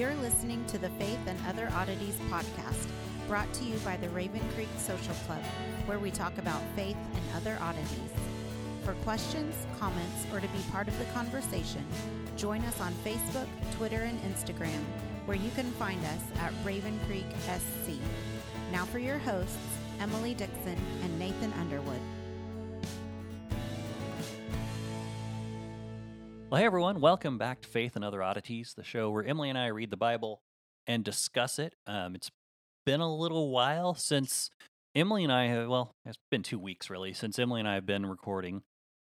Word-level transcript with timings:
You're 0.00 0.14
listening 0.14 0.64
to 0.68 0.78
the 0.78 0.88
Faith 0.88 1.18
and 1.26 1.38
Other 1.46 1.68
Oddities 1.74 2.16
podcast, 2.30 2.86
brought 3.28 3.52
to 3.52 3.64
you 3.64 3.76
by 3.80 3.98
the 3.98 4.08
Raven 4.08 4.40
Creek 4.54 4.70
Social 4.78 5.12
Club, 5.26 5.42
where 5.84 5.98
we 5.98 6.10
talk 6.10 6.38
about 6.38 6.62
faith 6.74 6.96
and 6.96 7.22
other 7.36 7.58
oddities. 7.60 8.10
For 8.82 8.94
questions, 9.04 9.54
comments, 9.78 10.24
or 10.32 10.40
to 10.40 10.48
be 10.48 10.58
part 10.72 10.88
of 10.88 10.98
the 10.98 11.04
conversation, 11.12 11.84
join 12.34 12.62
us 12.62 12.80
on 12.80 12.94
Facebook, 13.04 13.46
Twitter, 13.76 14.04
and 14.04 14.18
Instagram, 14.22 14.80
where 15.26 15.36
you 15.36 15.50
can 15.50 15.70
find 15.72 16.02
us 16.06 16.22
at 16.38 16.54
Raven 16.64 16.98
Creek 17.06 17.26
SC. 17.42 17.98
Now 18.72 18.86
for 18.86 19.00
your 19.00 19.18
hosts, 19.18 19.58
Emily 20.00 20.32
Dixon 20.32 20.78
and 21.02 21.18
Nathan 21.18 21.52
Underwood. 21.60 22.00
Well, 26.50 26.58
hey 26.58 26.66
everyone, 26.66 27.00
welcome 27.00 27.38
back 27.38 27.60
to 27.62 27.68
Faith 27.68 27.94
and 27.94 28.04
Other 28.04 28.22
Oddities, 28.22 28.74
the 28.76 28.82
show 28.82 29.10
where 29.10 29.24
Emily 29.24 29.50
and 29.50 29.58
I 29.58 29.68
read 29.68 29.90
the 29.90 29.96
Bible 29.96 30.42
and 30.86 31.04
discuss 31.04 31.60
it. 31.60 31.74
Um, 31.86 32.16
it's 32.16 32.30
been 32.84 33.00
a 33.00 33.14
little 33.14 33.50
while 33.50 33.94
since 33.94 34.50
Emily 34.96 35.22
and 35.22 35.32
I 35.32 35.46
have, 35.46 35.68
well, 35.68 35.94
it's 36.04 36.18
been 36.30 36.42
two 36.42 36.58
weeks 36.58 36.90
really, 36.90 37.12
since 37.12 37.38
Emily 37.38 37.60
and 37.60 37.68
I 37.68 37.74
have 37.74 37.86
been 37.86 38.04
recording. 38.04 38.62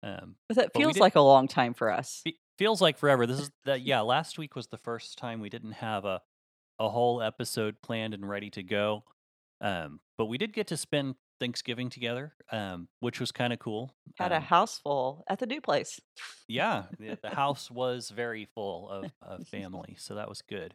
Um, 0.03 0.37
But 0.49 0.57
that 0.57 0.71
But 0.73 0.81
feels 0.81 0.95
did- 0.95 1.01
like 1.01 1.15
a 1.17 1.21
long 1.21 1.47
time 1.47 1.75
for 1.75 1.91
us. 1.91 2.23
fe- 2.25 2.39
feels 2.59 2.81
like 2.81 2.97
forever. 2.97 3.27
This 3.27 3.41
is 3.41 3.51
that, 3.67 3.81
yeah, 3.83 4.01
last 4.01 4.39
week 4.39 4.57
was 4.57 4.69
the 4.69 4.79
first 4.79 5.19
time 5.19 5.41
we 5.41 5.51
didn't 5.51 5.73
have 5.73 6.07
a, 6.07 6.23
a 6.79 6.89
whole 6.89 7.21
episode 7.21 7.83
planned 7.83 8.15
and 8.15 8.27
ready 8.27 8.49
to 8.51 8.63
go. 8.63 9.05
Um, 9.61 10.01
but 10.17 10.27
we 10.27 10.39
did 10.39 10.55
get 10.55 10.69
to 10.69 10.77
spend 10.79 11.17
Thanksgiving 11.41 11.91
together, 11.91 12.35
um, 12.51 12.89
which 13.01 13.21
was 13.21 13.33
kind 13.33 13.53
of 13.53 13.59
cool. 13.59 13.95
Had 14.17 14.33
a 14.33 14.37
Um, 14.37 14.43
house 14.43 14.79
full 14.79 15.25
at 15.29 15.39
the 15.39 15.47
new 15.47 15.61
place. 15.61 16.01
yeah, 16.49 16.85
the, 16.99 17.19
house 17.31 17.71
was 17.71 18.11
very 18.11 18.47
full 18.55 18.89
of, 18.89 19.13
of 19.23 19.47
family, 19.49 19.97
so 19.99 20.15
that 20.15 20.29
was 20.29 20.43
good. 20.43 20.75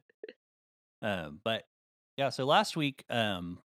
Um, 1.01 1.39
but 1.43 1.63
yeah, 2.17 2.29
so 2.29 2.45
last 2.45 2.75
week, 2.77 3.03
um, 3.09 3.59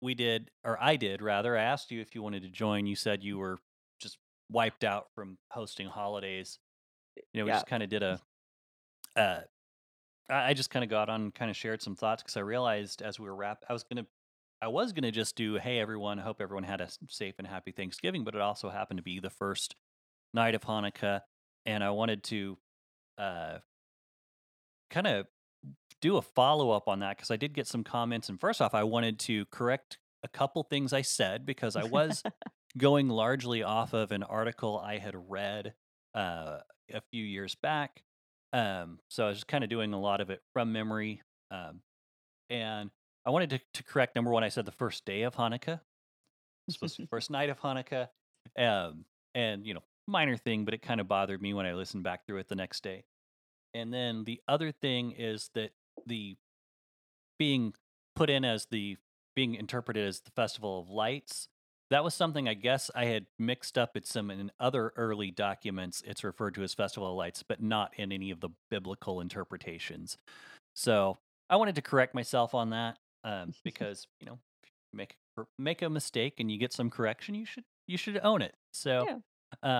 we 0.00 0.14
did, 0.14 0.50
or 0.64 0.82
I 0.82 0.96
did 0.96 1.20
rather. 1.20 1.56
I 1.56 1.62
asked 1.62 1.90
you 1.90 2.00
if 2.00 2.14
you 2.14 2.22
wanted 2.22 2.42
to 2.42 2.48
join. 2.48 2.86
You 2.86 2.96
said 2.96 3.22
you 3.22 3.36
were 3.38 3.58
just 4.00 4.18
wiped 4.50 4.84
out 4.84 5.08
from 5.14 5.36
hosting 5.50 5.88
holidays. 5.88 6.58
You 7.32 7.40
know, 7.40 7.44
we 7.44 7.50
Yeah. 7.50 7.56
just 7.56 7.66
kind 7.66 7.82
of 7.82 7.90
did 7.90 8.02
a. 8.02 8.20
Uh, 9.14 9.40
I 10.30 10.50
I 10.50 10.54
just 10.54 10.70
kind 10.70 10.84
of 10.84 10.88
got 10.90 11.10
on, 11.10 11.32
kind 11.32 11.50
of 11.50 11.56
shared 11.56 11.82
some 11.82 11.96
thoughts 11.96 12.22
because 12.22 12.36
I 12.36 12.40
realized 12.40 13.02
as 13.02 13.18
we 13.18 13.26
were 13.26 13.34
wrap, 13.36 13.64
I 13.68 13.72
was 13.74 13.82
gonna, 13.82 14.06
I 14.62 14.68
was 14.68 14.92
gonna 14.92 15.10
just 15.10 15.36
do, 15.36 15.54
hey 15.54 15.78
everyone, 15.78 16.18
I 16.18 16.22
hope 16.22 16.40
everyone 16.40 16.64
had 16.64 16.80
a 16.80 16.88
safe 17.08 17.34
and 17.38 17.46
happy 17.46 17.72
Thanksgiving, 17.72 18.24
but 18.24 18.34
it 18.34 18.40
also 18.40 18.68
happened 18.68 18.98
to 18.98 19.02
be 19.02 19.18
the 19.20 19.30
first 19.30 19.74
night 20.34 20.54
of 20.54 20.62
Hanukkah, 20.62 21.20
and 21.66 21.82
I 21.82 21.90
wanted 21.90 22.22
to 22.24 22.58
uh, 23.18 23.58
kind 24.90 25.06
of 25.06 25.26
do 26.00 26.16
a 26.16 26.22
follow 26.22 26.70
up 26.70 26.88
on 26.88 27.00
that 27.00 27.16
because 27.16 27.30
I 27.30 27.36
did 27.36 27.54
get 27.54 27.66
some 27.66 27.84
comments. 27.84 28.28
And 28.28 28.40
first 28.40 28.60
off, 28.60 28.74
I 28.74 28.84
wanted 28.84 29.18
to 29.20 29.44
correct 29.46 29.98
a 30.22 30.28
couple 30.28 30.62
things 30.62 30.92
I 30.92 31.02
said 31.02 31.46
because 31.46 31.76
I 31.76 31.84
was 31.84 32.22
going 32.78 33.08
largely 33.08 33.62
off 33.62 33.92
of 33.92 34.12
an 34.12 34.22
article 34.22 34.78
I 34.78 34.98
had 34.98 35.14
read 35.28 35.74
uh, 36.14 36.58
a 36.92 37.00
few 37.10 37.24
years 37.24 37.54
back. 37.54 38.02
Um, 38.52 38.98
so 39.08 39.26
I 39.26 39.28
was 39.28 39.38
just 39.38 39.48
kind 39.48 39.64
of 39.64 39.70
doing 39.70 39.92
a 39.92 40.00
lot 40.00 40.20
of 40.20 40.30
it 40.30 40.40
from 40.52 40.72
memory. 40.72 41.22
Um, 41.50 41.80
and 42.48 42.90
I 43.26 43.30
wanted 43.30 43.50
to, 43.50 43.60
to 43.74 43.82
correct 43.82 44.16
number 44.16 44.30
one, 44.30 44.44
I 44.44 44.48
said 44.48 44.64
the 44.64 44.72
first 44.72 45.04
day 45.04 45.22
of 45.22 45.34
Hanukkah. 45.34 45.80
It's 46.66 46.76
supposed 46.76 46.96
to 46.96 47.02
be 47.02 47.06
first 47.06 47.30
night 47.30 47.50
of 47.50 47.60
Hanukkah. 47.60 48.08
Um, 48.58 49.04
and, 49.34 49.66
you 49.66 49.74
know, 49.74 49.82
minor 50.06 50.36
thing, 50.36 50.64
but 50.64 50.74
it 50.74 50.82
kind 50.82 51.00
of 51.00 51.08
bothered 51.08 51.42
me 51.42 51.54
when 51.54 51.66
I 51.66 51.74
listened 51.74 52.02
back 52.02 52.26
through 52.26 52.38
it 52.38 52.48
the 52.48 52.54
next 52.54 52.82
day. 52.82 53.04
And 53.74 53.92
then 53.92 54.24
the 54.24 54.40
other 54.48 54.72
thing 54.72 55.12
is 55.12 55.50
that 55.54 55.70
the 56.06 56.36
being 57.38 57.74
put 58.16 58.30
in 58.30 58.44
as 58.44 58.66
the 58.70 58.96
being 59.34 59.54
interpreted 59.54 60.06
as 60.06 60.20
the 60.20 60.30
festival 60.32 60.80
of 60.80 60.90
lights 60.90 61.48
that 61.90 62.04
was 62.04 62.14
something 62.14 62.48
i 62.48 62.54
guess 62.54 62.90
i 62.94 63.06
had 63.06 63.26
mixed 63.38 63.78
up 63.78 63.96
it's 63.96 64.10
some 64.10 64.30
in 64.30 64.50
other 64.60 64.92
early 64.96 65.30
documents 65.30 66.02
it's 66.06 66.24
referred 66.24 66.54
to 66.54 66.62
as 66.62 66.74
festival 66.74 67.10
of 67.10 67.16
lights 67.16 67.42
but 67.42 67.62
not 67.62 67.92
in 67.96 68.12
any 68.12 68.30
of 68.30 68.40
the 68.40 68.50
biblical 68.70 69.20
interpretations 69.20 70.18
so 70.74 71.16
i 71.48 71.56
wanted 71.56 71.74
to 71.74 71.82
correct 71.82 72.14
myself 72.14 72.54
on 72.54 72.70
that 72.70 72.98
um, 73.24 73.52
because 73.64 74.06
you 74.20 74.26
know 74.26 74.38
make 74.92 75.16
a- 75.38 75.42
make 75.58 75.82
a 75.82 75.90
mistake 75.90 76.34
and 76.38 76.50
you 76.50 76.58
get 76.58 76.72
some 76.72 76.90
correction 76.90 77.34
you 77.34 77.44
should 77.46 77.64
you 77.86 77.96
should 77.96 78.18
own 78.22 78.42
it. 78.42 78.54
So 78.72 79.06
Yeah. 79.08 79.18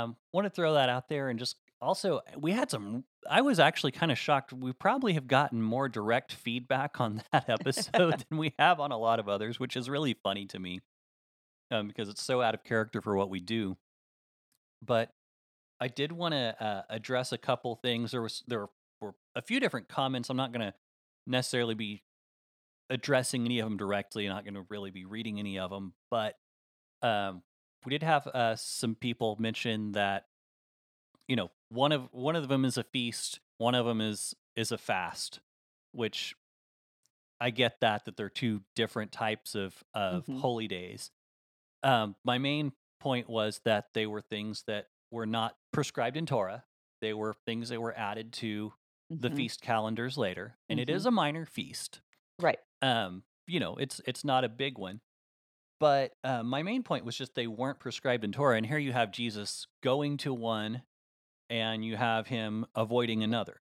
um 0.02 0.16
want 0.32 0.46
to 0.46 0.50
throw 0.50 0.74
that 0.74 0.88
out 0.88 1.08
there 1.08 1.28
and 1.28 1.38
just 1.38 1.56
also 1.80 2.20
we 2.36 2.52
had 2.52 2.70
some 2.70 3.04
i 3.30 3.40
was 3.40 3.58
actually 3.58 3.90
kind 3.92 4.12
of 4.12 4.18
shocked 4.18 4.52
we 4.52 4.72
probably 4.72 5.14
have 5.14 5.26
gotten 5.26 5.62
more 5.62 5.88
direct 5.88 6.32
feedback 6.32 7.00
on 7.00 7.22
that 7.32 7.48
episode 7.48 8.24
than 8.28 8.38
we 8.38 8.52
have 8.58 8.80
on 8.80 8.92
a 8.92 8.98
lot 8.98 9.18
of 9.20 9.28
others 9.28 9.58
which 9.60 9.76
is 9.76 9.88
really 9.88 10.12
funny 10.22 10.44
to 10.46 10.58
me 10.58 10.80
um, 11.70 11.86
because 11.88 12.08
it's 12.08 12.22
so 12.22 12.42
out 12.42 12.52
of 12.54 12.64
character 12.64 13.00
for 13.00 13.14
what 13.16 13.30
we 13.30 13.38
do. 13.40 13.76
But 14.82 15.10
i 15.80 15.88
did 15.88 16.12
want 16.12 16.32
to 16.34 16.54
uh, 16.62 16.82
address 16.90 17.32
a 17.32 17.38
couple 17.38 17.74
things. 17.76 18.10
There 18.10 18.20
was 18.22 18.42
there 18.48 18.66
were 19.00 19.14
a 19.34 19.40
few 19.42 19.60
different 19.60 19.88
comments. 19.88 20.28
I'm 20.30 20.36
not 20.36 20.52
going 20.52 20.66
to 20.66 20.74
necessarily 21.26 21.74
be 21.74 22.02
addressing 22.90 23.44
any 23.46 23.60
of 23.60 23.66
them 23.66 23.76
directly 23.78 24.28
not 24.28 24.44
going 24.44 24.54
to 24.54 24.66
really 24.68 24.90
be 24.90 25.04
reading 25.06 25.38
any 25.38 25.58
of 25.58 25.70
them 25.70 25.94
but 26.10 26.36
um, 27.02 27.42
we 27.86 27.90
did 27.90 28.02
have 28.02 28.26
uh, 28.28 28.56
some 28.56 28.94
people 28.94 29.36
mention 29.40 29.92
that 29.92 30.26
you 31.28 31.36
know 31.36 31.50
one 31.68 31.92
of 31.92 32.08
one 32.12 32.36
of 32.36 32.48
them 32.48 32.64
is 32.64 32.76
a 32.76 32.82
feast 32.84 33.40
one 33.58 33.74
of 33.74 33.86
them 33.86 34.00
is 34.00 34.34
is 34.56 34.72
a 34.72 34.78
fast 34.78 35.40
which 35.92 36.34
i 37.40 37.50
get 37.50 37.80
that 37.80 38.04
that 38.04 38.16
they're 38.16 38.28
two 38.30 38.62
different 38.74 39.12
types 39.12 39.54
of 39.54 39.82
of 39.94 40.26
Mhm. 40.26 40.40
holy 40.40 40.68
days 40.68 41.10
um 41.82 42.16
my 42.24 42.38
main 42.38 42.72
point 43.00 43.28
was 43.28 43.60
that 43.64 43.88
they 43.94 44.06
were 44.06 44.20
things 44.22 44.64
that 44.66 44.88
were 45.10 45.26
not 45.26 45.56
prescribed 45.72 46.16
in 46.16 46.26
torah 46.26 46.64
they 47.00 47.14
were 47.14 47.34
things 47.46 47.68
that 47.70 47.80
were 47.80 47.96
added 47.96 48.32
to 48.32 48.72
the 49.18 49.30
Mhm. 49.30 49.36
feast 49.36 49.60
calendars 49.62 50.18
later 50.18 50.58
and 50.68 50.80
it 50.80 50.90
is 50.90 51.04
Mhm. 51.04 51.06
a 51.06 51.10
minor 51.10 51.46
feast 51.46 52.00
Right. 52.38 52.58
Um 52.82 53.22
you 53.46 53.60
know 53.60 53.76
it's 53.76 54.00
it's 54.06 54.24
not 54.24 54.44
a 54.44 54.48
big 54.48 54.78
one 54.78 55.00
but 55.80 56.12
uh, 56.24 56.42
my 56.42 56.62
main 56.62 56.82
point 56.82 57.04
was 57.04 57.16
just 57.16 57.34
they 57.34 57.46
weren't 57.46 57.80
prescribed 57.80 58.24
in 58.24 58.32
torah 58.32 58.56
and 58.56 58.66
here 58.66 58.78
you 58.78 58.92
have 58.92 59.12
jesus 59.12 59.66
going 59.82 60.16
to 60.16 60.32
one 60.32 60.82
and 61.50 61.84
you 61.84 61.96
have 61.96 62.26
him 62.28 62.66
avoiding 62.74 63.22
another 63.22 63.60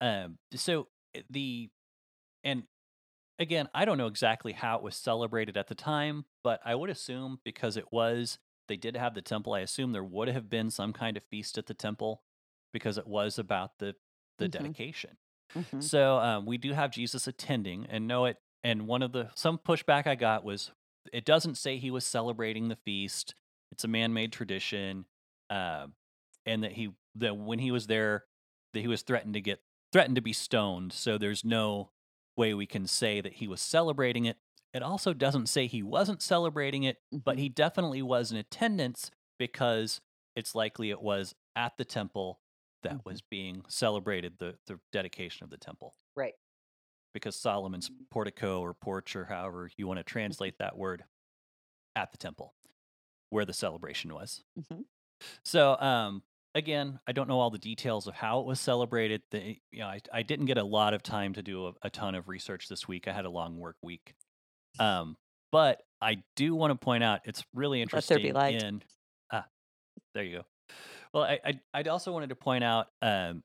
um 0.00 0.38
so 0.54 0.88
uh, 1.16 1.20
the 1.30 1.70
and 2.44 2.64
again 3.38 3.68
i 3.74 3.84
don't 3.84 3.98
know 3.98 4.06
exactly 4.06 4.52
how 4.52 4.76
it 4.76 4.82
was 4.82 4.96
celebrated 4.96 5.56
at 5.56 5.68
the 5.68 5.74
time 5.74 6.24
but 6.44 6.60
i 6.64 6.74
would 6.74 6.90
assume 6.90 7.38
because 7.44 7.76
it 7.76 7.92
was 7.92 8.38
they 8.68 8.76
did 8.76 8.96
have 8.96 9.14
the 9.14 9.22
temple 9.22 9.52
i 9.54 9.60
assume 9.60 9.92
there 9.92 10.04
would 10.04 10.28
have 10.28 10.48
been 10.50 10.70
some 10.70 10.92
kind 10.92 11.16
of 11.16 11.22
feast 11.30 11.58
at 11.58 11.66
the 11.66 11.74
temple 11.74 12.22
because 12.72 12.98
it 12.98 13.06
was 13.06 13.38
about 13.38 13.78
the 13.78 13.94
the 14.38 14.48
Mhm. 14.48 14.48
dedication 14.48 15.16
Mhm. 15.54 15.90
so 15.90 16.18
um, 16.18 16.46
we 16.46 16.58
do 16.58 16.72
have 16.72 16.90
Jesus 16.90 17.26
attending, 17.26 17.86
and 17.86 18.06
know 18.06 18.26
it. 18.26 18.36
And 18.62 18.86
one 18.86 19.02
of 19.02 19.12
the 19.12 19.30
some 19.34 19.58
pushback 19.58 20.06
I 20.06 20.14
got 20.14 20.44
was 20.44 20.70
it 21.12 21.24
doesn't 21.24 21.56
say 21.56 21.78
he 21.78 21.90
was 21.90 22.04
celebrating 22.04 22.68
the 22.68 22.76
feast. 22.76 23.34
It's 23.72 23.84
a 23.84 23.88
man-made 23.88 24.32
tradition, 24.32 25.06
um, 25.48 25.94
and 26.44 26.62
that 26.64 26.72
he 26.72 26.90
that 27.16 27.36
when 27.36 27.58
he 27.58 27.70
was 27.70 27.86
there, 27.86 28.24
that 28.74 28.80
he 28.80 28.88
was 28.88 29.02
threatened 29.02 29.34
to 29.34 29.40
get 29.40 29.62
threatened 29.92 30.16
to 30.16 30.20
be 30.22 30.32
stoned. 30.32 30.92
So 30.92 31.18
there's 31.18 31.44
no 31.44 31.90
way 32.36 32.54
we 32.54 32.66
can 32.66 32.86
say 32.86 33.20
that 33.20 33.34
he 33.34 33.48
was 33.48 33.60
celebrating 33.60 34.24
it. 34.26 34.36
It 34.72 34.82
also 34.82 35.12
doesn't 35.12 35.48
say 35.48 35.66
he 35.66 35.82
wasn't 35.82 36.22
celebrating 36.22 36.84
it, 36.84 36.98
but 37.10 37.36
Mhm. 37.36 37.40
he 37.40 37.48
definitely 37.48 38.02
was 38.02 38.30
in 38.30 38.36
attendance 38.38 39.10
because 39.38 40.00
it's 40.36 40.54
likely 40.54 40.90
it 40.90 41.00
was 41.02 41.34
at 41.56 41.76
the 41.76 41.84
temple 41.84 42.40
that 42.82 43.04
was 43.04 43.20
being 43.20 43.64
celebrated 43.68 44.38
the, 44.38 44.58
the 44.66 44.78
dedication 44.92 45.44
of 45.44 45.50
the 45.50 45.56
temple 45.58 45.96
Right. 46.16 46.34
Because 47.12 47.36
Solomon's 47.36 47.90
portico 48.10 48.60
or 48.60 48.74
porch 48.74 49.16
or 49.16 49.24
however 49.24 49.70
you 49.76 49.86
want 49.86 49.98
to 49.98 50.04
translate 50.04 50.58
that 50.58 50.76
word 50.76 51.04
at 51.96 52.12
the 52.12 52.18
temple 52.18 52.54
where 53.30 53.44
the 53.44 53.52
celebration 53.52 54.12
was. 54.14 54.42
Mhm. 54.58 54.84
So 55.44 55.76
um 55.78 56.22
again, 56.54 56.98
I 57.06 57.12
don't 57.12 57.28
know 57.28 57.38
all 57.38 57.50
the 57.50 57.58
details 57.58 58.06
of 58.06 58.14
how 58.14 58.40
it 58.40 58.46
was 58.46 58.58
celebrated. 58.58 59.22
The, 59.30 59.56
you 59.70 59.80
know, 59.80 59.86
I, 59.86 60.00
I 60.12 60.22
didn't 60.22 60.46
get 60.46 60.58
a 60.58 60.64
lot 60.64 60.94
of 60.94 61.02
time 61.02 61.34
to 61.34 61.42
do 61.42 61.68
a, 61.68 61.72
a 61.82 61.90
ton 61.90 62.14
of 62.16 62.28
research 62.28 62.68
this 62.68 62.88
week. 62.88 63.06
I 63.06 63.12
had 63.12 63.24
a 63.24 63.30
long 63.30 63.56
work 63.58 63.76
week. 63.82 64.14
Um 64.78 65.16
but 65.52 65.82
I 66.00 66.22
do 66.36 66.54
want 66.54 66.70
to 66.72 66.76
point 66.82 67.02
out 67.04 67.20
it's 67.24 67.44
really 67.54 67.82
interesting. 67.82 68.16
Let 68.16 68.22
there 68.22 68.32
be 68.32 68.38
light. 68.38 68.62
in 68.62 68.82
ah 69.32 69.46
there 70.14 70.24
you 70.24 70.38
go. 70.38 70.44
Well, 71.12 71.24
I, 71.24 71.40
I 71.44 71.60
I'd 71.74 71.88
also 71.88 72.12
wanted 72.12 72.28
to 72.30 72.36
point 72.36 72.64
out 72.64 72.88
um 73.02 73.42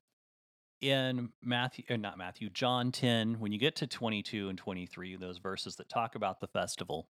in 0.81 1.29
Matthew, 1.43 1.83
or 1.89 1.97
not 1.97 2.17
Matthew, 2.17 2.49
John 2.49 2.91
10, 2.91 3.39
when 3.39 3.51
you 3.51 3.59
get 3.59 3.75
to 3.77 3.87
22 3.87 4.49
and 4.49 4.57
23, 4.57 5.15
those 5.15 5.37
verses 5.37 5.75
that 5.77 5.89
talk 5.89 6.15
about 6.15 6.39
the 6.39 6.47
festival, 6.47 7.07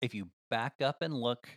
if 0.00 0.14
you 0.14 0.28
back 0.50 0.74
up 0.82 1.02
and 1.02 1.14
look 1.14 1.48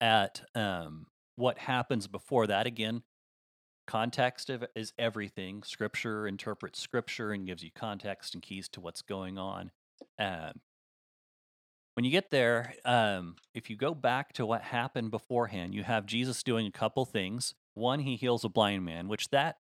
at 0.00 0.42
um, 0.54 1.06
what 1.36 1.58
happens 1.58 2.06
before 2.06 2.46
that, 2.46 2.66
again, 2.66 3.02
context 3.86 4.50
is 4.74 4.92
everything. 4.98 5.62
Scripture 5.62 6.26
interprets 6.26 6.80
scripture 6.80 7.32
and 7.32 7.46
gives 7.46 7.62
you 7.62 7.70
context 7.74 8.34
and 8.34 8.42
keys 8.42 8.68
to 8.70 8.80
what's 8.80 9.02
going 9.02 9.38
on. 9.38 9.70
Um, 10.18 10.60
when 11.94 12.04
you 12.04 12.10
get 12.10 12.30
there, 12.30 12.74
um, 12.84 13.36
if 13.54 13.70
you 13.70 13.76
go 13.76 13.94
back 13.94 14.34
to 14.34 14.44
what 14.44 14.60
happened 14.60 15.10
beforehand, 15.10 15.74
you 15.74 15.82
have 15.82 16.04
Jesus 16.04 16.42
doing 16.42 16.66
a 16.66 16.70
couple 16.70 17.06
things. 17.06 17.54
One, 17.72 18.00
he 18.00 18.16
heals 18.16 18.44
a 18.44 18.50
blind 18.50 18.84
man, 18.84 19.08
which 19.08 19.30
that 19.30 19.56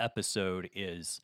episode 0.00 0.70
is, 0.74 1.20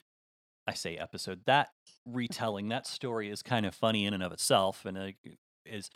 I 0.66 0.74
say 0.74 0.96
episode, 0.96 1.40
that 1.46 1.70
retelling, 2.06 2.68
that 2.68 2.86
story 2.86 3.30
is 3.30 3.42
kind 3.42 3.66
of 3.66 3.74
funny 3.74 4.06
in 4.06 4.14
and 4.14 4.22
of 4.22 4.32
itself. 4.32 4.84
And 4.84 4.96
it 4.96 5.16
is, 5.64 5.90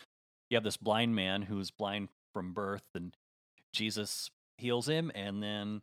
you 0.51 0.57
have 0.57 0.65
this 0.65 0.77
blind 0.77 1.15
man 1.15 1.43
who's 1.43 1.71
blind 1.71 2.09
from 2.33 2.53
birth, 2.53 2.85
and 2.95 3.17
Jesus 3.73 4.31
heals 4.59 4.89
him, 4.89 5.11
and 5.15 5.43
then 5.43 5.83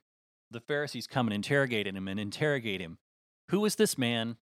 the 0.51 0.59
Pharisees 0.59 1.07
come 1.07 1.27
and 1.27 1.33
interrogate 1.33 1.87
him 1.87 2.07
and 2.07 2.19
interrogate 2.19 2.81
him. 2.81 2.97
Who 3.51 3.65
is 3.65 3.75
this 3.75 3.97
man? 3.97 4.37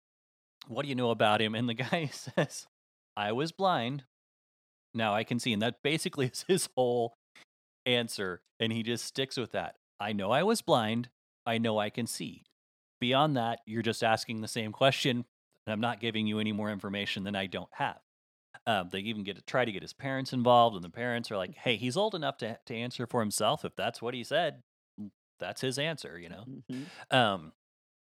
What 0.66 0.82
do 0.82 0.88
you 0.88 0.94
know 0.94 1.10
about 1.10 1.40
him? 1.40 1.54
And 1.54 1.68
the 1.68 1.74
guy 1.90 2.10
says, 2.12 2.66
I 3.16 3.32
was 3.32 3.52
blind, 3.52 4.04
now 4.94 5.14
I 5.14 5.24
can 5.24 5.38
see. 5.38 5.52
And 5.52 5.62
that 5.62 5.82
basically 5.82 6.26
is 6.32 6.44
his 6.46 6.68
whole 6.76 7.14
answer. 7.86 8.40
And 8.60 8.72
he 8.72 8.82
just 8.82 9.04
sticks 9.04 9.36
with 9.36 9.52
that. 9.52 9.76
I 10.00 10.12
know 10.12 10.30
I 10.30 10.42
was 10.42 10.62
blind. 10.62 11.08
I 11.48 11.58
know 11.58 11.78
I 11.78 11.90
can 11.90 12.06
see. 12.06 12.44
Beyond 13.00 13.36
that, 13.36 13.60
you're 13.66 13.82
just 13.82 14.04
asking 14.04 14.40
the 14.40 14.48
same 14.48 14.70
question. 14.70 15.24
And 15.66 15.72
I'm 15.72 15.80
not 15.80 16.00
giving 16.00 16.26
you 16.26 16.38
any 16.38 16.52
more 16.52 16.70
information 16.70 17.24
than 17.24 17.34
I 17.34 17.46
don't 17.46 17.70
have. 17.72 17.98
Um, 18.66 18.88
they 18.92 19.00
even 19.00 19.24
get 19.24 19.36
to 19.36 19.42
try 19.42 19.64
to 19.64 19.72
get 19.72 19.82
his 19.82 19.92
parents 19.92 20.32
involved, 20.32 20.76
and 20.76 20.84
the 20.84 20.90
parents 20.90 21.30
are 21.30 21.36
like, 21.36 21.54
"Hey, 21.54 21.76
he's 21.76 21.96
old 21.96 22.14
enough 22.14 22.38
to 22.38 22.58
to 22.66 22.74
answer 22.74 23.06
for 23.06 23.20
himself. 23.20 23.64
If 23.64 23.76
that's 23.76 24.02
what 24.02 24.14
he 24.14 24.24
said, 24.24 24.62
mm, 25.00 25.10
that's 25.38 25.60
his 25.60 25.78
answer." 25.78 26.18
You 26.18 26.28
know. 26.28 26.44
Mm-hmm. 26.48 27.16
Um, 27.16 27.52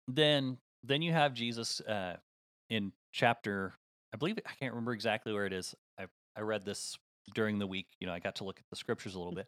then 0.07 0.57
then 0.83 1.01
you 1.01 1.11
have 1.13 1.33
Jesus 1.33 1.79
uh, 1.81 2.17
in 2.69 2.91
chapter. 3.11 3.73
I 4.13 4.17
believe 4.17 4.39
I 4.45 4.53
can't 4.59 4.73
remember 4.73 4.93
exactly 4.93 5.31
where 5.31 5.45
it 5.45 5.53
is. 5.53 5.75
I 5.99 6.05
I 6.35 6.41
read 6.41 6.65
this 6.65 6.97
during 7.33 7.59
the 7.59 7.67
week. 7.67 7.87
You 7.99 8.07
know, 8.07 8.13
I 8.13 8.19
got 8.19 8.37
to 8.37 8.43
look 8.43 8.59
at 8.59 8.65
the 8.69 8.75
scriptures 8.75 9.15
a 9.15 9.19
little 9.19 9.35
bit. 9.35 9.47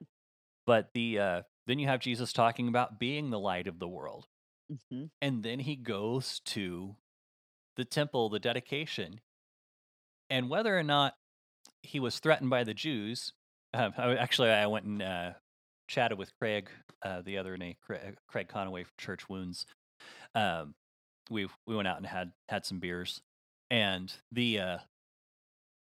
But 0.66 0.90
the 0.94 1.20
uh, 1.20 1.42
then 1.68 1.80
you 1.80 1.88
have 1.88 2.00
Jesus 2.00 2.34
talking 2.34 2.68
about 2.68 3.00
being 3.00 3.30
the 3.30 3.40
light 3.40 3.68
of 3.68 3.80
the 3.80 3.88
world, 3.88 4.28
Mm-hmm. 4.72 5.06
and 5.22 5.44
then 5.44 5.60
he 5.60 5.76
goes 5.76 6.40
to 6.46 6.96
the 7.76 7.86
temple, 7.86 8.30
the 8.30 8.40
dedication, 8.40 9.20
and 10.30 10.50
whether 10.50 10.78
or 10.78 10.84
not 10.84 11.16
he 11.82 12.00
was 12.00 12.20
threatened 12.20 12.50
by 12.50 12.64
the 12.64 12.74
Jews. 12.74 13.34
Um, 13.74 13.94
I, 13.98 14.16
actually, 14.16 14.50
I 14.52 14.68
went 14.68 14.86
and 14.86 15.02
uh, 15.02 15.32
chatted 15.88 16.18
with 16.18 16.32
Craig 16.40 16.70
uh, 17.04 17.22
the 17.22 17.38
other 17.38 17.58
day, 17.58 17.78
Craig, 17.82 18.16
Craig 18.28 18.48
Conaway 18.48 18.84
from 18.86 18.94
Church 18.98 19.28
Wounds. 19.28 19.66
Um, 20.34 20.76
we 21.30 21.48
we 21.68 21.76
went 21.76 21.88
out 21.88 21.98
and 21.98 22.06
had 22.06 22.32
had 22.50 22.66
some 22.66 22.80
beers, 22.80 23.22
and 23.70 24.14
the 24.32 24.60
uh, 24.60 24.78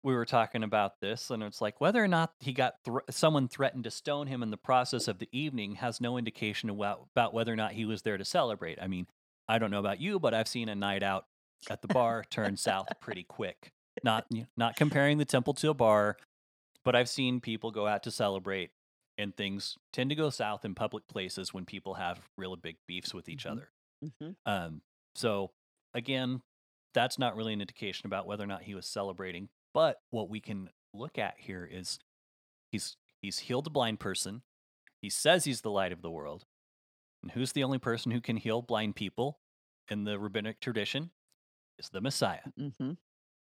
we 0.04 0.14
were 0.14 0.26
talking 0.26 0.64
about 0.64 1.00
this, 1.00 1.30
and 1.30 1.44
it's 1.44 1.62
like 1.62 1.80
whether 1.80 2.04
or 2.04 2.08
not 2.08 2.34
he 2.40 2.54
got 2.54 2.76
thr 2.84 3.00
someone 3.10 3.48
threatened 3.48 3.84
to 3.84 3.92
stone 3.92 4.28
him 4.28 4.42
in 4.44 4.50
the 4.52 4.58
process 4.58 5.08
of 5.08 5.20
the 5.20 5.30
evening 5.32 5.76
has 5.76 6.02
no 6.02 6.18
indication 6.18 6.70
about, 6.70 7.08
about 7.16 7.34
whether 7.34 7.54
or 7.54 7.56
not 7.56 7.74
he 7.74 7.86
was 7.86 8.02
there 8.02 8.18
to 8.18 8.26
celebrate. 8.26 8.82
I 8.82 8.88
mean, 8.88 9.08
I 9.48 9.60
don't 9.60 9.72
know 9.72 9.80
about 9.80 10.00
you, 10.02 10.20
but 10.20 10.34
I've 10.34 10.48
seen 10.48 10.70
a 10.70 10.76
night 10.76 11.04
out 11.04 11.26
at 11.70 11.82
the 11.82 11.88
bar 11.88 12.24
turn 12.30 12.58
south 12.58 12.88
pretty 13.00 13.24
quick. 13.24 13.72
Not 14.04 14.26
you 14.30 14.42
know, 14.42 14.48
not 14.58 14.76
comparing 14.76 15.18
the 15.18 15.26
temple 15.26 15.54
to 15.56 15.70
a 15.70 15.74
bar, 15.74 16.18
but 16.84 16.96
I've 16.96 17.10
seen 17.10 17.40
people 17.42 17.70
go 17.72 17.86
out 17.88 18.04
to 18.04 18.12
celebrate, 18.12 18.72
and 19.18 19.36
things 19.36 19.78
tend 19.94 20.10
to 20.10 20.16
go 20.16 20.30
south 20.32 20.66
in 20.66 20.74
public 20.74 21.08
places 21.08 21.54
when 21.54 21.66
people 21.66 21.96
have 21.96 22.20
really 22.38 22.58
big 22.62 22.78
beefs 22.88 23.14
with 23.14 23.30
each 23.30 23.44
Mhm. 23.46 23.52
other. 23.52 23.70
Mm-hmm. 24.04 24.32
Um, 24.46 24.82
so 25.14 25.52
again, 25.94 26.42
that's 26.94 27.20
not 27.20 27.36
really 27.36 27.54
an 27.54 27.62
indication 27.62 28.08
about 28.08 28.26
whether 28.26 28.44
or 28.44 28.48
not 28.48 28.64
he 28.64 28.74
was 28.74 28.88
celebrating. 28.88 29.50
But 29.74 30.02
what 30.10 30.30
we 30.30 30.40
can 30.40 30.70
look 30.94 31.18
at 31.18 31.36
here 31.38 31.68
is 31.70 32.00
he's 32.72 32.98
he's 33.22 33.40
healed 33.40 33.68
a 33.68 33.72
blind 33.72 34.00
person. 34.00 34.42
He 35.02 35.10
says 35.10 35.46
he's 35.46 35.62
the 35.62 35.72
light 35.72 35.92
of 35.92 36.02
the 36.02 36.12
world. 36.12 36.46
And 37.22 37.32
who's 37.32 37.52
the 37.52 37.64
only 37.64 37.78
person 37.78 38.12
who 38.12 38.22
can 38.22 38.38
heal 38.38 38.62
blind 38.62 38.96
people 38.96 39.40
in 39.90 40.04
the 40.04 40.20
rabbinic 40.20 40.60
tradition? 40.60 41.12
Is 41.80 41.90
the 41.90 42.02
Messiah. 42.02 42.52
Mm-hmm. 42.60 42.92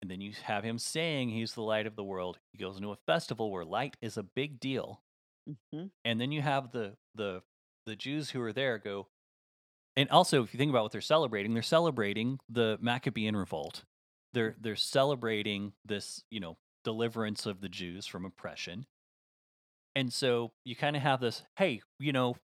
And 0.01 0.09
then 0.09 0.21
you 0.21 0.33
have 0.43 0.63
him 0.63 0.77
saying 0.77 1.29
he's 1.29 1.53
the 1.53 1.61
light 1.61 1.85
of 1.85 1.95
the 1.95 2.03
world. 2.03 2.39
He 2.51 2.57
goes 2.57 2.77
into 2.77 2.91
a 2.91 2.97
festival 3.05 3.51
where 3.51 3.65
light 3.65 3.97
is 4.01 4.17
a 4.17 4.23
big 4.23 4.59
deal. 4.59 5.01
Mm-hmm. 5.49 5.87
And 6.05 6.21
then 6.21 6.31
you 6.31 6.41
have 6.41 6.71
the 6.71 6.95
the 7.15 7.41
the 7.85 7.95
Jews 7.95 8.29
who 8.29 8.41
are 8.41 8.53
there 8.53 8.77
go 8.77 9.07
and 9.95 10.09
also 10.09 10.43
if 10.43 10.53
you 10.53 10.57
think 10.57 10.69
about 10.69 10.83
what 10.83 10.91
they're 10.91 11.01
celebrating, 11.01 11.53
they're 11.53 11.63
celebrating 11.63 12.39
the 12.49 12.77
Maccabean 12.81 13.35
revolt. 13.35 13.83
They're 14.33 14.55
they're 14.59 14.75
celebrating 14.75 15.73
this, 15.85 16.23
you 16.29 16.39
know, 16.39 16.57
deliverance 16.83 17.45
of 17.45 17.61
the 17.61 17.69
Jews 17.69 18.05
from 18.05 18.25
oppression. 18.25 18.85
And 19.95 20.11
so 20.11 20.51
you 20.63 20.75
kind 20.75 20.95
of 20.95 21.01
have 21.01 21.19
this, 21.19 21.43
hey, 21.57 21.81
you 21.99 22.13
know, 22.13 22.37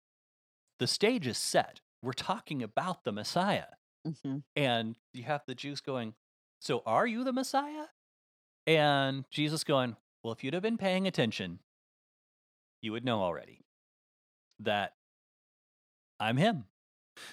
the 0.79 0.87
stage 0.87 1.27
is 1.27 1.39
set. 1.39 1.81
We're 2.03 2.13
talking 2.13 2.63
about 2.63 3.05
the 3.05 3.13
Messiah. 3.13 3.67
Mm-hmm. 4.07 4.39
And 4.57 4.97
you 5.13 5.25
have 5.25 5.43
the 5.47 5.55
Jews 5.55 5.81
going, 5.81 6.15
So 6.61 6.83
are 6.87 7.07
you 7.07 7.25
the 7.25 7.33
Messiah? 7.33 7.87
And 8.67 9.25
Jesus 9.31 9.65
going, 9.65 9.97
Well, 10.23 10.33
if 10.33 10.43
you'd 10.43 10.55
have 10.55 10.63
been 10.63 10.79
paying 10.79 11.07
attention, 11.07 11.61
you 12.83 12.93
would 12.93 13.05
know 13.05 13.23
already 13.23 13.61
that 14.61 14.93
I'm 16.21 16.37
him. 16.37 16.65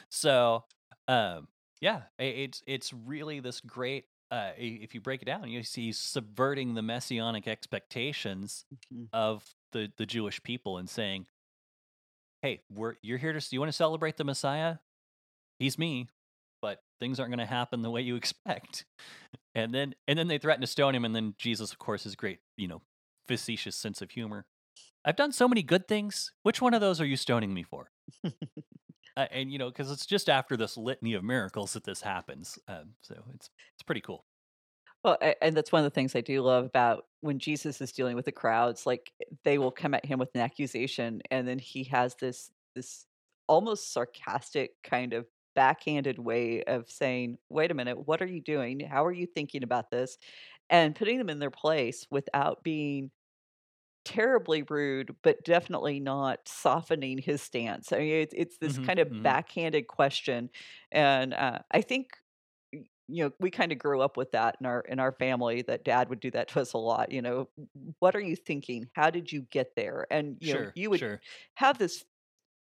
So, 0.10 0.64
um, 1.08 1.48
yeah, 1.82 2.04
it's 2.20 2.64
it's 2.68 2.94
really 2.94 3.40
this 3.40 3.60
great. 3.60 4.06
Uh, 4.32 4.52
if 4.58 4.96
you 4.96 5.02
break 5.02 5.22
it 5.22 5.26
down, 5.26 5.50
you 5.50 5.62
see 5.62 5.92
subverting 5.92 6.74
the 6.74 6.82
messianic 6.82 7.48
expectations 7.48 8.66
Mm-hmm. 8.94 9.06
of 9.14 9.46
the 9.74 9.92
the 9.98 10.06
Jewish 10.06 10.42
people 10.44 10.78
and 10.78 10.90
saying, 10.90 11.28
"Hey, 12.42 12.62
we're 12.70 12.96
you're 13.02 13.18
here 13.18 13.34
to 13.34 13.48
you 13.52 13.60
want 13.60 13.70
to 13.70 13.76
celebrate 13.76 14.18
the 14.18 14.24
Messiah? 14.24 14.78
He's 15.60 15.78
me, 15.78 16.08
but 16.62 16.82
things 17.00 17.20
aren't 17.20 17.32
going 17.32 17.40
to 17.40 17.46
happen 17.46 17.82
the 17.82 17.92
way 17.92 18.02
you 18.02 18.16
expect." 18.16 18.86
And 19.54 19.74
then 19.74 19.96
and 20.08 20.18
then 20.18 20.30
they 20.30 20.38
threaten 20.38 20.62
to 20.62 20.68
stone 20.68 20.96
him, 20.96 21.04
and 21.04 21.14
then 21.14 21.36
Jesus, 21.38 21.74
of 21.74 21.78
course, 21.80 22.06
his 22.06 22.16
great 22.16 22.40
you 22.56 22.70
know 22.70 22.82
facetious 23.28 23.76
sense 23.76 24.02
of 24.02 24.12
humor. 24.12 24.46
I've 25.04 25.18
done 25.18 25.34
so 25.34 25.48
many 25.48 25.62
good 25.62 25.90
things. 25.90 26.32
Which 26.44 26.62
one 26.62 26.74
of 26.74 26.80
those 26.80 27.02
are 27.02 27.06
you 27.06 27.18
stoning 27.18 27.54
me 27.54 27.64
for? 27.64 27.92
Uh, 29.18 29.28
and 29.32 29.52
you 29.52 29.58
know, 29.58 29.70
because 29.70 29.92
it's 29.92 30.06
just 30.06 30.30
after 30.30 30.56
this 30.58 30.78
litany 30.78 31.14
of 31.14 31.24
miracles 31.24 31.74
that 31.74 31.84
this 31.84 32.02
happens. 32.02 32.58
Um, 32.68 32.96
so 33.02 33.24
it's 33.34 33.50
it's 33.74 33.84
pretty 33.84 34.02
cool. 34.02 34.26
Well, 35.04 35.18
and 35.42 35.56
that's 35.58 35.72
one 35.72 35.84
of 35.84 35.92
the 35.92 35.96
things 35.96 36.16
I 36.16 36.22
do 36.22 36.42
love 36.42 36.66
about 36.66 37.08
when 37.22 37.40
Jesus 37.40 37.82
is 37.82 37.92
dealing 37.92 38.16
with 38.16 38.26
the 38.26 38.32
crowds. 38.32 38.86
Like 38.86 39.12
they 39.44 39.58
will 39.58 39.72
come 39.72 39.94
at 39.94 40.06
him 40.06 40.20
with 40.20 40.30
an 40.36 40.42
accusation, 40.42 41.22
and 41.32 41.48
then 41.48 41.60
he 41.60 41.84
has 41.86 42.16
this 42.16 42.52
this 42.76 43.06
almost 43.48 43.92
sarcastic 43.94 44.82
kind 44.84 45.14
of 45.14 45.28
backhanded 45.56 46.20
way 46.20 46.64
of 46.64 46.90
saying, 46.90 47.38
"Wait 47.50 47.72
a 47.72 47.74
minute, 47.74 48.08
what 48.08 48.22
are 48.22 48.28
you 48.28 48.42
doing? 48.42 48.80
How 48.80 49.04
are 49.06 49.12
you 49.12 49.26
thinking 49.26 49.64
about 49.64 49.90
this?" 49.92 50.18
And 50.70 50.96
putting 50.96 51.18
them 51.18 51.30
in 51.30 51.40
their 51.40 51.52
place 51.52 52.06
without 52.12 52.64
being 52.64 53.12
terribly 54.06 54.64
rude, 54.64 55.16
but 55.24 55.44
definitely 55.44 56.00
not 56.00 56.48
softening 56.48 57.18
his 57.20 57.42
stance. 57.42 57.92
I 57.92 58.00
mean, 58.00 58.14
it's 58.22 58.34
it's 58.36 58.58
this 58.58 58.78
Mhm, 58.78 58.80
kind 58.80 59.00
of 59.00 59.12
mhm. 59.12 59.22
backhanded 59.24 59.88
question, 59.88 60.50
and 60.92 61.34
uh, 61.34 61.60
I 61.72 61.82
think 61.82 62.12
you 62.74 63.24
know 63.26 63.32
we 63.40 63.52
kind 63.52 63.72
of 63.72 63.78
grew 63.80 64.02
up 64.02 64.18
with 64.18 64.32
that 64.32 64.58
in 64.60 64.66
our 64.66 64.82
in 64.82 65.00
our 65.00 65.12
family 65.12 65.62
that 65.64 65.84
dad 65.84 66.10
would 66.10 66.20
do 66.20 66.32
that 66.32 66.48
to 66.50 66.62
us 66.62 66.74
a 66.74 66.78
lot 66.78 67.12
you 67.12 67.22
know 67.22 67.50
what 68.00 68.16
are 68.16 68.22
you 68.22 68.36
thinking 68.36 68.90
how 68.96 69.10
did 69.10 69.32
you 69.32 69.42
get 69.52 69.76
there 69.76 70.08
and 70.12 70.38
you 70.40 70.54
know 70.54 70.68
you 70.74 70.90
would 70.90 71.04
sure. 71.04 71.24
have 71.56 71.78
this 71.78 72.06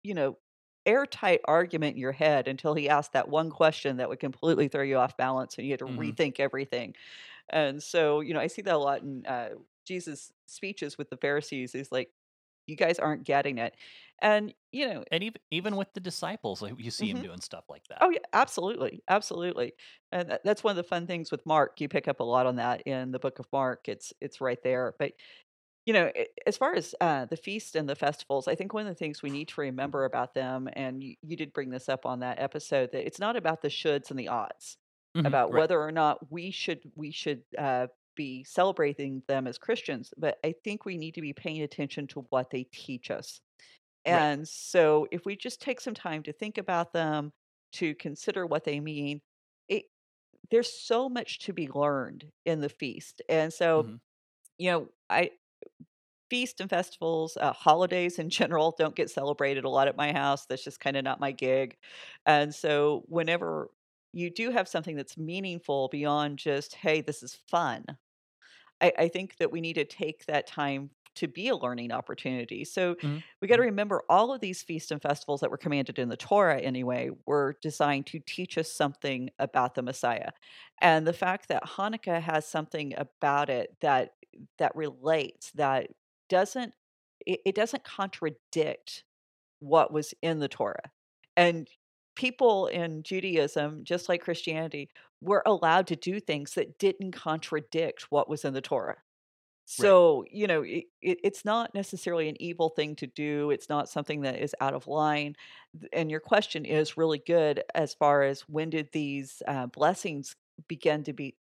you 0.02 0.14
know 0.14 0.38
airtight 0.86 1.40
argument 1.46 1.96
in 1.96 2.00
your 2.00 2.12
head 2.12 2.48
until 2.48 2.74
he 2.74 2.88
asked 2.88 3.12
that 3.12 3.28
one 3.28 3.50
question 3.50 3.96
that 3.96 4.08
would 4.08 4.20
completely 4.20 4.68
throw 4.68 4.82
you 4.82 4.96
off 4.96 5.16
balance 5.16 5.58
and 5.58 5.66
you 5.66 5.72
had 5.72 5.80
to 5.80 5.86
Mhm. 5.86 6.16
rethink 6.24 6.40
everything 6.40 6.94
and 7.50 7.82
so 7.82 8.20
you 8.20 8.34
know 8.34 8.40
i 8.40 8.48
see 8.48 8.62
that 8.62 8.74
a 8.74 8.78
lot 8.78 9.02
in 9.02 9.24
uh, 9.26 9.50
jesus 9.86 10.32
speeches 10.46 10.98
with 10.98 11.10
the 11.10 11.16
pharisees 11.16 11.74
is 11.74 11.92
like 11.92 12.12
you 12.66 12.76
guys 12.76 12.98
aren't 12.98 13.24
getting 13.24 13.58
it 13.58 13.76
and 14.20 14.54
you 14.72 14.88
know 14.88 15.04
And 15.12 15.22
even 15.24 15.40
even 15.50 15.76
with 15.76 15.92
the 15.94 16.00
disciples, 16.00 16.62
you 16.78 16.90
see 16.90 17.10
him 17.10 17.20
Mhm. 17.20 17.22
doing 17.22 17.40
stuff 17.40 17.64
like 17.68 17.84
that. 17.88 18.02
Oh 18.02 18.10
yeah, 18.10 18.20
absolutely, 18.32 19.02
absolutely, 19.08 19.74
and 20.12 20.30
that, 20.30 20.44
that's 20.44 20.64
one 20.64 20.72
of 20.72 20.76
the 20.78 20.84
fun 20.84 21.06
things 21.06 21.30
with 21.32 21.46
Mark. 21.46 21.80
You 21.80 21.88
pick 21.88 22.08
up 22.08 22.20
a 22.20 22.24
lot 22.24 22.46
on 22.46 22.56
that 22.56 22.82
in 22.82 23.12
the 23.12 23.20
book 23.20 23.38
of 23.40 23.46
Mark. 23.52 23.88
It's 23.88 24.12
it's 24.20 24.40
right 24.40 24.62
there. 24.62 24.94
But 24.98 25.14
you 25.86 25.94
know, 25.94 26.12
a- 26.16 26.28
as 26.48 26.56
far 26.58 26.74
as 26.74 26.94
uh, 27.00 27.26
the 27.26 27.36
feast 27.38 27.76
and 27.76 27.88
the 27.88 27.96
festivals, 27.96 28.48
I 28.48 28.54
think 28.56 28.74
one 28.74 28.86
of 28.86 28.90
the 28.90 28.96
things 28.98 29.22
we 29.22 29.30
need 29.30 29.48
to 29.50 29.62
remember 29.62 30.04
about 30.06 30.34
them, 30.34 30.68
and 30.74 31.02
you, 31.04 31.16
you 31.22 31.36
did 31.36 31.52
bring 31.54 31.70
this 31.70 31.88
up 31.88 32.06
on 32.06 32.20
that 32.20 32.40
episode, 32.40 32.92
that 32.92 33.06
it's 33.06 33.20
not 33.20 33.36
about 33.36 33.62
the 33.62 33.68
shoulds 33.68 34.10
and 34.10 34.18
the 34.20 34.28
odds, 34.28 34.78
Mhm, 35.14 35.34
about 35.34 35.52
right. 35.52 35.54
whether 35.54 35.80
or 35.80 35.92
not 35.92 36.30
we 36.32 36.50
should 36.52 36.82
we 36.96 37.10
should 37.12 37.44
uh, 37.58 37.88
be 38.16 38.44
celebrating 38.44 39.22
them 39.28 39.46
as 39.46 39.58
Christians. 39.58 40.12
But 40.18 40.38
I 40.44 40.54
think 40.64 40.84
we 40.84 40.98
need 40.98 41.14
to 41.16 41.20
be 41.22 41.32
paying 41.34 41.62
attention 41.62 42.06
to 42.08 42.22
what 42.30 42.50
they 42.50 42.64
teach 42.72 43.10
us 43.10 43.40
Right. 44.08 44.28
And 44.28 44.46
so 44.48 45.08
if 45.10 45.26
we 45.26 45.36
just 45.36 45.60
take 45.60 45.80
some 45.80 45.94
time 45.94 46.22
to 46.24 46.32
think 46.32 46.58
about 46.58 46.92
them, 46.92 47.32
to 47.72 47.94
consider 47.96 48.46
what 48.46 48.64
they 48.64 48.80
mean, 48.80 49.20
it 49.68 49.86
there's 50.50 50.72
so 50.72 51.08
much 51.08 51.40
to 51.40 51.52
be 51.52 51.68
learned 51.68 52.32
in 52.44 52.60
the 52.60 52.68
feast. 52.68 53.22
And 53.28 53.52
so, 53.52 53.86
Mhm. 53.86 53.98
you 54.58 54.70
know, 54.70 54.88
I 55.10 55.32
feast 56.30 56.60
and 56.60 56.70
festivals, 56.70 57.36
uh, 57.36 57.52
holidays 57.52 58.18
in 58.18 58.30
general 58.30 58.74
don't 58.78 58.96
get 58.96 59.10
celebrated 59.10 59.64
a 59.64 59.68
lot 59.70 59.88
at 59.88 59.96
my 59.96 60.12
house. 60.12 60.46
That's 60.46 60.64
just 60.64 60.80
kind 60.80 60.96
of 60.96 61.04
not 61.04 61.20
my 61.20 61.32
gig. 61.32 61.76
And 62.26 62.54
so 62.54 63.04
whenever 63.08 63.70
you 64.12 64.30
do 64.30 64.50
have 64.50 64.68
something 64.68 64.96
that's 64.96 65.16
meaningful 65.18 65.88
beyond 65.88 66.38
just, 66.38 66.74
hey, 66.74 67.00
this 67.00 67.22
is 67.22 67.34
fun, 67.34 67.84
I, 68.80 68.92
I 68.98 69.08
think 69.08 69.36
that 69.38 69.50
we 69.52 69.60
need 69.60 69.74
to 69.74 69.84
take 69.84 70.26
that 70.26 70.46
time 70.46 70.90
to 71.16 71.26
be 71.28 71.48
a 71.48 71.56
learning 71.56 71.92
opportunity. 71.92 72.62
So 72.64 72.94
Mhm. 73.02 73.22
we 73.40 73.48
got 73.48 73.56
to 73.56 73.62
Mhm. 73.62 73.62
remember 73.62 74.02
all 74.10 74.34
of 74.34 74.40
these 74.42 74.62
feasts 74.62 74.90
and 74.90 75.00
festivals 75.00 75.40
that 75.40 75.50
were 75.50 75.56
commanded 75.56 75.98
in 75.98 76.10
the 76.10 76.16
Torah 76.16 76.60
anyway 76.60 77.08
were 77.26 77.56
designed 77.62 78.06
to 78.08 78.20
teach 78.20 78.58
us 78.58 78.70
something 78.70 79.30
about 79.38 79.74
the 79.74 79.82
Messiah. 79.82 80.30
And 80.82 81.06
the 81.06 81.14
fact 81.14 81.48
that 81.48 81.64
Hanukkah 81.64 82.20
has 82.20 82.46
something 82.46 82.94
about 82.98 83.48
it 83.48 83.76
that 83.80 84.12
that 84.58 84.76
relates 84.76 85.52
that 85.52 85.88
doesn't 86.28 86.74
it, 87.26 87.40
it 87.46 87.54
doesn't 87.54 87.84
contradict 87.84 89.04
what 89.60 89.92
was 89.92 90.14
in 90.22 90.38
the 90.40 90.48
Torah. 90.48 90.90
And 91.36 91.68
people 92.14 92.66
in 92.66 93.02
Judaism, 93.02 93.84
just 93.84 94.08
like 94.08 94.22
Christianity, 94.22 94.90
were 95.20 95.42
allowed 95.46 95.86
to 95.88 95.96
do 95.96 96.20
things 96.20 96.54
that 96.54 96.78
didn't 96.78 97.12
contradict 97.12 98.06
what 98.10 98.28
was 98.28 98.44
in 98.44 98.54
the 98.54 98.60
Torah. 98.60 98.96
Right. 99.78 99.78
So, 99.78 100.24
you 100.30 100.46
know, 100.46 100.62
it, 100.62 100.84
it, 101.02 101.18
it's 101.24 101.44
not 101.44 101.74
necessarily 101.74 102.28
an 102.28 102.40
evil 102.40 102.68
thing 102.70 102.94
to 102.96 103.06
do. 103.06 103.50
It's 103.50 103.68
not 103.68 103.88
something 103.88 104.20
that 104.22 104.38
is 104.40 104.54
out 104.60 104.74
of 104.74 104.86
line. 104.86 105.34
And 105.92 106.10
your 106.10 106.20
question 106.20 106.64
is 106.64 106.96
really 106.96 107.18
good 107.18 107.64
as 107.74 107.94
far 107.94 108.22
as 108.22 108.42
when 108.42 108.70
did 108.70 108.90
these 108.92 109.42
uh, 109.48 109.66
blessings 109.66 110.36
begin 110.68 111.02
to 111.04 111.12
be 111.12 111.36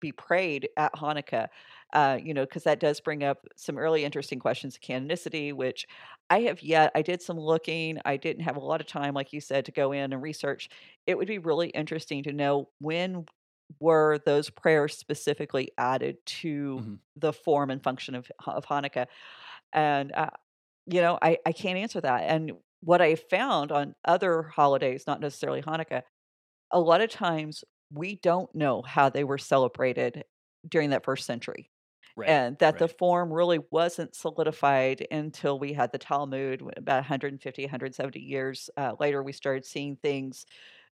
be 0.00 0.12
prayed 0.12 0.68
at 0.76 0.94
Hanukkah? 0.94 1.48
Uh, 1.92 2.18
you 2.22 2.32
know, 2.34 2.44
because 2.44 2.64
that 2.64 2.80
does 2.80 3.00
bring 3.00 3.24
up 3.24 3.46
some 3.56 3.76
really 3.76 4.04
interesting 4.04 4.38
questions 4.38 4.76
of 4.76 4.80
canonicity, 4.82 5.52
which 5.52 5.86
I 6.30 6.40
have 6.42 6.62
yet. 6.62 6.92
I 6.94 7.02
did 7.02 7.22
some 7.22 7.38
looking. 7.38 7.98
I 8.04 8.16
didn't 8.16 8.44
have 8.44 8.56
a 8.56 8.60
lot 8.60 8.80
of 8.80 8.86
time, 8.86 9.14
like 9.14 9.32
you 9.32 9.40
said, 9.40 9.64
to 9.66 9.72
go 9.72 9.92
in 9.92 10.12
and 10.12 10.22
research. 10.22 10.68
It 11.06 11.16
would 11.18 11.28
be 11.28 11.38
really 11.38 11.70
interesting 11.70 12.22
to 12.24 12.32
know 12.32 12.70
when 12.78 13.26
were 13.80 14.18
those 14.26 14.50
prayers 14.50 14.96
specifically 14.96 15.70
added 15.78 16.16
to 16.26 16.82
Mhm. 16.82 17.00
the 17.16 17.32
form 17.32 17.70
and 17.70 17.82
function 17.82 18.14
of 18.14 18.30
of 18.46 18.64
Hanukkah? 18.66 19.06
And 19.72 20.12
uh, 20.12 20.30
you 20.86 21.00
know, 21.02 21.18
I 21.22 21.38
I 21.46 21.52
can't 21.52 21.78
answer 21.78 22.00
that. 22.00 22.22
And 22.24 22.52
what 22.80 23.02
I 23.02 23.16
found 23.16 23.72
on 23.72 23.94
other 24.04 24.42
holidays, 24.44 25.04
not 25.06 25.20
necessarily 25.20 25.62
Hanukkah, 25.62 26.02
a 26.70 26.80
lot 26.80 27.00
of 27.00 27.10
times 27.10 27.64
we 27.92 28.16
don't 28.16 28.54
know 28.54 28.82
how 28.82 29.08
they 29.10 29.24
were 29.24 29.38
celebrated 29.38 30.24
during 30.68 30.90
that 30.90 31.04
first 31.04 31.26
century 31.26 31.70
Right. 32.20 32.36
and 32.36 32.58
that 32.58 32.78
the 32.78 32.88
form 32.88 33.32
really 33.32 33.60
wasn't 33.70 34.14
solidified 34.14 35.06
until 35.10 35.58
we 35.58 35.72
had 35.72 35.92
the 35.92 35.98
Talmud 35.98 36.62
about 36.76 36.96
150, 36.96 37.62
170 37.64 38.20
years 38.20 38.70
uh, 38.76 38.94
later. 39.00 39.22
We 39.22 39.32
started 39.32 39.64
seeing 39.64 39.96
things 39.96 40.46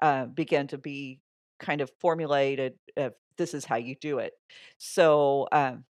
uh, 0.03 0.27
begin 0.27 0.69
to 0.69 0.79
be 0.79 1.21
kind 1.61 1.81
of 1.81 1.91
formulated. 2.00 2.75
Of 2.97 3.15
this 3.39 3.55
is 3.55 3.65
how 3.65 3.77
you 3.77 3.97
do 3.97 4.19
it. 4.19 4.35
So, 4.79 5.49
um, 5.53 5.85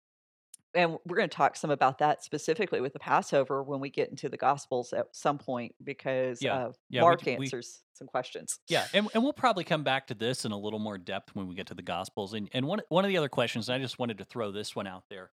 and 0.74 0.98
we're 1.06 1.16
going 1.16 1.28
to 1.28 1.34
talk 1.34 1.56
some 1.56 1.70
about 1.70 1.98
that 1.98 2.22
specifically 2.22 2.80
with 2.80 2.92
the 2.92 2.98
Passover 2.98 3.62
when 3.62 3.80
we 3.80 3.90
get 3.90 4.10
into 4.10 4.28
the 4.28 4.36
Gospels 4.36 4.92
at 4.92 5.06
some 5.12 5.38
point 5.38 5.74
because 5.82 6.42
Yeah. 6.42 6.54
uh, 6.66 6.72
Yeah. 6.90 7.00
Mark 7.02 7.24
we 7.24 7.32
answers 7.32 7.82
some 7.94 8.06
questions. 8.06 8.58
Yeah, 8.68 8.86
and 8.94 9.08
and 9.14 9.22
we'll 9.22 9.32
probably 9.32 9.64
come 9.64 9.82
back 9.82 10.06
to 10.08 10.14
this 10.14 10.44
in 10.44 10.52
a 10.52 10.58
little 10.58 10.78
more 10.78 10.98
depth 10.98 11.34
when 11.34 11.48
we 11.48 11.54
get 11.54 11.66
to 11.68 11.74
the 11.74 11.82
Gospels. 11.82 12.34
And 12.34 12.48
and 12.52 12.66
one 12.66 12.80
one 12.88 13.04
of 13.04 13.08
the 13.08 13.16
other 13.16 13.28
questions, 13.28 13.68
and 13.68 13.76
I 13.76 13.78
just 13.82 13.98
wanted 13.98 14.18
to 14.18 14.24
throw 14.24 14.52
this 14.52 14.76
one 14.76 14.86
out 14.86 15.04
there, 15.10 15.30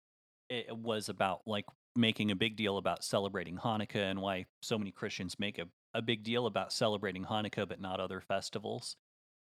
it 0.49 0.75
was 0.75 1.09
about 1.09 1.41
like 1.45 1.65
making 1.95 2.31
a 2.31 2.35
big 2.35 2.55
deal 2.57 2.77
about 2.77 3.03
celebrating 3.03 3.57
Hanukkah 3.57 4.09
and 4.11 4.21
why 4.21 4.45
so 4.61 4.77
many 4.77 4.91
Christians 4.91 5.39
make 5.39 5.57
a, 5.57 5.65
a 5.93 6.01
big 6.01 6.23
deal 6.23 6.45
about 6.45 6.73
celebrating 6.73 7.23
Hanukkah 7.23 7.67
but 7.67 7.79
not 7.79 7.99
other 7.99 8.19
festivals. 8.21 8.97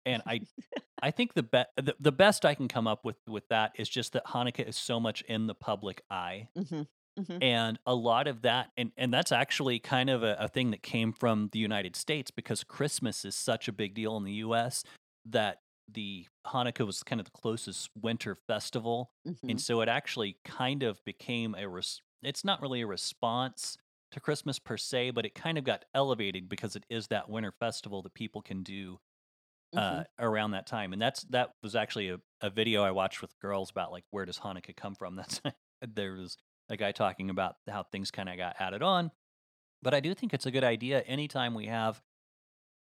And 0.05 0.21
I 0.25 0.41
I 1.01 1.11
think 1.11 1.33
the, 1.33 1.43
be- 1.43 1.63
the 1.75 1.95
the 1.99 2.11
best 2.11 2.45
I 2.45 2.55
can 2.55 2.67
come 2.67 2.87
up 2.87 3.03
with 3.03 3.17
with 3.27 3.47
that 3.49 3.73
is 3.75 3.89
just 3.89 4.13
that 4.13 4.25
Hanukkah 4.25 4.67
is 4.67 4.77
so 4.77 4.99
much 4.99 5.21
in 5.27 5.47
the 5.47 5.55
public 5.55 6.01
eye 6.09 6.47
hmm 6.55 6.81
hmm 7.17 7.37
and 7.41 7.77
a 7.85 7.93
lot 7.93 8.27
of 8.27 8.41
that 8.41 8.71
and 8.75 8.91
and 8.97 9.13
that's 9.13 9.31
actually 9.31 9.77
kind 9.79 10.09
of 10.09 10.23
a, 10.23 10.35
a 10.39 10.47
thing 10.47 10.71
that 10.71 10.81
came 10.81 11.13
from 11.13 11.49
the 11.51 11.59
united 11.59 11.95
states 11.95 12.31
because 12.31 12.63
christmas 12.63 13.23
is 13.23 13.35
such 13.35 13.67
a 13.67 13.71
big 13.71 13.93
deal 13.93 14.17
in 14.17 14.23
the 14.23 14.31
us 14.33 14.83
that 15.23 15.59
the 15.91 16.25
hanukkah 16.47 16.85
was 16.85 17.03
kind 17.03 17.19
of 17.21 17.25
the 17.25 17.31
closest 17.39 17.89
winter 18.01 18.35
festival 18.47 19.11
hmm 19.25 19.33
and 19.47 19.61
so 19.61 19.81
it 19.81 19.89
actually 19.89 20.37
kind 20.43 20.81
of 20.81 21.03
became 21.05 21.53
a 21.55 21.67
res- 21.67 22.01
it's 22.23 22.43
not 22.43 22.61
really 22.61 22.81
a 22.81 22.87
response 22.87 23.77
to 24.11 24.19
christmas 24.19 24.57
per 24.57 24.75
se 24.77 25.11
but 25.11 25.23
it 25.25 25.35
kind 25.35 25.57
of 25.59 25.63
got 25.63 25.85
elevated 25.93 26.49
because 26.49 26.75
it 26.75 26.83
is 26.89 27.07
that 27.07 27.29
winter 27.29 27.51
festival 27.51 28.01
that 28.01 28.15
people 28.15 28.41
can 28.41 28.63
do 28.63 28.97
hmm 29.73 29.79
uh, 29.79 30.03
around 30.19 30.51
that 30.51 30.67
time 30.67 30.93
and 30.93 31.01
that's 31.01 31.23
that 31.25 31.51
was 31.63 31.75
actually 31.75 32.09
a, 32.09 32.17
a 32.41 32.49
video 32.49 32.83
i 32.83 32.91
watched 32.91 33.21
with 33.21 33.37
girls 33.39 33.71
about 33.71 33.91
like 33.91 34.03
where 34.11 34.25
does 34.25 34.39
hanukkah 34.39 34.75
come 34.75 34.95
from? 34.95 35.15
That's 35.17 35.41
there 35.95 36.13
was 36.13 36.37
a 36.69 36.77
guy 36.77 36.91
talking 36.91 37.29
about 37.29 37.55
how 37.69 37.83
things 37.83 38.11
kind 38.11 38.29
of 38.29 38.37
got 38.37 38.55
added 38.59 38.83
on 38.83 39.11
but 39.81 39.93
i 39.93 39.99
do 39.99 40.13
think 40.13 40.33
it's 40.33 40.45
a 40.45 40.51
good 40.51 40.63
idea 40.63 41.01
anytime 41.01 41.53
we 41.53 41.67
have 41.67 42.01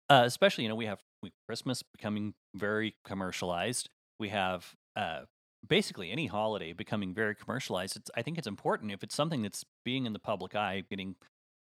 uh, 0.09 0.23
especially 0.25 0.63
you 0.63 0.69
know 0.69 0.75
we 0.75 0.85
have 0.85 1.01
christmas 1.47 1.83
becoming 1.83 2.33
very 2.55 2.95
commercialized 3.05 3.89
we 4.19 4.29
have 4.29 4.73
uh, 4.95 5.21
basically 5.67 6.11
any 6.11 6.27
holiday 6.27 6.73
becoming 6.73 7.13
very 7.13 7.35
commercialized 7.35 7.95
it's, 7.95 8.09
i 8.15 8.21
think 8.21 8.37
it's 8.37 8.47
important 8.47 8.91
if 8.91 9.03
it's 9.03 9.15
something 9.15 9.41
that's 9.41 9.63
being 9.85 10.05
in 10.05 10.13
the 10.13 10.19
public 10.19 10.55
eye 10.55 10.83
getting 10.89 11.15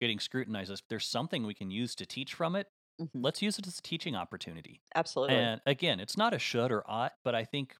getting 0.01 0.19
scrutinized 0.19 0.71
if 0.71 0.81
there's 0.89 1.05
something 1.07 1.45
we 1.45 1.53
can 1.53 1.71
use 1.71 1.95
to 1.95 2.05
teach 2.05 2.33
from 2.33 2.55
it 2.55 2.67
hmm 2.99 3.23
let's 3.23 3.41
use 3.41 3.57
it 3.59 3.67
as 3.67 3.79
a 3.79 3.81
teaching 3.81 4.15
opportunity 4.15 4.81
Absolutely. 4.95 5.35
and 5.35 5.61
again, 5.65 5.99
it's 5.99 6.17
not 6.17 6.33
a 6.33 6.39
should 6.39 6.71
or 6.71 6.83
ought, 6.89 7.13
but 7.23 7.33
I 7.35 7.45
think 7.45 7.75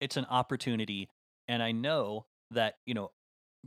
it's 0.00 0.16
an 0.16 0.26
opportunity. 0.26 1.10
And 1.48 1.62
I 1.62 1.72
know 1.72 2.26
that, 2.52 2.76
you 2.86 2.94
know, 2.94 3.12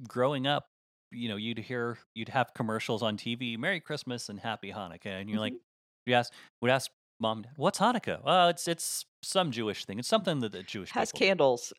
growing 0.07 0.47
up, 0.47 0.67
you 1.11 1.29
know, 1.29 1.37
you'd 1.37 1.59
hear, 1.59 1.99
you'd 2.15 2.29
have 2.29 2.53
commercials 2.55 3.03
on 3.03 3.17
TV, 3.17 3.57
Merry 3.57 3.79
Christmas 3.81 4.29
and 4.29 4.39
Happy 4.39 4.71
Hanukkah. 4.71 5.07
And 5.21 5.29
you're 5.29 5.39
like, 5.39 5.53
Mhm. 5.53 5.61
you 6.07 6.15
ask, 6.15 6.33
would 6.61 6.71
ask 6.71 6.91
mom, 7.19 7.39
and 7.39 7.45
dad, 7.45 7.53
what's 7.57 7.79
Hanukkah? 7.79 8.23
Well, 8.23 8.49
it's, 8.49 8.67
it's 8.67 9.05
some 9.23 9.51
Jewish 9.51 9.85
thing. 9.85 9.99
It's 9.99 10.07
something 10.09 10.41
that 10.41 10.53
the 10.53 10.63
Jewish 10.63 10.93
Has 10.93 11.11
people 11.11 11.11
candles. 11.11 11.73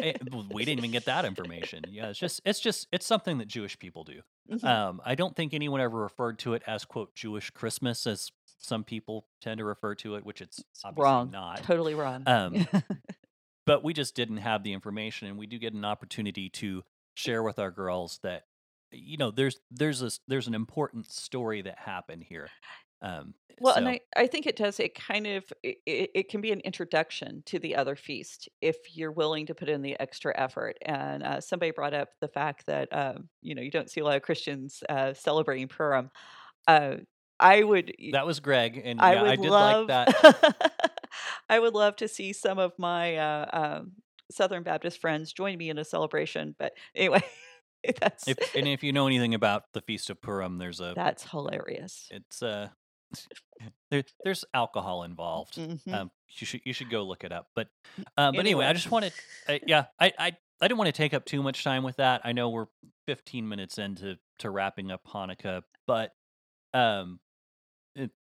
Eh, 0.00 0.14
we 0.50 0.64
didn't 0.64 0.78
even 0.78 0.90
get 0.92 1.06
that 1.06 1.24
information. 1.24 1.88
Yeah. 1.88 2.10
It's 2.10 2.18
just, 2.18 2.40
it's 2.44 2.60
just, 2.60 2.88
it's 2.92 3.06
something 3.06 3.38
that 3.38 3.48
Jewish 3.48 3.78
people 3.78 4.04
do. 4.04 4.22
Mhm. 4.48 4.68
Um, 4.68 5.00
I 5.04 5.14
don't 5.14 5.36
think 5.36 5.54
anyone 5.54 5.80
ever 5.80 5.98
referred 5.98 6.38
to 6.40 6.54
it 6.54 6.62
as 6.66 6.84
quote 6.84 7.14
Jewish 7.14 7.50
Christmas 7.50 8.06
as 8.06 8.30
some 8.58 8.84
people 8.84 9.26
tend 9.40 9.58
to 9.58 9.64
refer 9.64 9.94
to 9.96 10.16
it, 10.16 10.24
which 10.24 10.40
it's 10.40 10.62
obviously 10.84 11.04
wrong. 11.04 11.30
not. 11.30 11.62
Totally 11.62 11.94
wrong. 11.94 12.22
Um, 12.26 12.66
but 13.66 13.84
we 13.84 13.92
just 13.92 14.14
didn't 14.14 14.38
have 14.38 14.62
the 14.62 14.72
information, 14.72 15.28
and 15.28 15.38
we 15.38 15.46
do 15.46 15.58
get 15.58 15.74
an 15.74 15.84
opportunity 15.84 16.48
to 16.50 16.82
share 17.14 17.42
with 17.42 17.58
our 17.58 17.70
girls 17.70 18.20
that 18.22 18.44
you 18.90 19.16
know 19.16 19.30
there's 19.30 19.60
there's 19.70 20.02
a 20.02 20.10
there's 20.26 20.46
an 20.46 20.54
important 20.54 21.10
story 21.10 21.62
that 21.62 21.78
happened 21.78 22.24
here. 22.28 22.48
Um, 23.02 23.34
Well, 23.60 23.74
and 23.74 23.88
I, 23.88 24.00
I 24.16 24.26
think 24.26 24.46
it 24.46 24.56
does. 24.56 24.78
It 24.80 24.94
kind 24.94 25.26
of 25.26 25.44
it, 25.62 25.78
it 25.84 26.10
it 26.14 26.28
can 26.28 26.40
be 26.40 26.52
an 26.52 26.60
introduction 26.60 27.42
to 27.46 27.58
the 27.58 27.76
other 27.76 27.96
feast 27.96 28.48
if 28.60 28.76
you're 28.94 29.12
willing 29.12 29.46
to 29.46 29.54
put 29.54 29.68
in 29.68 29.82
the 29.82 29.98
extra 30.00 30.32
effort. 30.38 30.78
And 30.82 31.22
uh, 31.22 31.40
somebody 31.40 31.72
brought 31.72 31.94
up 31.94 32.08
the 32.20 32.28
fact 32.28 32.66
that 32.66 32.88
um, 32.92 33.28
you 33.42 33.54
know 33.54 33.62
you 33.62 33.70
don't 33.70 33.90
see 33.90 34.00
a 34.00 34.04
lot 34.04 34.16
of 34.16 34.22
Christians 34.22 34.82
uh, 34.88 35.12
celebrating 35.12 35.68
Purim. 35.68 36.10
Uh, 36.66 36.96
I 37.40 37.62
would 37.62 37.94
that 38.12 38.26
was 38.26 38.40
Greg, 38.40 38.80
and 38.84 39.00
I 39.00 39.14
yeah, 39.14 39.22
would 39.22 39.30
I 39.30 39.36
did 39.36 39.50
love 39.50 39.88
like 39.88 40.08
that. 40.08 40.82
I 41.48 41.58
would 41.58 41.74
love 41.74 41.96
to 41.96 42.08
see 42.08 42.32
some 42.32 42.58
of 42.58 42.72
my 42.78 43.16
uh, 43.16 43.46
um, 43.80 43.92
Southern 44.30 44.62
Baptist 44.62 45.00
friends 45.00 45.32
join 45.32 45.56
me 45.56 45.70
in 45.70 45.78
a 45.78 45.84
celebration. 45.84 46.54
But 46.58 46.72
anyway, 46.94 47.22
that's 48.00 48.26
If 48.28 48.38
and 48.54 48.66
if 48.66 48.82
you 48.82 48.92
know 48.92 49.06
anything 49.06 49.34
about 49.34 49.64
the 49.72 49.80
Feast 49.80 50.10
of 50.10 50.20
Purim, 50.20 50.58
there's 50.58 50.80
a 50.80 50.92
that's 50.94 51.30
hilarious. 51.30 52.08
it's 52.10 52.42
uh 52.42 52.68
there, 53.90 54.02
there's 54.24 54.44
alcohol 54.52 55.04
involved. 55.04 55.56
Mhm. 55.56 55.92
Um, 55.92 56.10
you 56.38 56.46
should 56.46 56.60
you 56.64 56.72
should 56.72 56.90
go 56.90 57.04
look 57.04 57.24
it 57.24 57.32
up. 57.32 57.48
But 57.54 57.68
uh, 57.96 58.02
but 58.16 58.26
anyway, 58.26 58.40
Anyway. 58.40 58.66
I 58.66 58.72
just 58.74 58.90
wanted, 58.90 59.12
uh, 59.48 59.58
yeah, 59.66 59.86
I, 59.98 60.12
I 60.18 60.36
I 60.60 60.68
didn't 60.68 60.78
want 60.78 60.88
to 60.88 60.92
take 60.92 61.14
up 61.14 61.24
too 61.24 61.42
much 61.42 61.64
time 61.64 61.84
with 61.84 61.96
that. 61.96 62.20
I 62.24 62.32
know 62.32 62.50
we're 62.50 62.66
15 63.06 63.48
minutes 63.48 63.78
into 63.78 64.18
to 64.40 64.50
wrapping 64.50 64.90
up 64.90 65.02
Hanukkah, 65.06 65.62
but 65.86 66.10
um, 66.74 67.20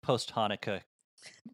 post 0.05 0.33
Hanukkah 0.33 0.81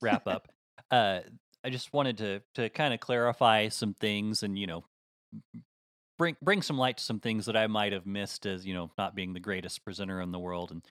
wrap 0.02 0.28
up, 0.28 0.48
uh, 0.92 1.20
I 1.64 1.70
just 1.70 1.94
wanted 1.94 2.18
to 2.20 2.42
to 2.56 2.70
kind 2.70 2.94
of 2.94 3.00
clarify 3.00 3.70
some 3.70 3.94
things 3.94 4.44
and 4.44 4.58
you 4.58 4.68
know 4.68 4.84
bring 6.18 6.36
bring 6.42 6.62
some 6.62 6.78
light 6.78 6.98
to 6.98 7.04
some 7.04 7.20
things 7.20 7.46
that 7.46 7.56
I 7.56 7.68
might 7.68 7.94
have 7.94 8.06
missed 8.06 8.46
as 8.46 8.66
you 8.66 8.74
know 8.74 8.92
not 8.98 9.16
being 9.16 9.34
the 9.34 9.40
greatest 9.40 9.84
presenter 9.84 10.22
in 10.22 10.32
the 10.32 10.40
world 10.40 10.72
and 10.72 10.84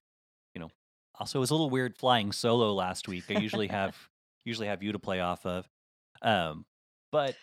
you 0.54 0.60
know, 0.60 0.70
also 1.18 1.38
it 1.38 1.40
was 1.40 1.50
a 1.50 1.54
little 1.54 1.70
weird 1.70 1.96
flying 1.96 2.32
solo 2.32 2.72
last 2.72 3.08
week. 3.08 3.24
I 3.28 3.34
usually 3.34 3.66
have 3.68 3.96
usually 4.44 4.68
have 4.68 4.82
you 4.82 4.92
to 4.92 4.98
play 4.98 5.20
off 5.20 5.44
of. 5.46 5.68
Um, 6.22 6.64
but 7.12 7.36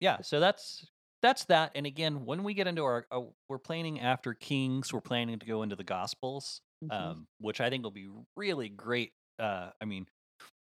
yeah, 0.00 0.20
so 0.22 0.40
that's 0.40 0.86
that's 1.20 1.44
that. 1.46 1.72
And 1.74 1.86
again, 1.86 2.24
when 2.24 2.42
we 2.42 2.54
get 2.54 2.66
into 2.66 2.82
our, 2.82 3.06
uh, 3.12 3.20
we're 3.48 3.58
planning 3.58 4.00
after 4.00 4.34
Kings, 4.34 4.92
we're 4.92 5.00
planning 5.00 5.38
to 5.38 5.46
go 5.46 5.62
into 5.62 5.76
the 5.76 5.84
Gospels, 5.84 6.60
Mhm. 6.82 7.14
um, 7.14 7.26
which 7.38 7.60
I 7.60 7.70
think 7.70 7.84
will 7.84 7.90
be 7.90 8.10
really 8.36 8.68
great. 8.68 9.12
Uh, 9.38 9.70
I 9.80 9.84
mean, 9.84 10.06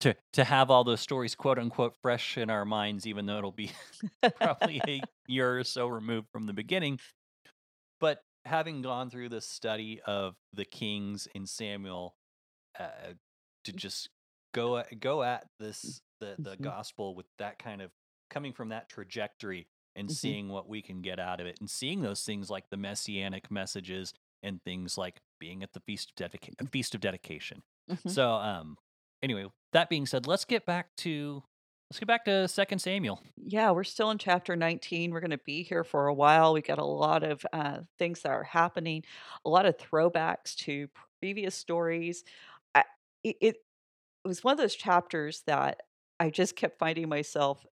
to 0.00 0.16
to 0.34 0.44
have 0.44 0.70
all 0.70 0.84
those 0.84 1.00
stories 1.00 1.34
quote 1.34 1.58
unquote 1.58 1.96
fresh 2.02 2.38
in 2.38 2.50
our 2.50 2.64
minds, 2.64 3.06
even 3.06 3.26
though 3.26 3.38
it'll 3.38 3.52
be 3.52 3.72
probably 4.34 4.82
a 4.88 5.06
year 5.28 5.58
or 5.58 5.64
so 5.64 5.88
removed 5.88 6.28
from 6.32 6.46
the 6.46 6.54
beginning. 6.54 7.00
But 8.00 8.22
having 8.44 8.82
gone 8.82 9.10
through 9.10 9.30
the 9.30 9.40
study 9.40 10.00
of 10.02 10.36
the 10.52 10.64
Kings 10.64 11.26
in 11.34 11.46
Samuel, 11.46 12.16
uh, 12.78 13.14
to 13.64 13.72
just 13.72 14.10
go 14.54 14.78
at, 14.78 15.00
go 15.00 15.22
at 15.22 15.48
this 15.58 16.02
the 16.20 16.40
the 16.44 16.56
Mhm. 16.58 16.58
gospel 16.58 17.14
with 17.16 17.26
that 17.38 17.58
kind 17.58 17.82
of 17.82 17.92
coming 18.30 18.52
from 18.54 18.70
that 18.70 18.88
trajectory 18.88 19.68
and 19.96 20.10
Mhm. 20.10 20.12
seeing 20.12 20.48
what 20.48 20.68
we 20.68 20.82
can 20.82 21.02
get 21.02 21.20
out 21.20 21.40
of 21.40 21.46
it 21.46 21.58
and 21.60 21.70
seeing 21.70 22.02
those 22.02 22.24
things 22.24 22.50
like 22.50 22.70
the 22.70 22.76
messianic 22.78 23.50
messages 23.50 24.14
and 24.42 24.62
things 24.64 24.96
like 24.98 25.20
being 25.40 25.62
at 25.62 25.72
the 25.72 25.80
feast 25.80 26.12
of 26.18 26.30
dedica- 26.30 26.70
feast 26.72 26.94
of 26.94 27.00
dedication. 27.00 27.62
Mhm. 27.90 28.10
So 28.10 28.32
um 28.32 28.76
anyway, 29.22 29.46
that 29.72 29.88
being 29.88 30.06
said, 30.06 30.26
let's 30.26 30.44
get 30.44 30.66
back 30.66 30.94
to 30.98 31.42
let's 31.90 32.00
get 32.00 32.06
back 32.06 32.24
to 32.26 32.48
Second 32.48 32.80
Samuel. 32.80 33.22
Yeah, 33.36 33.70
we're 33.70 33.84
still 33.84 34.10
in 34.10 34.18
chapter 34.18 34.56
19. 34.56 35.10
We're 35.12 35.20
going 35.20 35.30
to 35.30 35.38
be 35.38 35.62
here 35.62 35.84
for 35.84 36.08
a 36.08 36.14
while. 36.14 36.52
We 36.52 36.62
got 36.62 36.78
a 36.78 36.84
lot 36.84 37.22
of 37.22 37.44
uh, 37.52 37.80
things 37.98 38.22
that 38.22 38.30
are 38.32 38.42
happening, 38.42 39.04
a 39.44 39.50
lot 39.50 39.66
of 39.66 39.76
throwbacks 39.78 40.56
to 40.56 40.88
previous 41.20 41.54
stories. 41.54 42.24
I, 42.74 42.84
it 43.22 43.36
it 43.40 43.56
was 44.24 44.44
one 44.44 44.52
of 44.52 44.58
those 44.58 44.74
chapters 44.76 45.42
that 45.46 45.82
I 46.20 46.30
just 46.30 46.56
kept 46.56 46.78
finding 46.78 47.08
myself 47.08 47.64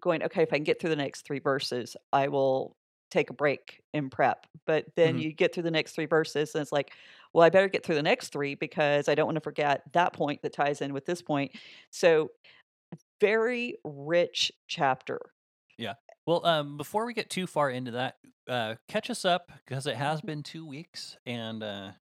going, 0.00 0.22
okay, 0.22 0.42
if 0.42 0.52
I 0.52 0.56
can 0.56 0.64
get 0.64 0.80
through 0.80 0.90
the 0.90 0.96
next 0.96 1.22
three 1.22 1.38
verses, 1.38 1.96
I 2.12 2.28
will 2.28 2.76
take 3.10 3.30
a 3.30 3.34
break 3.34 3.82
in 3.94 4.10
prep. 4.10 4.46
But 4.66 4.86
then 4.96 5.16
Mhm. 5.16 5.22
you 5.22 5.32
get 5.32 5.54
through 5.54 5.62
the 5.64 5.70
next 5.70 5.92
three 5.94 6.06
verses, 6.06 6.54
and 6.54 6.62
it's 6.62 6.72
like, 6.72 6.92
well, 7.32 7.44
I 7.44 7.50
better 7.50 7.68
get 7.68 7.84
through 7.84 7.96
the 7.96 8.02
next 8.02 8.30
three 8.32 8.54
because 8.54 9.08
I 9.08 9.14
don't 9.14 9.26
want 9.26 9.36
to 9.36 9.40
forget 9.42 9.82
that 9.92 10.12
point 10.12 10.42
that 10.42 10.52
ties 10.52 10.80
in 10.82 10.92
with 10.92 11.06
this 11.06 11.22
point. 11.22 11.52
So, 11.90 12.30
very 13.20 13.76
rich 13.84 14.52
chapter. 14.68 15.20
Yeah. 15.76 15.94
Well, 16.26 16.44
um, 16.44 16.76
before 16.76 17.06
we 17.06 17.14
get 17.14 17.30
too 17.30 17.46
far 17.46 17.70
into 17.70 17.92
that, 17.92 18.18
uh, 18.48 18.76
catch 18.88 19.10
us 19.10 19.24
up 19.24 19.52
because 19.64 19.86
it 19.86 19.96
has 19.96 20.20
Mhm. 20.22 20.28
been 20.28 20.42
two 20.42 20.66
weeks, 20.66 21.16
and 21.24 21.62
uh, 21.62 21.92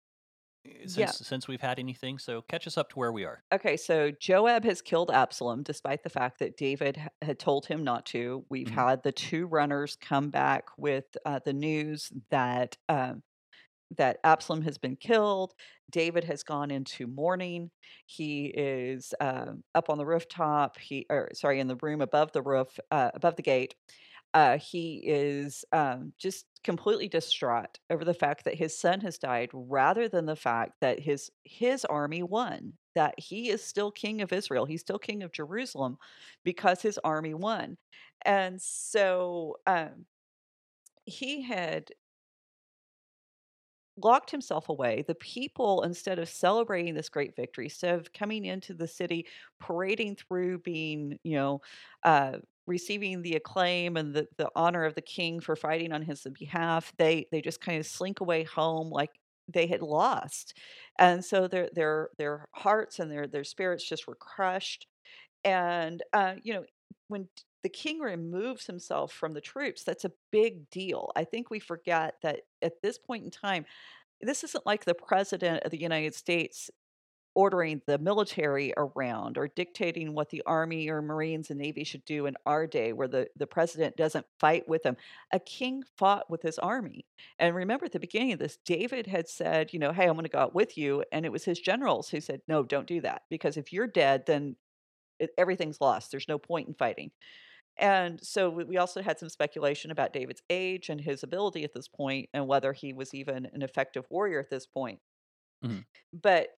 since 0.88 1.12
Yeah. 1.12 1.18
since 1.18 1.48
we've 1.48 1.62
had 1.62 1.80
anything, 1.80 2.20
so 2.20 2.42
catch 2.44 2.68
us 2.68 2.78
up 2.78 2.90
to 2.90 3.00
where 3.00 3.12
we 3.12 3.26
are. 3.26 3.44
Okay, 3.54 3.78
so 3.78 4.12
Joab 4.12 4.66
has 4.66 4.82
killed 4.82 5.10
Absalom 5.10 5.64
despite 5.64 6.04
the 6.04 6.10
fact 6.10 6.40
that 6.40 6.58
David 6.58 7.02
had 7.22 7.40
told 7.40 7.66
him 7.66 7.82
not 7.82 8.06
to. 8.08 8.46
We've 8.50 8.68
Mhm. 8.68 8.70
had 8.70 9.04
the 9.04 9.14
two 9.14 9.48
runners 9.48 9.96
come 9.96 10.30
back 10.32 10.66
with 10.78 11.06
uh, 11.26 11.40
the 11.46 11.54
news 11.54 12.12
that 12.30 12.76
um, 12.90 13.24
that 13.98 14.20
Absalom 14.24 14.64
has 14.64 14.78
been 14.78 14.98
killed. 14.98 15.54
David 15.92 16.24
has 16.26 16.44
gone 16.44 16.72
into 16.72 17.08
mourning. 17.08 17.72
He 18.08 18.48
is 18.48 19.14
um, 19.22 19.64
up 19.76 19.90
on 19.90 19.98
the 20.00 20.06
rooftop. 20.06 20.78
He, 20.80 21.06
or 21.10 21.30
sorry, 21.34 21.60
in 21.60 21.68
the 21.68 21.78
room 21.78 22.02
above 22.02 22.32
the 22.34 22.42
roof, 22.44 22.80
uh, 22.92 23.12
above 23.14 23.36
the 23.38 23.44
gate. 23.44 23.76
Uh, 24.34 24.58
he 24.58 25.02
is 25.06 25.66
um, 25.72 26.14
just 26.18 26.46
completely 26.64 27.08
distraught 27.08 27.80
over 27.90 28.06
the 28.06 28.14
fact 28.14 28.44
that 28.46 28.56
his 28.56 28.78
son 28.78 29.02
has 29.02 29.18
died, 29.18 29.50
rather 29.54 30.08
than 30.10 30.26
the 30.26 30.36
fact 30.36 30.74
that 30.82 31.00
his 31.00 31.32
his 31.46 31.86
army 31.86 32.24
won. 32.24 32.74
That 32.96 33.16
he 33.20 33.50
is 33.50 33.64
still 33.64 33.92
king 33.92 34.22
of 34.22 34.34
Israel. 34.34 34.66
He's 34.66 34.82
still 34.82 35.00
king 35.00 35.24
of 35.24 35.32
Jerusalem 35.32 35.98
because 36.44 36.82
his 36.82 37.00
army 37.04 37.34
won, 37.34 37.78
and 38.26 38.62
so 38.62 39.58
um, 39.68 40.06
he 41.06 41.42
had 41.42 41.92
locked 43.98 44.30
himself 44.30 44.70
away. 44.70 45.04
The 45.08 45.16
people, 45.16 45.82
instead 45.84 46.20
of 46.20 46.30
celebrating 46.30 46.94
this 46.94 47.10
great 47.10 47.36
victory, 47.36 47.66
instead 47.66 47.96
of 47.96 48.14
coming 48.14 48.46
into 48.46 48.74
the 48.74 48.88
city, 48.88 49.26
parading 49.60 50.16
through, 50.18 50.60
being, 50.60 51.18
you 51.24 51.36
know, 51.36 51.62
uh, 52.04 52.38
receiving 52.68 53.22
the 53.22 53.36
acclaim 53.36 53.98
and 53.98 54.14
the, 54.14 54.28
the 54.38 54.50
honor 54.56 54.86
of 54.86 54.96
the 54.96 55.02
king 55.02 55.40
for 55.40 55.56
fighting 55.56 55.94
on 55.94 56.02
his 56.04 56.28
behalf, 56.38 56.94
they 56.98 57.28
they 57.32 57.42
just 57.42 57.62
kind 57.62 57.80
of 57.80 57.86
slink 57.86 58.20
away 58.22 58.44
home 58.44 58.90
like 58.90 59.12
they 59.48 59.68
had 59.68 59.82
lost. 59.82 60.54
And 61.00 61.24
so 61.24 61.48
their 61.48 61.70
their 61.74 62.10
their 62.18 62.48
hearts 62.54 63.00
and 63.00 63.12
their 63.12 63.28
their 63.28 63.44
spirits 63.46 63.88
just 63.88 64.08
were 64.08 64.16
crushed. 64.16 64.88
And 65.44 66.04
uh, 66.14 66.36
you 66.44 66.54
know, 66.54 66.66
when 67.08 67.28
the 67.64 67.70
king 67.70 68.00
removes 68.00 68.66
himself 68.66 69.12
from 69.12 69.34
the 69.34 69.42
troops, 69.42 69.84
that's 69.84 70.06
a 70.06 70.12
big 70.32 70.70
deal. 70.70 71.12
I 71.16 71.24
think 71.24 71.50
we 71.50 71.60
forget 71.60 72.16
that 72.24 72.42
at 72.62 72.82
this 72.82 72.98
point 72.98 73.26
in 73.26 73.32
time, 73.32 73.66
this 74.22 74.44
isn't 74.44 74.66
like 74.66 74.86
the 74.86 74.94
president 74.96 75.64
of 75.64 75.72
the 75.72 75.82
United 75.82 76.16
States 76.16 76.70
ordering 77.38 77.82
the 77.88 78.00
military 78.00 78.74
around 78.78 79.38
or 79.38 79.48
dictating 79.48 80.14
what 80.16 80.30
the 80.32 80.44
army 80.48 80.90
or 80.90 81.02
marines 81.04 81.52
and 81.52 81.60
navy 81.60 81.86
should 81.86 82.06
do 82.06 82.26
in 82.26 82.36
our 82.48 82.68
day 82.68 82.94
where 82.94 83.08
the, 83.08 83.30
the 83.38 83.48
president 83.48 83.96
doesn't 83.98 84.28
fight 84.40 84.68
with 84.68 84.84
them 84.84 84.98
a 85.32 85.40
king 85.40 85.84
fought 85.98 86.30
with 86.30 86.42
his 86.42 86.60
army 86.60 87.06
and 87.40 87.56
remember 87.56 87.86
at 87.86 87.94
the 87.94 88.00
beginning 88.00 88.34
of 88.34 88.40
this 88.40 88.58
david 88.66 89.08
had 89.08 89.30
said 89.30 89.72
you 89.74 89.80
know 89.80 89.94
hey 89.94 90.08
i'm 90.08 90.16
going 90.16 90.24
to 90.26 90.30
go 90.30 90.40
out 90.40 90.56
with 90.56 90.78
you 90.78 91.04
and 91.14 91.26
it 91.26 91.32
was 91.32 91.46
his 91.46 91.60
generals 91.60 92.10
who 92.10 92.22
said 92.22 92.42
no 92.48 92.64
don't 92.64 92.88
do 92.88 93.02
that 93.02 93.24
because 93.30 93.58
if 93.58 93.72
you're 93.74 93.88
dead 93.88 94.26
then 94.28 94.56
it, 95.20 95.32
everything's 95.38 95.82
lost 95.82 96.12
there's 96.12 96.28
no 96.30 96.40
point 96.40 96.68
in 96.68 96.74
fighting 96.76 97.12
and 97.78 98.24
so 98.26 98.50
we 98.50 98.78
also 98.78 99.02
had 99.02 99.20
some 99.20 99.30
speculation 99.30 99.92
about 99.92 100.14
David's 100.14 100.42
age 100.50 100.90
and 100.90 101.02
his 101.02 101.24
ability 101.24 101.64
at 101.64 101.74
this 101.74 101.88
point 101.88 102.30
and 102.34 102.48
whether 102.48 102.74
he 102.74 102.94
was 102.94 103.14
even 103.14 103.46
an 103.48 103.62
effective 103.62 104.06
warrior 104.10 104.40
at 104.40 104.50
this 104.50 104.66
point. 104.68 105.00
Mhm. 105.64 105.86
But 106.14 106.50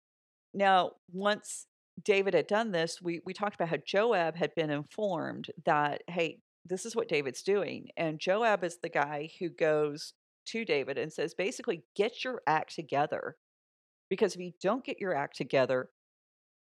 now, 0.54 0.92
once 1.12 1.68
David 2.04 2.34
had 2.34 2.48
done 2.48 2.72
this, 2.72 3.02
we, 3.02 3.22
we 3.26 3.34
talked 3.34 3.56
about 3.56 3.70
how 3.70 3.78
Joab 3.86 4.36
had 4.36 4.56
been 4.56 4.70
informed 4.70 5.50
that, 5.66 6.04
hey, 6.08 6.40
this 6.66 6.86
is 6.86 6.96
what 6.96 7.08
David's 7.08 7.44
doing. 7.44 7.90
And 7.98 8.20
Joab 8.20 8.64
is 8.64 8.78
the 8.82 8.90
guy 8.90 9.30
who 9.40 9.50
goes 9.50 10.14
to 10.48 10.66
David 10.66 10.98
and 10.98 11.12
says, 11.12 11.34
basically, 11.34 11.84
get 11.96 12.24
your 12.24 12.42
act 12.48 12.76
together. 12.76 13.36
Because 14.10 14.34
if 14.34 14.42
you 14.42 14.54
don't 14.62 14.84
get 14.84 15.00
your 15.00 15.16
act 15.16 15.38
together, 15.38 15.90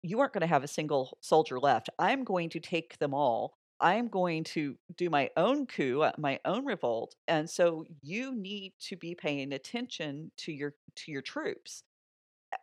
you 0.03 0.21
aren't 0.21 0.33
going 0.33 0.41
to 0.43 0.47
have 0.47 0.65
a 0.65 0.69
single 0.69 1.19
soldier 1.21 1.59
left. 1.59 1.91
I'm 1.99 2.25
going 2.25 2.51
to 2.51 2.61
take 2.61 2.99
them 2.99 3.15
all. 3.15 3.55
I'm 3.81 4.09
going 4.09 4.45
to 4.45 4.77
do 4.97 5.11
my 5.11 5.31
own 5.37 5.67
coup, 5.67 6.01
uh, 6.03 6.13
my 6.17 6.41
own 6.47 6.65
revolt, 6.65 7.15
and 7.29 7.49
so 7.49 7.85
you 8.01 8.35
need 8.35 8.73
to 8.89 8.97
be 8.97 9.15
paying 9.15 9.53
attention 9.53 10.31
to 10.39 10.53
your 10.53 10.75
to 10.97 11.13
your 11.13 11.21
troops. 11.21 11.83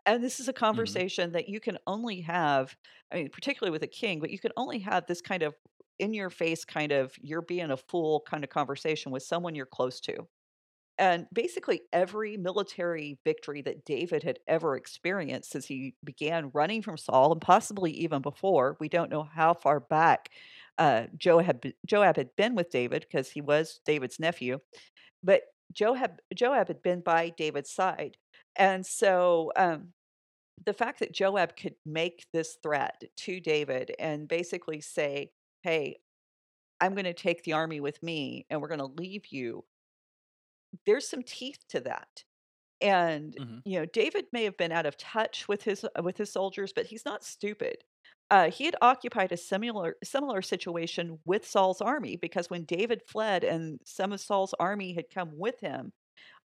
And 0.06 0.24
this 0.24 0.40
is 0.40 0.48
a 0.48 0.54
conversation 0.54 1.32
that 1.34 1.50
you 1.50 1.60
can 1.60 1.78
only 1.88 2.22
have, 2.22 2.76
I 3.12 3.16
mean, 3.16 3.30
particularly 3.30 3.72
with 3.72 3.84
a 3.84 3.88
king, 3.88 4.20
but 4.20 4.30
you 4.30 4.40
can 4.40 4.52
only 4.58 4.80
have 4.80 5.06
this 5.06 5.22
kind 5.22 5.44
of 5.44 5.56
in 6.00 6.14
your 6.14 6.30
face 6.30 6.66
kind 6.66 6.92
of 6.92 7.14
you're 7.22 7.42
being 7.42 7.72
a 7.72 7.78
fool 7.78 8.24
kind 8.28 8.44
of 8.44 8.50
conversation 8.50 9.12
with 9.12 9.24
someone 9.24 9.56
you're 9.56 9.66
close 9.66 10.00
to. 10.02 10.28
And 11.00 11.26
basically, 11.34 11.82
every 11.92 12.38
military 12.38 13.18
victory 13.24 13.64
that 13.64 13.84
David 13.84 14.22
had 14.22 14.40
ever 14.48 14.76
experienced 14.76 15.52
since 15.52 15.66
he 15.66 15.96
began 16.04 16.52
running 16.54 16.84
from 16.84 16.98
Saul, 16.98 17.32
and 17.32 17.42
possibly 17.42 17.92
even 17.92 18.22
before, 18.22 18.78
we 18.80 18.90
don't 18.90 19.10
know 19.10 19.24
how 19.24 19.56
far 19.56 19.80
back 19.80 20.30
uh, 20.78 21.04
Joab, 21.18 21.66
Joab 21.86 22.18
had 22.18 22.36
been 22.36 22.56
with 22.56 22.70
David 22.70 23.06
because 23.10 23.30
he 23.30 23.42
was 23.42 23.80
David's 23.86 24.20
nephew, 24.20 24.60
but 25.24 25.42
Joab, 25.72 26.20
Joab 26.36 26.68
had 26.68 26.82
been 26.84 27.02
by 27.02 27.30
David's 27.30 27.72
side. 27.72 28.18
And 28.56 28.86
so 28.86 29.52
um, 29.56 29.94
the 30.66 30.74
fact 30.74 31.00
that 31.00 31.14
Joab 31.14 31.58
could 31.58 31.76
make 31.86 32.28
this 32.34 32.58
threat 32.64 33.04
to 33.18 33.40
David 33.42 33.96
and 34.00 34.28
basically 34.28 34.82
say, 34.82 35.32
Hey, 35.64 36.02
I'm 36.82 36.94
going 36.96 37.06
to 37.06 37.14
take 37.14 37.44
the 37.44 37.54
army 37.54 37.82
with 37.82 38.04
me 38.04 38.48
and 38.50 38.62
we're 38.62 38.70
going 38.70 38.80
to 38.80 38.86
leave 38.86 39.28
you 39.28 39.66
there's 40.86 41.08
some 41.08 41.24
teeth 41.24 41.60
to 41.70 41.80
that. 41.82 42.24
And 42.82 43.38
Mhm. 43.38 43.64
you 43.66 43.80
know, 43.80 43.86
David 43.86 44.28
may 44.34 44.46
have 44.46 44.58
been 44.58 44.72
out 44.72 44.88
of 44.88 44.98
touch 44.98 45.48
with 45.48 45.64
his 45.64 45.86
with 46.04 46.18
his 46.18 46.32
soldiers, 46.32 46.74
but 46.74 46.88
he's 46.88 47.06
not 47.06 47.24
stupid. 47.26 47.84
Uh, 48.32 48.52
he 48.52 48.66
had 48.66 48.76
occupied 48.82 49.32
a 49.34 49.38
similar 49.38 49.98
similar 50.04 50.42
situation 50.42 51.20
with 51.26 51.48
Saul's 51.48 51.82
army 51.82 52.18
because 52.18 52.50
when 52.50 52.66
David 52.66 53.04
fled 53.08 53.44
and 53.44 53.80
some 53.86 54.14
of 54.14 54.22
Saul's 54.22 54.56
army 54.60 54.94
had 54.96 55.12
come 55.12 55.38
with 55.38 55.60
him, 55.62 55.94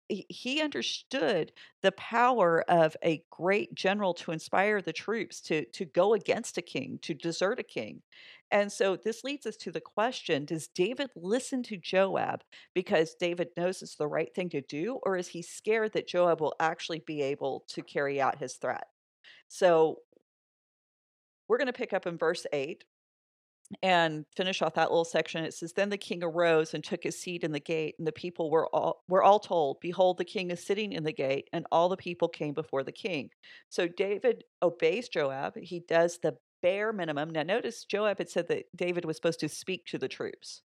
he, 0.08 0.62
understood 0.62 1.52
the 1.82 1.92
power 1.92 2.64
of 2.68 2.96
a 3.04 3.22
great 3.30 3.74
general 3.74 4.14
to 4.14 4.32
inspire 4.32 4.80
the 4.80 4.92
troops 4.92 5.40
to 5.42 5.64
to 5.66 5.84
go 5.84 6.14
against 6.14 6.58
a 6.58 6.62
king, 6.62 6.98
to 7.02 7.14
desert 7.14 7.60
a 7.60 7.62
king. 7.62 8.02
And 8.50 8.72
so 8.72 8.96
this 8.96 9.24
leads 9.24 9.46
us 9.46 9.56
to 9.58 9.70
the 9.70 9.80
question 9.80 10.44
Does 10.44 10.68
David 10.68 11.10
listen 11.14 11.62
to 11.64 11.76
Joab 11.76 12.42
because 12.74 13.14
David 13.14 13.48
knows 13.56 13.82
it's 13.82 13.96
the 13.96 14.08
right 14.08 14.34
thing 14.34 14.48
to 14.50 14.62
do, 14.62 14.98
or 15.02 15.16
is 15.16 15.28
he 15.28 15.42
scared 15.42 15.92
that 15.92 16.08
Joab 16.08 16.40
will 16.40 16.54
actually 16.58 17.00
be 17.00 17.22
able 17.22 17.64
to 17.68 17.82
carry 17.82 18.20
out 18.20 18.38
his 18.38 18.54
threat? 18.54 18.86
So 19.48 19.98
we're 21.48 21.58
going 21.58 21.66
to 21.66 21.72
pick 21.72 21.92
up 21.92 22.06
in 22.06 22.18
verse 22.18 22.46
8 22.52 22.84
and 23.83 24.24
finish 24.37 24.62
off 24.62 24.74
that 24.74 24.90
little 24.90 25.04
section. 25.04 25.44
It 25.44 25.54
says, 25.54 25.72
Then 25.72 25.90
the 25.90 25.98
king 25.98 26.22
arose 26.22 26.74
and 26.74 26.83
took 26.83 27.02
his 27.02 27.20
seat 27.20 27.44
in 27.44 27.52
the 27.52 27.61
gate, 27.61 27.94
and 27.98 28.07
the 28.07 28.12
people 28.12 28.50
were 28.50 28.66
all 28.74 29.02
were 29.09 29.22
all 29.22 29.40
told, 29.40 29.81
Behold, 29.81 30.18
the 30.18 30.24
king 30.24 30.50
is 30.50 30.64
sitting 30.64 30.92
in 30.92 31.04
the 31.04 31.12
gate, 31.12 31.48
and 31.52 31.66
all 31.70 31.88
the 31.88 31.96
people 31.96 32.28
came 32.28 32.54
before 32.54 32.83
the 32.83 32.92
king. 32.92 33.31
So 33.68 33.87
David 33.87 34.44
obeys 34.62 35.09
Joab. 35.09 35.57
He 35.57 35.81
does 35.81 36.18
the 36.22 36.37
bare 36.62 36.92
minimum. 36.92 37.31
Now 37.31 37.42
notice 37.42 37.85
Joab 37.85 38.18
had 38.18 38.31
said 38.31 38.48
that 38.48 38.64
David 38.74 39.04
was 39.04 39.16
supposed 39.16 39.40
to 39.40 39.48
speak 39.48 39.85
to 39.87 39.98
the 39.98 40.09
troops. 40.09 40.62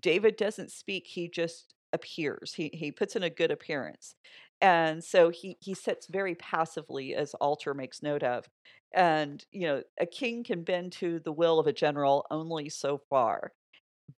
David 0.00 0.36
doesn't 0.36 0.70
speak, 0.70 1.06
he 1.06 1.28
just 1.28 1.74
appears. 1.92 2.54
He 2.54 2.70
he 2.72 2.90
puts 2.90 3.16
in 3.16 3.22
a 3.22 3.30
good 3.30 3.50
appearance. 3.50 4.14
And 4.62 5.04
so 5.04 5.30
he 5.30 5.58
he 5.60 5.74
sits 5.74 6.06
very 6.08 6.36
passively 6.36 7.14
as 7.16 7.34
Alter 7.36 7.74
makes 7.74 8.02
note 8.02 8.24
of. 8.24 8.48
And 8.94 9.44
you 9.52 9.66
know, 9.68 9.84
a 10.00 10.06
king 10.06 10.44
can 10.44 10.64
bend 10.64 10.92
to 10.94 11.20
the 11.20 11.32
will 11.32 11.60
of 11.60 11.66
a 11.68 11.74
general 11.74 12.26
only 12.30 12.70
so 12.70 12.98
far. 13.10 13.52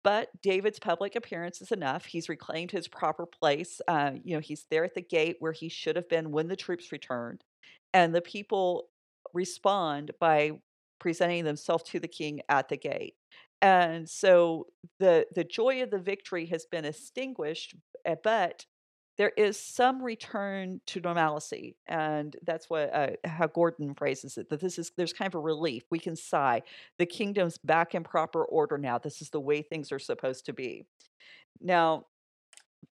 But 0.04 0.30
David's 0.42 0.78
public 0.80 1.16
appearance 1.16 1.62
is 1.62 1.72
enough. 1.72 2.06
He's 2.06 2.28
reclaimed 2.28 2.72
his 2.72 2.88
proper 2.88 3.26
place. 3.26 3.80
Uh, 3.88 4.12
you 4.24 4.34
know, 4.36 4.40
he's 4.40 4.66
there 4.70 4.84
at 4.84 4.94
the 4.94 5.02
gate 5.02 5.36
where 5.40 5.52
he 5.52 5.68
should 5.68 5.96
have 5.96 6.08
been 6.08 6.32
when 6.32 6.48
the 6.48 6.56
troops 6.56 6.92
returned. 6.92 7.44
And 7.94 8.14
the 8.14 8.22
people 8.22 8.88
respond 9.34 10.12
by 10.20 10.52
presenting 11.00 11.44
themselves 11.44 11.84
to 11.84 12.00
the 12.00 12.08
king 12.08 12.40
at 12.48 12.68
the 12.68 12.76
gate. 12.76 13.14
And 13.62 14.08
so 14.08 14.66
the 14.98 15.26
the 15.34 15.44
joy 15.44 15.82
of 15.82 15.90
the 15.90 15.98
victory 15.98 16.46
has 16.46 16.66
been 16.66 16.84
extinguished, 16.84 17.74
eh, 18.04 18.16
but 18.22 18.66
there 19.16 19.32
is 19.36 19.58
some 19.58 20.02
return 20.02 20.80
to 20.86 21.00
normalcy, 21.00 21.76
and 21.86 22.36
that's 22.42 22.68
what 22.68 22.92
uh, 22.92 23.10
how 23.24 23.46
Gordon 23.46 23.94
phrases 23.94 24.36
it. 24.38 24.48
That 24.50 24.60
this 24.60 24.78
is 24.78 24.92
there's 24.96 25.12
kind 25.12 25.28
of 25.28 25.36
a 25.36 25.40
relief. 25.40 25.84
We 25.90 25.98
can 25.98 26.16
sigh. 26.16 26.62
The 26.98 27.06
kingdom's 27.06 27.58
back 27.58 27.94
in 27.94 28.02
proper 28.02 28.44
order 28.44 28.76
now. 28.76 28.98
This 28.98 29.22
is 29.22 29.30
the 29.30 29.40
way 29.40 29.62
things 29.62 29.92
are 29.92 29.98
supposed 29.98 30.46
to 30.46 30.52
be. 30.52 30.84
Now, 31.60 32.06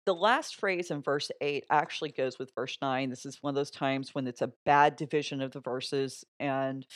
the 0.05 0.15
last 0.15 0.57
phrase 0.57 0.91
in 0.91 1.03
verse 1.03 1.31
8 1.41 1.65
actually 1.71 2.11
goes 2.11 2.39
with 2.39 2.53
verse 2.55 2.77
9. 2.81 3.11
This 3.11 3.27
is 3.27 3.43
one 3.43 3.53
of 3.53 3.55
those 3.55 3.71
times 3.71 4.15
when 4.15 4.27
it's 4.27 4.43
a 4.43 4.53
bad 4.65 4.97
division 4.97 5.41
of 5.41 5.53
the 5.53 5.61
verses. 5.61 6.25
And 6.39 6.87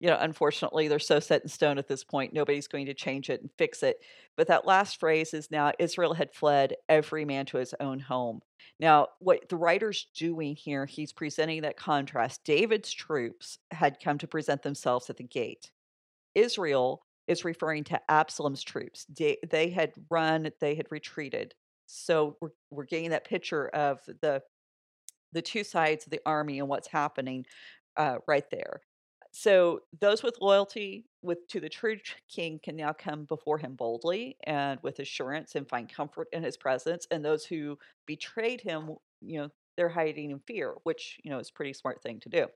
you 0.00 0.08
know, 0.08 0.18
unfortunately, 0.20 0.88
they're 0.88 0.98
so 0.98 1.20
set 1.20 1.42
in 1.42 1.48
stone 1.48 1.78
at 1.78 1.88
this 1.88 2.04
point, 2.04 2.32
nobody's 2.32 2.68
going 2.68 2.86
to 2.86 2.94
change 2.94 3.30
it 3.30 3.40
and 3.40 3.50
fix 3.56 3.82
it. 3.82 3.98
But 4.36 4.48
that 4.48 4.66
last 4.66 5.00
phrase 5.00 5.32
is 5.32 5.50
now 5.50 5.72
Israel 5.78 6.14
had 6.14 6.32
fled, 6.32 6.74
every 6.88 7.24
man 7.24 7.46
to 7.46 7.56
his 7.56 7.74
own 7.80 7.98
home. 7.98 8.40
Now, 8.78 9.08
what 9.20 9.48
the 9.48 9.56
writer's 9.56 10.08
doing 10.14 10.54
here, 10.54 10.84
he's 10.84 11.12
presenting 11.12 11.62
that 11.62 11.78
contrast. 11.78 12.44
David's 12.44 12.92
troops 12.92 13.58
had 13.70 14.00
come 14.02 14.18
to 14.18 14.26
present 14.26 14.62
themselves 14.62 15.08
at 15.08 15.16
the 15.16 15.24
gate. 15.24 15.70
Israel 16.34 17.02
is 17.26 17.44
referring 17.44 17.84
to 17.84 18.00
Absalom's 18.10 18.62
troops. 18.62 19.06
They, 19.08 19.70
had 19.70 19.92
run, 20.10 20.50
they 20.60 20.74
had 20.74 20.86
retreated. 20.90 21.54
So 21.86 22.36
we're, 22.40 22.50
we're 22.70 22.84
getting 22.84 23.10
that 23.10 23.26
picture 23.26 23.68
of 23.68 24.00
the 24.20 24.42
the 25.32 25.42
two 25.42 25.64
sides 25.64 26.06
of 26.06 26.10
the 26.10 26.20
army 26.24 26.60
and 26.60 26.68
what's 26.68 26.88
happening 26.88 27.44
uh, 27.96 28.16
right 28.26 28.48
there. 28.50 28.80
So 29.38 29.80
those 30.00 30.22
with 30.22 30.38
loyalty 30.40 31.10
with 31.20 31.46
to 31.48 31.60
the 31.60 31.68
true 31.68 31.98
king 32.28 32.58
can 32.58 32.74
now 32.74 32.92
come 32.94 33.26
before 33.26 33.58
him 33.58 33.76
boldly 33.76 34.38
and 34.44 34.80
with 34.82 34.98
assurance 34.98 35.54
and 35.54 35.68
find 35.68 35.88
comfort 35.92 36.28
in 36.32 36.42
his 36.42 36.56
presence. 36.56 37.06
And 37.10 37.22
those 37.24 37.44
who 37.44 37.78
betrayed 38.06 38.62
him, 38.62 38.96
you 39.20 39.40
know, 39.40 39.50
they're 39.76 39.90
hiding 39.90 40.30
in 40.30 40.40
fear, 40.40 40.74
which, 40.84 41.20
you 41.22 41.30
know, 41.30 41.38
is 41.38 41.50
a 41.50 41.52
pretty 41.52 41.74
smart 41.74 42.02
thing 42.02 42.18
to 42.20 42.30
do. 42.30 42.48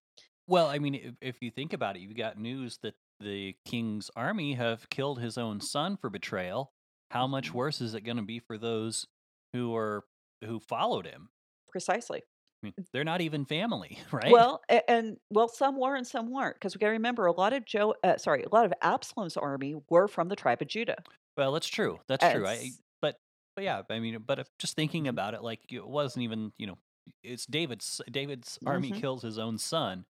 Well, 0.47 0.66
I 0.66 0.79
mean, 0.79 0.95
if, 0.95 1.14
if 1.21 1.43
you 1.43 1.51
think 1.51 1.73
about 1.73 1.97
it, 1.97 2.01
you've 2.01 2.16
got 2.16 2.38
news 2.38 2.79
that 2.79 2.95
the 3.21 3.57
king's 3.64 4.11
army 4.16 4.55
have 4.55 4.88
killed 4.90 5.21
his 5.21 5.38
own 5.38 5.61
son 5.61 5.97
for 5.97 6.11
betrayal. 6.11 6.73
How 7.11 7.27
much 7.27 7.53
Mhm. 7.53 7.55
worse 7.55 7.81
is 7.81 7.95
it 7.95 8.03
going 8.03 8.16
to 8.16 8.23
be 8.23 8.38
for 8.38 8.57
those 8.59 9.07
who 9.53 9.75
are 9.75 10.05
who 10.43 10.59
followed 10.59 11.07
him? 11.07 11.31
Precisely. 11.69 12.23
I 12.62 12.66
mean, 12.66 12.75
they're 12.92 13.05
not 13.05 13.20
even 13.20 13.44
family, 13.44 13.99
right? 14.12 14.46
Well, 14.46 14.62
a- 14.70 14.88
and 14.90 15.18
well, 15.31 15.49
some 15.49 15.77
were 15.79 15.94
and 15.96 16.07
some 16.07 16.31
weren't, 16.31 16.57
because 16.57 16.75
we 16.75 16.79
got 16.79 16.87
to 16.88 16.92
remember 16.92 17.27
a 17.27 17.33
lot 17.33 17.53
of 17.53 17.64
Joe, 17.64 17.94
uh, 18.03 18.16
sorry, 18.18 18.42
a 18.44 18.49
lot 18.55 18.64
of 18.66 18.73
Absalom's 18.83 19.37
army 19.37 19.75
were 19.88 20.09
from 20.09 20.29
the 20.29 20.37
tribe 20.37 20.62
of 20.62 20.68
Judah. 20.68 21.05
Well, 21.37 21.53
that's 21.53 21.68
true. 21.68 22.01
That's 22.09 22.27
true. 22.27 22.46
I, 22.46 22.75
but 23.01 23.16
but 23.57 23.64
yeah, 23.64 23.83
I 23.90 23.99
mean, 24.01 24.18
but 24.27 24.38
if 24.38 24.49
just 24.59 24.77
thinking 24.77 25.09
about 25.09 25.35
it, 25.35 25.42
like 25.42 25.61
it 25.73 25.87
wasn't 25.87 26.25
even 26.25 26.53
you 26.59 26.66
know, 26.66 26.79
it's 27.23 27.46
David's 27.46 28.01
David's 28.11 28.59
army 28.66 28.92
Mhm. 28.92 28.92
kills 28.92 29.23
his 29.23 29.38
own 29.38 29.59
son. 29.59 30.05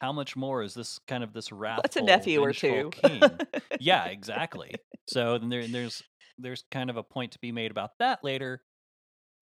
How 0.00 0.12
much 0.12 0.36
more 0.36 0.62
is 0.62 0.74
this 0.74 0.98
kind 1.08 1.24
of 1.24 1.32
this 1.34 1.52
wrathful, 1.52 1.82
That's 1.82 1.96
a 1.96 2.02
nephew 2.02 2.42
or 2.42 2.52
two? 2.52 2.92
king? 2.92 3.42
yeah, 3.78 4.06
exactly. 4.06 4.80
So 5.08 5.38
then 5.38 5.50
there, 5.50 5.68
there's 5.68 6.02
there's 6.38 6.64
kind 6.70 6.90
of 6.90 6.96
a 6.96 7.04
point 7.04 7.32
to 7.34 7.38
be 7.40 7.52
made 7.52 7.70
about 7.72 7.92
that 8.00 8.24
later. 8.24 8.64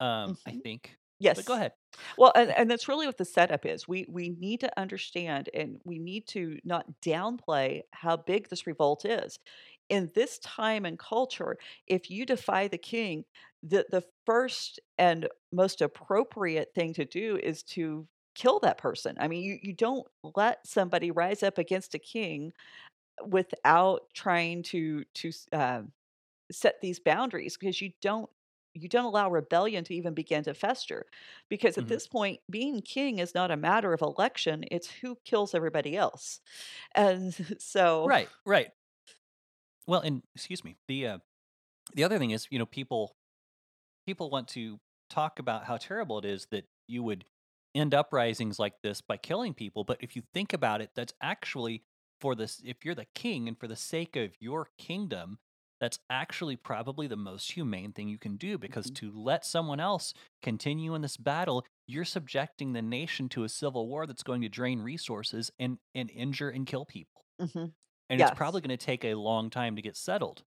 Um, 0.01 0.39
I 0.47 0.53
Mhm. 0.53 0.63
think. 0.65 0.99
Yes. 1.23 1.37
But 1.37 1.47
go 1.47 1.55
ahead. 1.55 1.73
Well, 2.19 2.33
and, 2.35 2.51
and 2.57 2.71
that's 2.71 2.89
really 2.89 3.07
what 3.07 3.19
the 3.19 3.25
setup 3.25 3.67
is. 3.67 3.87
We 3.89 4.07
we 4.09 4.31
need 4.31 4.61
to 4.61 4.81
understand 4.81 5.49
and 5.55 5.81
we 5.85 5.99
need 5.99 6.27
to 6.29 6.59
not 6.65 6.87
downplay 7.05 7.83
how 7.93 8.17
big 8.17 8.49
this 8.49 8.67
revolt 8.67 9.05
is. 9.05 9.39
In 9.89 10.11
this 10.15 10.39
time 10.39 10.87
and 10.87 10.99
culture, 10.99 11.59
if 11.87 12.11
you 12.11 12.25
defy 12.25 12.69
the 12.69 12.79
king, 12.79 13.25
the, 13.63 13.85
the 13.91 14.05
first 14.25 14.81
and 14.99 15.29
most 15.53 15.83
appropriate 15.83 16.73
thing 16.75 16.95
to 16.95 17.05
do 17.05 17.39
is 17.43 17.63
to 17.65 18.07
kill 18.35 18.59
that 18.61 18.79
person. 18.79 19.17
I 19.21 19.29
mean, 19.29 19.43
you, 19.43 19.59
you 19.63 19.75
don't 19.75 20.07
let 20.37 20.67
somebody 20.67 21.11
rise 21.11 21.43
up 21.43 21.59
against 21.59 21.95
a 21.95 21.99
king 21.99 22.53
without 23.27 24.03
trying 24.15 24.63
to 24.65 25.05
to 25.15 25.33
uh, 25.53 25.83
set 26.53 26.81
these 26.81 27.01
boundaries 27.01 27.57
because 27.59 27.81
you 27.81 27.93
don't 28.03 28.31
you 28.75 28.89
don't 28.89 29.05
allow 29.05 29.31
rebellion 29.31 29.85
to 29.85 29.95
even 29.95 30.15
begin 30.15 30.43
to 30.45 30.55
fester 30.55 31.07
because 31.49 31.79
at 31.79 31.87
Mhm. 31.87 31.89
this 31.89 32.07
point 32.09 32.41
being 32.51 32.81
king 32.83 33.19
is 33.19 33.35
not 33.35 33.51
a 33.51 33.57
matter 33.57 33.93
of 33.93 34.01
election 34.03 34.65
it's 34.71 34.91
who 34.91 35.17
kills 35.25 35.55
everybody 35.55 35.97
else 35.97 36.41
and 36.95 37.35
so 37.61 38.13
Right, 38.13 38.31
right. 38.45 38.73
Well, 39.87 40.01
and 40.01 40.23
excuse 40.35 40.65
me. 40.65 40.77
The 40.89 41.07
uh, 41.07 41.19
the 41.95 42.05
other 42.05 42.19
thing 42.19 42.33
is, 42.33 42.49
you 42.51 42.61
know, 42.61 42.67
people 42.67 43.17
people 44.07 44.31
want 44.31 44.49
to 44.49 44.81
talk 45.11 45.39
about 45.39 45.65
how 45.67 45.79
terrible 45.79 46.19
it 46.19 46.25
is 46.27 46.47
that 46.53 46.67
you 46.89 47.03
would 47.03 47.27
end 47.75 47.95
uprisings 47.95 48.59
like 48.59 48.83
this 48.83 49.01
by 49.03 49.17
killing 49.17 49.55
people, 49.55 49.85
but 49.85 49.99
if 50.03 50.17
you 50.17 50.23
think 50.35 50.53
about 50.53 50.83
it, 50.83 50.93
that's 50.95 51.15
actually 51.23 51.85
for 52.21 52.35
this 52.35 52.63
if 52.65 52.85
you're 52.85 52.95
the 52.97 53.07
king 53.15 53.49
and 53.49 53.59
for 53.61 53.69
the 53.69 53.77
sake 53.77 54.17
of 54.17 54.35
your 54.41 54.69
kingdom, 54.79 55.39
that's 55.83 55.99
actually 56.11 56.57
probably 56.57 57.09
the 57.09 57.19
most 57.19 57.53
humane 57.53 57.93
thing 57.93 58.09
you 58.09 58.19
can 58.19 58.39
do 58.39 58.59
because 58.59 58.89
Mhm. 58.89 58.97
to 58.97 59.13
let 59.13 59.45
someone 59.45 59.81
else 59.81 60.15
continue 60.43 60.95
in 60.95 61.03
this 61.03 61.19
battle, 61.19 61.67
you're 61.89 62.07
subjecting 62.07 62.73
the 62.73 62.83
nation 62.83 63.29
to 63.31 63.45
a 63.45 63.51
civil 63.51 63.89
war 63.89 64.07
that's 64.07 64.25
going 64.25 64.43
to 64.43 64.49
drain 64.49 64.81
resources 64.81 65.51
and 65.59 65.79
and 65.95 66.11
injure 66.13 66.51
and 66.51 66.67
kill 66.67 66.87
people. 66.87 67.27
Mhm. 67.41 67.75
And 68.11 68.19
Yes. 68.19 68.31
it's 68.31 68.33
probably 68.33 68.61
going 68.63 68.79
to 68.79 68.87
take 68.87 69.05
a 69.05 69.15
long 69.17 69.51
time 69.51 69.77
to 69.77 69.83
get 69.83 69.97
settled. 69.97 70.45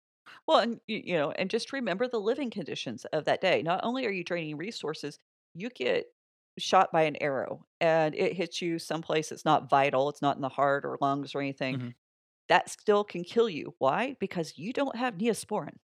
well 0.46 0.58
and 0.58 0.80
you 0.86 1.14
know 1.14 1.30
and 1.32 1.50
just 1.50 1.72
remember 1.72 2.08
the 2.08 2.20
living 2.20 2.50
conditions 2.50 3.04
of 3.06 3.24
that 3.24 3.40
day 3.40 3.62
not 3.62 3.80
only 3.84 4.06
are 4.06 4.10
you 4.10 4.24
draining 4.24 4.56
resources 4.56 5.18
you 5.54 5.68
get 5.70 6.06
shot 6.58 6.90
by 6.92 7.02
an 7.02 7.16
arrow 7.22 7.64
and 7.80 8.14
it 8.14 8.34
hits 8.34 8.60
you 8.60 8.78
someplace 8.78 9.30
that's 9.30 9.44
not 9.44 9.68
vital 9.70 10.08
it's 10.08 10.22
not 10.22 10.36
in 10.36 10.42
the 10.42 10.48
heart 10.48 10.84
or 10.84 10.98
lungs 11.00 11.34
or 11.34 11.40
anything 11.40 11.78
Mhm. 11.78 11.92
That 12.48 12.70
still 12.70 13.04
can 13.04 13.24
kill 13.24 13.48
you 13.48 13.74
why 13.78 14.16
because 14.20 14.58
you 14.58 14.72
don't 14.72 14.96
have 14.96 15.14
neosporin 15.14 15.76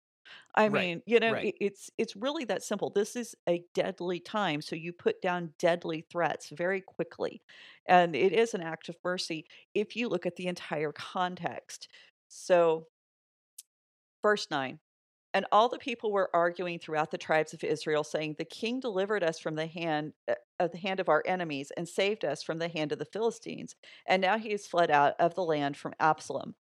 I 0.56 0.70
Right, 0.70 0.70
mean, 0.70 1.02
you 1.06 1.20
know, 1.20 1.36
right. 1.36 1.52
it's 1.62 1.90
it's 1.98 2.16
really 2.16 2.46
that 2.46 2.64
simple. 2.64 2.90
This 2.90 3.16
is 3.16 3.36
a 3.48 3.64
deadly 3.74 4.20
time, 4.20 4.62
so 4.62 4.76
you 4.76 4.92
put 4.94 5.22
down 5.22 5.54
deadly 5.60 6.02
threats 6.12 6.50
very 6.50 6.82
quickly, 6.82 7.44
and 7.88 8.16
it 8.16 8.34
is 8.34 8.54
an 8.54 8.62
act 8.62 8.90
of 8.90 8.98
mercy 9.04 9.48
if 9.74 9.96
you 9.96 10.10
look 10.10 10.26
at 10.26 10.36
the 10.36 10.48
entire 10.48 10.92
context. 10.92 11.90
So, 12.28 12.88
verse 14.22 14.50
nine. 14.52 14.80
And 15.38 15.46
all 15.52 15.70
the 15.70 15.78
people 15.78 16.12
were 16.12 16.36
arguing 16.36 16.80
throughout 16.80 17.12
the 17.12 17.18
tribes 17.20 17.54
of 17.54 17.64
Israel, 17.64 18.04
saying, 18.04 18.38
"The 18.40 18.44
king 18.44 18.80
delivered 18.80 19.24
us 19.24 19.38
from 19.38 19.54
the 19.54 19.68
hand 19.68 20.14
uh, 20.28 20.34
of 20.60 20.72
the 20.72 20.80
hand 20.80 21.00
of 21.00 21.10
our 21.10 21.22
enemies, 21.28 21.72
and 21.78 21.88
saved 21.88 22.26
us 22.26 22.42
from 22.42 22.58
the 22.58 22.70
hand 22.70 22.92
of 22.92 22.98
the 22.98 23.06
Philistines. 23.06 23.76
And 24.08 24.20
now 24.20 24.40
he 24.40 24.50
has 24.54 24.66
fled 24.66 24.90
out 24.90 25.14
of 25.20 25.36
the 25.36 25.44
land 25.44 25.78
from 25.78 25.94
Absalom." 26.00 26.56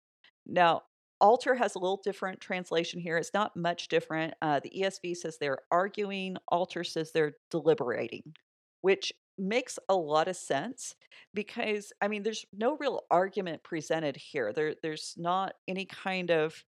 Now, 0.45 0.83
Alter 1.21 1.55
has 1.55 1.77
a 1.77 1.79
little 1.79 2.01
different 2.03 2.41
translation 2.41 2.99
here. 2.99 3.17
It's 3.17 3.33
not 3.33 3.55
much 3.55 3.87
different. 3.87 4.35
Uh, 4.43 4.59
the 4.59 4.73
ESV 4.77 5.15
says 5.19 5.39
they're 5.39 5.61
arguing, 5.71 6.37
Alter 6.49 6.83
says 6.83 7.13
they're 7.13 7.37
deliberating, 7.53 8.35
which 8.81 9.13
makes 9.39 9.79
a 9.89 9.95
lot 9.95 10.27
of 10.27 10.37
sense 10.37 10.97
because 11.33 11.93
I 12.01 12.09
mean 12.09 12.25
there's 12.25 12.45
no 12.53 12.77
real 12.77 13.03
argument 13.09 13.63
presented 13.63 14.17
here. 14.17 14.53
There 14.53 14.75
there's 14.83 15.15
not 15.17 15.55
any 15.69 15.85
kind 15.87 16.33
of 16.33 16.65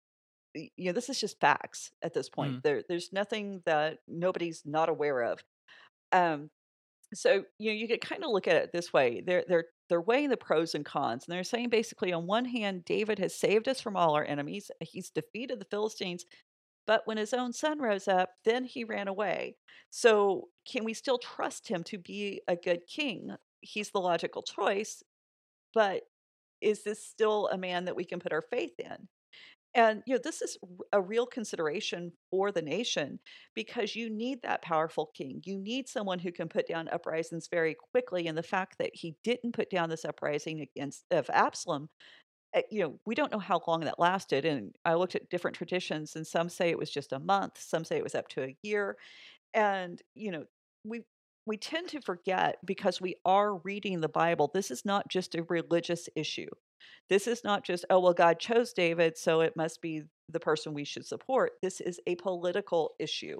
you 0.54 0.86
know 0.86 0.92
this 0.92 1.08
is 1.08 1.20
just 1.20 1.40
facts 1.40 1.90
at 2.02 2.14
this 2.14 2.28
point. 2.28 2.56
Mm. 2.56 2.62
There 2.62 2.82
there's 2.88 3.12
nothing 3.12 3.62
that 3.66 3.98
nobody's 4.08 4.62
not 4.64 4.88
aware 4.88 5.22
of. 5.22 5.40
Um 6.12 6.50
so 7.14 7.44
you 7.58 7.70
know 7.70 7.76
you 7.76 7.88
could 7.88 8.00
kind 8.00 8.24
of 8.24 8.30
look 8.30 8.48
at 8.48 8.56
it 8.56 8.72
this 8.72 8.92
way. 8.92 9.22
They're 9.26 9.44
they're 9.48 9.66
they're 9.88 10.00
weighing 10.00 10.30
the 10.30 10.36
pros 10.36 10.74
and 10.74 10.84
cons 10.84 11.26
and 11.26 11.34
they're 11.34 11.44
saying 11.44 11.68
basically 11.68 12.12
on 12.12 12.26
one 12.26 12.44
hand 12.46 12.84
David 12.84 13.18
has 13.18 13.34
saved 13.34 13.68
us 13.68 13.80
from 13.80 13.96
all 13.96 14.14
our 14.14 14.24
enemies. 14.24 14.70
He's 14.80 15.10
defeated 15.10 15.60
the 15.60 15.66
Philistines 15.66 16.24
but 16.86 17.06
when 17.06 17.16
his 17.16 17.32
own 17.32 17.52
son 17.52 17.80
rose 17.80 18.08
up, 18.08 18.30
then 18.44 18.64
he 18.64 18.84
ran 18.84 19.08
away. 19.08 19.56
So, 19.90 20.48
can 20.70 20.84
we 20.84 20.94
still 20.94 21.18
trust 21.18 21.68
him 21.68 21.82
to 21.84 21.98
be 21.98 22.42
a 22.48 22.56
good 22.56 22.86
king? 22.86 23.36
He's 23.60 23.90
the 23.90 24.00
logical 24.00 24.42
choice, 24.42 25.02
but 25.72 26.02
is 26.60 26.84
this 26.84 27.04
still 27.06 27.48
a 27.48 27.58
man 27.58 27.86
that 27.86 27.96
we 27.96 28.04
can 28.04 28.20
put 28.20 28.32
our 28.32 28.42
faith 28.42 28.78
in? 28.78 29.08
And 29.74 30.02
you 30.06 30.14
know, 30.14 30.20
this 30.22 30.40
is 30.40 30.56
a 30.92 31.00
real 31.00 31.26
consideration 31.26 32.12
for 32.30 32.52
the 32.52 32.62
nation 32.62 33.18
because 33.54 33.96
you 33.96 34.08
need 34.08 34.42
that 34.42 34.62
powerful 34.62 35.10
king. 35.16 35.42
You 35.44 35.58
need 35.58 35.88
someone 35.88 36.20
who 36.20 36.30
can 36.30 36.48
put 36.48 36.68
down 36.68 36.88
uprisings 36.88 37.48
very 37.48 37.74
quickly. 37.92 38.28
And 38.28 38.38
the 38.38 38.42
fact 38.42 38.78
that 38.78 38.90
he 38.94 39.16
didn't 39.24 39.52
put 39.52 39.70
down 39.70 39.90
this 39.90 40.04
uprising 40.04 40.60
against 40.60 41.04
of 41.10 41.28
Absalom 41.32 41.88
uh, 42.56 42.62
you 42.70 42.82
know, 42.82 43.00
we 43.06 43.14
don't 43.14 43.32
know 43.32 43.38
how 43.38 43.60
long 43.66 43.80
that 43.80 43.98
lasted. 43.98 44.44
And 44.44 44.74
I 44.84 44.94
looked 44.94 45.14
at 45.16 45.30
different 45.30 45.56
traditions, 45.56 46.16
and 46.16 46.26
some 46.26 46.48
say 46.48 46.70
it 46.70 46.78
was 46.78 46.90
just 46.90 47.12
a 47.12 47.18
month, 47.18 47.58
some 47.60 47.84
say 47.84 47.96
it 47.96 48.04
was 48.04 48.14
up 48.14 48.28
to 48.28 48.44
a 48.44 48.56
year. 48.62 48.96
And, 49.54 50.02
you 50.14 50.32
know, 50.32 50.44
we 50.84 51.02
we 51.46 51.56
tend 51.58 51.88
to 51.90 52.00
forget 52.02 52.58
because 52.66 53.00
we 53.00 53.16
are 53.24 53.56
reading 53.58 54.00
the 54.00 54.08
Bible. 54.08 54.50
This 54.54 54.70
is 54.70 54.84
not 54.84 55.08
just 55.10 55.34
a 55.34 55.44
religious 55.44 56.08
issue. 56.16 56.48
This 57.08 57.26
is 57.26 57.44
not 57.44 57.64
just, 57.64 57.84
oh, 57.90 58.00
well, 58.00 58.14
God 58.14 58.38
chose 58.40 58.72
David, 58.72 59.16
so 59.18 59.40
it 59.40 59.56
must 59.56 59.80
be 59.82 60.04
the 60.28 60.40
person 60.40 60.74
we 60.74 60.84
should 60.84 61.06
support. 61.06 61.52
This 61.62 61.80
is 61.80 62.00
a 62.06 62.16
political 62.16 62.94
issue. 62.98 63.38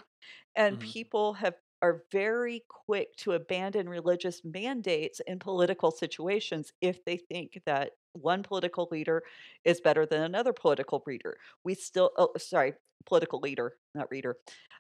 And 0.56 0.78
Mhm. 0.78 0.80
people 0.80 1.34
have 1.34 1.54
are 1.82 2.04
very 2.10 2.64
quick 2.70 3.14
to 3.18 3.32
abandon 3.32 3.86
religious 3.90 4.42
mandates 4.42 5.20
in 5.26 5.38
political 5.38 5.90
situations 5.90 6.72
if 6.80 7.04
they 7.04 7.18
think 7.18 7.60
that 7.66 7.92
one 8.14 8.42
political 8.42 8.88
leader 8.90 9.22
is 9.64 9.82
better 9.82 10.06
than 10.06 10.22
another 10.22 10.54
political 10.54 11.02
leader. 11.06 11.36
We 11.62 11.74
still, 11.74 12.10
oh, 12.16 12.30
sorry, 12.38 12.74
political 13.04 13.38
leader, 13.40 13.76
not 13.94 14.10
reader. 14.10 14.36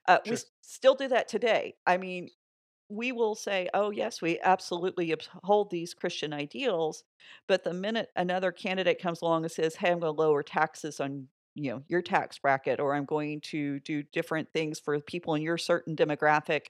Uh, 0.08 0.20
we 0.24 0.32
Sure. 0.32 0.36
s- 0.36 0.46
still 0.62 0.94
do 0.94 1.08
that 1.08 1.28
today. 1.28 1.76
I 1.86 1.98
mean, 1.98 2.30
we 2.94 3.12
will 3.12 3.34
say, 3.34 3.68
oh, 3.74 3.90
yes, 3.90 4.22
we 4.22 4.38
absolutely 4.40 5.12
uphold 5.12 5.70
these 5.70 5.94
Christian 5.94 6.32
ideals. 6.32 7.04
But 7.48 7.64
the 7.64 7.74
minute 7.74 8.10
another 8.14 8.52
candidate 8.52 9.02
comes 9.02 9.20
along 9.20 9.42
and 9.42 9.52
says, 9.52 9.74
hey, 9.74 9.90
I'm 9.90 10.00
going 10.00 10.14
to 10.14 10.20
lower 10.20 10.42
taxes 10.42 11.00
on 11.00 11.28
you 11.54 11.70
know 11.70 11.82
your 11.88 12.02
tax 12.02 12.36
bracket 12.38 12.80
or 12.80 12.94
i'm 12.94 13.04
going 13.04 13.40
to 13.40 13.78
do 13.80 14.02
different 14.02 14.52
things 14.52 14.80
for 14.80 14.98
people 14.98 15.34
in 15.34 15.42
your 15.42 15.56
certain 15.56 15.94
demographic 15.94 16.62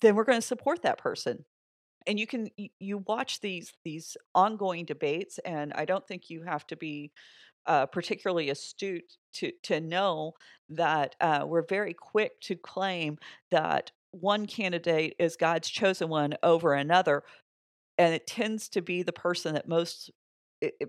then 0.00 0.14
we're 0.14 0.24
going 0.24 0.40
to 0.40 0.46
support 0.46 0.80
that 0.82 0.96
person 0.96 1.44
and 2.06 2.18
you 2.18 2.26
can 2.26 2.48
you, 2.80 2.98
watch 3.06 3.40
these 3.40 3.74
these 3.84 4.16
ongoing 4.34 4.86
debates 4.86 5.38
and 5.44 5.70
i 5.74 5.84
don't 5.84 6.06
think 6.08 6.30
you 6.30 6.42
have 6.42 6.66
to 6.66 6.76
be 6.76 7.12
uh, 7.66 7.84
particularly 7.84 8.48
astute 8.48 9.16
to 9.32 9.52
to 9.62 9.80
know 9.80 10.32
that 10.68 11.14
uh, 11.20 11.44
we're 11.46 11.66
very 11.66 11.92
quick 11.92 12.40
to 12.40 12.54
claim 12.54 13.18
that 13.50 13.90
one 14.20 14.46
candidate 14.46 15.14
is 15.18 15.36
god's 15.36 15.68
chosen 15.68 16.08
one 16.08 16.34
over 16.42 16.74
another 16.74 17.22
and 17.98 18.14
it 18.14 18.26
tends 18.26 18.68
to 18.68 18.82
be 18.82 19.02
the 19.02 19.12
person 19.12 19.54
that 19.54 19.68
most 19.68 20.10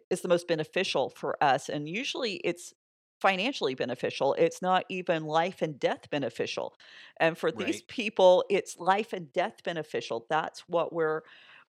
is 0.09 0.21
the 0.21 0.27
most 0.27 0.47
beneficial 0.47 1.09
for 1.09 1.41
us 1.43 1.69
and 1.69 1.89
usually 1.89 2.35
it's 2.35 2.73
financially 3.21 3.73
beneficial 3.73 4.35
it's 4.35 4.61
not 4.61 4.85
even 4.89 5.25
life 5.25 5.61
and 5.61 5.79
death 5.79 6.09
beneficial 6.11 6.75
and 7.19 7.37
for 7.37 7.51
these 7.51 7.81
people 7.83 8.43
it's 8.49 8.77
life 8.77 9.11
and 9.11 9.33
death 9.33 9.63
beneficial 9.63 10.25
that's 10.29 10.61
what 10.67 10.93
we're 10.93 11.21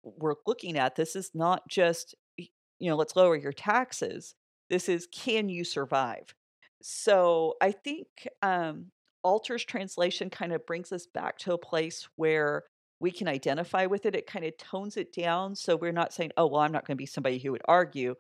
we're 0.03 0.35
looking 0.47 0.77
at 0.77 0.95
this 0.95 1.17
is 1.17 1.31
not 1.35 1.67
just 1.69 2.15
you 2.37 2.91
know 2.91 2.97
let's 2.97 3.17
lower 3.17 3.35
your 3.37 3.53
taxes 3.53 4.35
this 4.71 4.89
is 4.89 5.09
can 5.11 5.49
you 5.49 5.65
survive? 5.65 6.35
So 6.83 7.55
i 7.61 7.73
think 7.73 8.07
um 8.43 8.87
alter's 9.23 9.65
translation 9.65 10.31
kind 10.31 10.53
of 10.53 10.67
brings 10.67 10.93
us 10.93 11.07
back 11.07 11.39
to 11.39 11.53
a 11.53 11.59
place 11.59 12.09
where 12.17 12.65
we 13.01 13.11
can 13.11 13.29
identify 13.29 13.87
with 13.87 14.07
it 14.07 14.15
it 14.15 14.27
kind 14.27 14.45
of 14.45 14.57
tones 14.57 14.97
it 14.97 15.13
down 15.13 15.55
so 15.55 15.77
we're 15.77 15.93
not 15.93 16.13
saying 16.13 16.31
oh 16.37 16.47
well 16.47 16.61
i'm 16.61 16.73
not 16.73 16.87
going 16.87 16.97
to 16.97 17.03
be 17.03 17.07
somebody 17.07 17.39
who 17.39 17.53
would 17.53 17.63
argue 17.67 18.15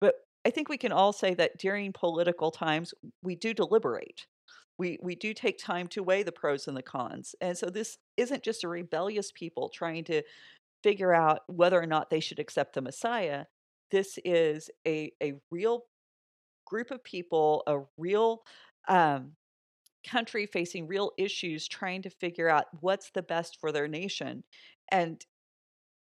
but 0.00 0.14
i 0.46 0.50
think 0.50 0.68
we 0.68 0.78
can 0.78 0.92
all 0.92 1.12
say 1.12 1.34
that 1.34 1.58
during 1.58 1.92
political 1.92 2.50
times 2.50 2.94
we 3.22 3.34
do 3.36 3.54
deliberate. 3.54 4.26
We 4.78 4.98
we 5.02 5.14
do 5.14 5.34
take 5.34 5.58
time 5.58 5.88
to 5.88 6.02
weigh 6.02 6.22
the 6.22 6.32
pros 6.32 6.66
and 6.66 6.76
the 6.76 6.82
cons 6.82 7.34
and 7.40 7.56
so 7.56 7.66
this 7.66 7.98
isn't 8.16 8.42
just 8.42 8.64
a 8.64 8.68
rebellious 8.68 9.30
people 9.30 9.68
trying 9.68 10.04
to 10.04 10.22
figure 10.82 11.12
out 11.12 11.40
whether 11.48 11.80
or 11.80 11.86
not 11.86 12.08
they 12.08 12.20
should 12.20 12.38
accept 12.38 12.74
the 12.74 12.80
messiah. 12.80 13.44
This 13.90 14.18
is 14.24 14.70
a 14.86 15.12
a 15.22 15.34
real 15.50 15.84
group 16.66 16.90
of 16.90 17.04
people 17.04 17.62
a 17.66 17.80
real 17.98 18.42
um, 18.88 19.32
country 20.08 20.46
facing 20.46 20.86
real 20.86 21.12
issues 21.18 21.68
trying 21.68 22.02
to 22.02 22.10
figure 22.10 22.48
out 22.48 22.66
what's 22.80 23.10
the 23.10 23.22
best 23.22 23.58
for 23.60 23.72
their 23.72 23.88
nation 23.88 24.42
and 24.90 25.24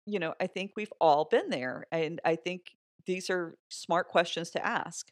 you 0.05 0.19
know 0.19 0.33
i 0.39 0.47
think 0.47 0.71
we've 0.75 0.93
all 1.01 1.25
been 1.25 1.49
there 1.49 1.85
and 1.91 2.21
i 2.25 2.35
think 2.35 2.71
these 3.05 3.29
are 3.29 3.57
smart 3.69 4.07
questions 4.07 4.51
to 4.51 4.65
ask 4.65 5.11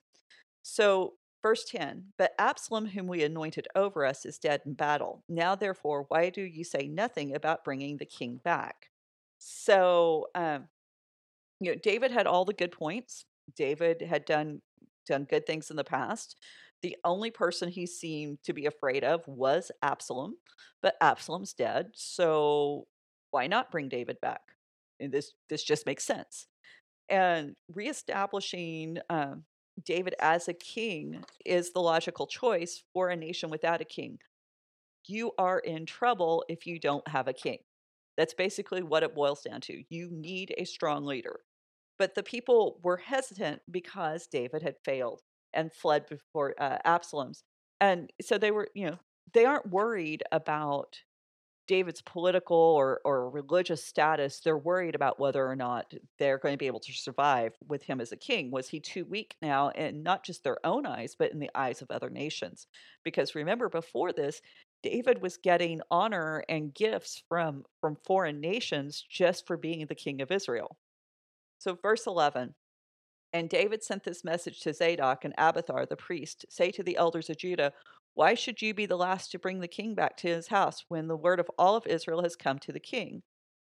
so, 0.69 1.13
verse 1.41 1.63
10 1.63 2.07
But 2.17 2.33
Absalom, 2.37 2.87
whom 2.87 3.07
we 3.07 3.23
anointed 3.23 3.69
over 3.73 4.05
us, 4.05 4.25
is 4.25 4.37
dead 4.37 4.63
in 4.65 4.73
battle. 4.73 5.23
Now, 5.29 5.55
therefore, 5.55 6.05
why 6.09 6.29
do 6.29 6.41
you 6.41 6.65
say 6.65 6.89
nothing 6.89 7.33
about 7.33 7.63
bringing 7.63 7.95
the 7.95 8.05
king 8.05 8.41
back? 8.43 8.89
So, 9.37 10.27
um, 10.35 10.67
you 11.61 11.71
know, 11.71 11.79
David 11.81 12.11
had 12.11 12.27
all 12.27 12.43
the 12.43 12.51
good 12.53 12.73
points. 12.73 13.23
David 13.55 14.01
had 14.01 14.25
done 14.25 14.61
done 15.05 15.23
good 15.23 15.45
things 15.45 15.69
in 15.71 15.77
the 15.77 15.85
past. 15.85 16.35
The 16.87 16.97
only 17.03 17.31
person 17.31 17.69
he 17.69 17.85
seemed 17.85 18.39
to 18.45 18.53
be 18.53 18.65
afraid 18.65 19.03
of 19.03 19.27
was 19.27 19.71
Absalom, 19.81 20.37
but 20.81 20.95
Absalom's 21.01 21.53
dead. 21.53 21.89
So, 21.95 22.87
why 23.31 23.47
not 23.47 23.71
bring 23.71 23.89
David 23.89 24.21
back? 24.21 24.41
And 25.01 25.11
this 25.11 25.33
this 25.49 25.63
just 25.63 25.85
makes 25.85 26.05
sense 26.05 26.47
and 27.09 27.55
reestablishing 27.73 28.99
um, 29.09 29.43
David 29.85 30.15
as 30.19 30.47
a 30.47 30.53
king 30.53 31.23
is 31.45 31.71
the 31.71 31.81
logical 31.81 32.27
choice 32.27 32.83
for 32.93 33.09
a 33.09 33.15
nation 33.15 33.49
without 33.49 33.81
a 33.81 33.85
king. 33.85 34.19
You 35.07 35.31
are 35.37 35.59
in 35.59 35.85
trouble 35.85 36.43
if 36.49 36.65
you 36.65 36.79
don't 36.79 37.07
have 37.07 37.27
a 37.27 37.33
king. 37.33 37.59
That's 38.17 38.33
basically 38.33 38.81
what 38.81 39.03
it 39.03 39.15
boils 39.15 39.41
down 39.41 39.61
to. 39.61 39.83
You 39.89 40.09
need 40.11 40.53
a 40.57 40.65
strong 40.65 41.05
leader. 41.05 41.39
But 41.99 42.15
the 42.15 42.23
people 42.23 42.79
were 42.83 42.97
hesitant 42.97 43.61
because 43.69 44.27
David 44.27 44.63
had 44.63 44.75
failed 44.83 45.21
and 45.57 45.73
fled 45.73 46.07
before 46.07 46.53
uh, 46.57 46.77
Absalom's. 46.85 47.43
And 47.81 48.11
so 48.21 48.37
they 48.37 48.51
were, 48.51 48.69
you 48.73 48.87
know, 48.87 48.99
they 49.33 49.43
aren't 49.43 49.69
worried 49.69 50.23
about 50.31 51.01
David's 51.67 52.01
political 52.01 52.57
or, 52.57 53.01
or 53.03 53.29
religious 53.29 53.83
status, 53.83 54.39
they're 54.39 54.57
worried 54.57 54.95
about 54.95 55.19
whether 55.19 55.45
or 55.45 55.55
not 55.55 55.93
they're 56.17 56.37
going 56.37 56.53
to 56.53 56.57
be 56.57 56.67
able 56.67 56.79
to 56.79 56.93
survive 56.93 57.53
with 57.67 57.83
him 57.83 57.99
as 57.99 58.13
a 58.13 58.17
king. 58.17 58.51
Was 58.51 58.69
he 58.69 58.79
too 58.79 59.05
weak 59.05 59.35
now, 59.41 59.69
in 59.69 60.01
not 60.01 60.23
just 60.23 60.43
their 60.43 60.65
own 60.65 60.85
eyes, 60.85 61.15
but 61.19 61.31
in 61.31 61.39
the 61.39 61.51
eyes 61.53 61.81
of 61.81 61.91
other 61.91 62.09
nations? 62.09 62.67
Because 63.03 63.35
remember, 63.35 63.67
before 63.67 64.13
this, 64.13 64.41
David 64.81 65.21
was 65.21 65.37
getting 65.37 65.81
honor 65.91 66.43
and 66.47 66.73
gifts 66.73 67.21
from 67.27 67.65
from 67.81 67.97
foreign 68.05 68.39
nations 68.39 69.03
just 69.09 69.45
for 69.45 69.57
being 69.57 69.85
the 69.87 69.95
king 69.95 70.21
of 70.21 70.31
Israel. 70.31 70.77
So, 71.57 71.77
verse 71.81 72.07
11 72.07 72.55
And 73.33 73.49
David 73.49 73.83
sent 73.83 74.03
this 74.03 74.23
message 74.23 74.61
to 74.61 74.73
Zadok 74.73 75.23
and 75.25 75.33
Abiathar 75.37 75.85
the 75.85 75.97
priest 75.97 76.45
Say 76.49 76.71
to 76.71 76.83
the 76.83 76.97
elders 76.97 77.29
of 77.29 77.37
Judah, 77.37 77.73
Why 78.13 78.33
should 78.33 78.61
you 78.61 78.73
be 78.73 78.85
the 78.85 78.97
last 78.97 79.31
to 79.31 79.39
bring 79.39 79.59
the 79.59 79.67
king 79.67 79.95
back 79.95 80.17
to 80.17 80.27
his 80.27 80.47
house 80.47 80.85
when 80.89 81.07
the 81.07 81.17
word 81.17 81.39
of 81.39 81.49
all 81.57 81.75
of 81.75 81.85
Israel 81.87 82.23
has 82.23 82.35
come 82.35 82.59
to 82.59 82.71
the 82.71 82.79
king? 82.79 83.23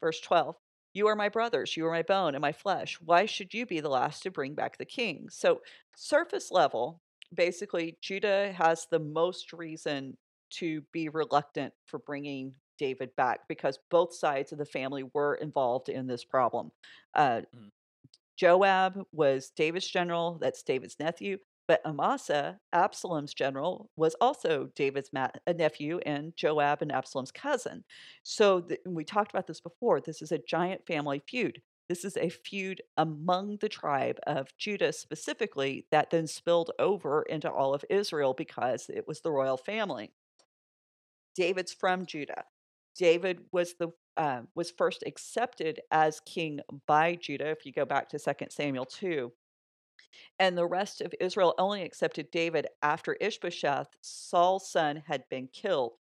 Verse 0.00 0.20
12 0.20 0.56
You 0.94 1.06
are 1.08 1.16
my 1.16 1.28
brothers, 1.28 1.76
you 1.76 1.86
are 1.86 1.92
my 1.92 2.02
bone 2.02 2.34
and 2.34 2.42
my 2.42 2.52
flesh. 2.52 3.00
Why 3.00 3.26
should 3.26 3.54
you 3.54 3.66
be 3.66 3.80
the 3.80 3.88
last 3.90 4.22
to 4.24 4.30
bring 4.30 4.54
back 4.54 4.78
the 4.78 4.84
king? 4.86 5.28
So, 5.30 5.62
surface 5.96 6.50
level, 6.50 7.02
basically, 7.34 7.98
Judah 8.02 8.52
has 8.52 8.86
the 8.90 8.98
most 9.00 9.52
reason 9.52 10.16
to 10.52 10.82
be 10.92 11.08
reluctant 11.08 11.74
for 11.86 11.98
bringing 12.00 12.54
David 12.78 13.14
back 13.16 13.48
because 13.48 13.78
both 13.90 14.14
sides 14.14 14.52
of 14.52 14.58
the 14.58 14.66
family 14.66 15.04
were 15.14 15.34
involved 15.36 15.88
in 15.88 16.06
this 16.06 16.24
problem. 16.24 16.72
Uh, 17.14 17.42
Mhm. 17.52 17.72
Joab 18.42 19.04
was 19.12 19.52
David's 19.54 19.86
general, 19.86 20.36
that's 20.40 20.64
David's 20.64 20.96
nephew, 20.98 21.38
But 21.68 21.80
Amasa, 21.86 22.58
Absalom's 22.72 23.34
general, 23.34 23.88
was 23.94 24.16
also 24.20 24.68
David's 24.74 25.12
ma- 25.12 25.28
a 25.46 25.54
nephew 25.54 26.00
and 26.04 26.34
Joab 26.34 26.82
and 26.82 26.90
Absalom's 26.90 27.30
cousin. 27.30 27.84
So 28.24 28.62
th- 28.62 28.80
we 28.84 29.04
talked 29.04 29.30
about 29.30 29.46
this 29.46 29.60
before. 29.60 30.00
This 30.00 30.22
is 30.22 30.32
a 30.32 30.38
giant 30.38 30.84
family 30.88 31.22
feud. 31.24 31.62
This 31.88 32.04
is 32.04 32.16
a 32.16 32.30
feud 32.30 32.82
among 32.96 33.58
the 33.60 33.68
tribe 33.68 34.18
of 34.26 34.48
Judah 34.58 34.92
specifically 34.92 35.86
that 35.92 36.10
then 36.10 36.26
spilled 36.26 36.72
over 36.80 37.22
into 37.22 37.48
all 37.48 37.74
of 37.74 37.84
Israel 37.88 38.34
because 38.34 38.90
it 38.92 39.06
was 39.06 39.20
the 39.20 39.30
royal 39.30 39.56
family. 39.56 40.10
David's 41.36 41.72
from 41.72 42.06
Judah. 42.06 42.42
David 42.96 43.40
was 43.52 43.74
the 43.78 43.88
uh, 44.16 44.42
was 44.54 44.70
first 44.70 45.02
accepted 45.06 45.80
as 45.90 46.20
king 46.26 46.60
by 46.86 47.14
Judah. 47.14 47.48
If 47.48 47.64
you 47.64 47.72
go 47.72 47.86
back 47.86 48.08
to 48.10 48.18
2 48.18 48.46
Samuel 48.50 48.84
2, 48.84 49.32
and 50.38 50.56
the 50.56 50.66
rest 50.66 51.00
of 51.00 51.14
Israel 51.20 51.54
only 51.58 51.82
accepted 51.82 52.30
David 52.30 52.66
after 52.82 53.14
Ishbosheth, 53.14 53.88
Saul's 54.00 54.70
son, 54.70 55.02
had 55.06 55.24
been 55.30 55.48
killed. 55.52 55.92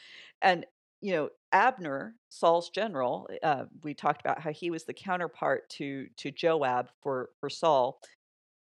And, 0.43 0.67
you 1.01 1.13
know, 1.13 1.29
Abner, 1.53 2.15
Saul's 2.29 2.71
general, 2.71 3.29
uh, 3.43 3.65
we 3.83 3.95
talked 3.95 4.21
about 4.21 4.41
how 4.41 4.51
he 4.51 4.71
was 4.71 4.85
the 4.85 4.93
counterpart 4.93 5.69
to, 5.71 6.09
to 6.17 6.31
Joab 6.31 6.89
for, 7.03 7.31
for 7.39 7.49
Saul. 7.49 8.01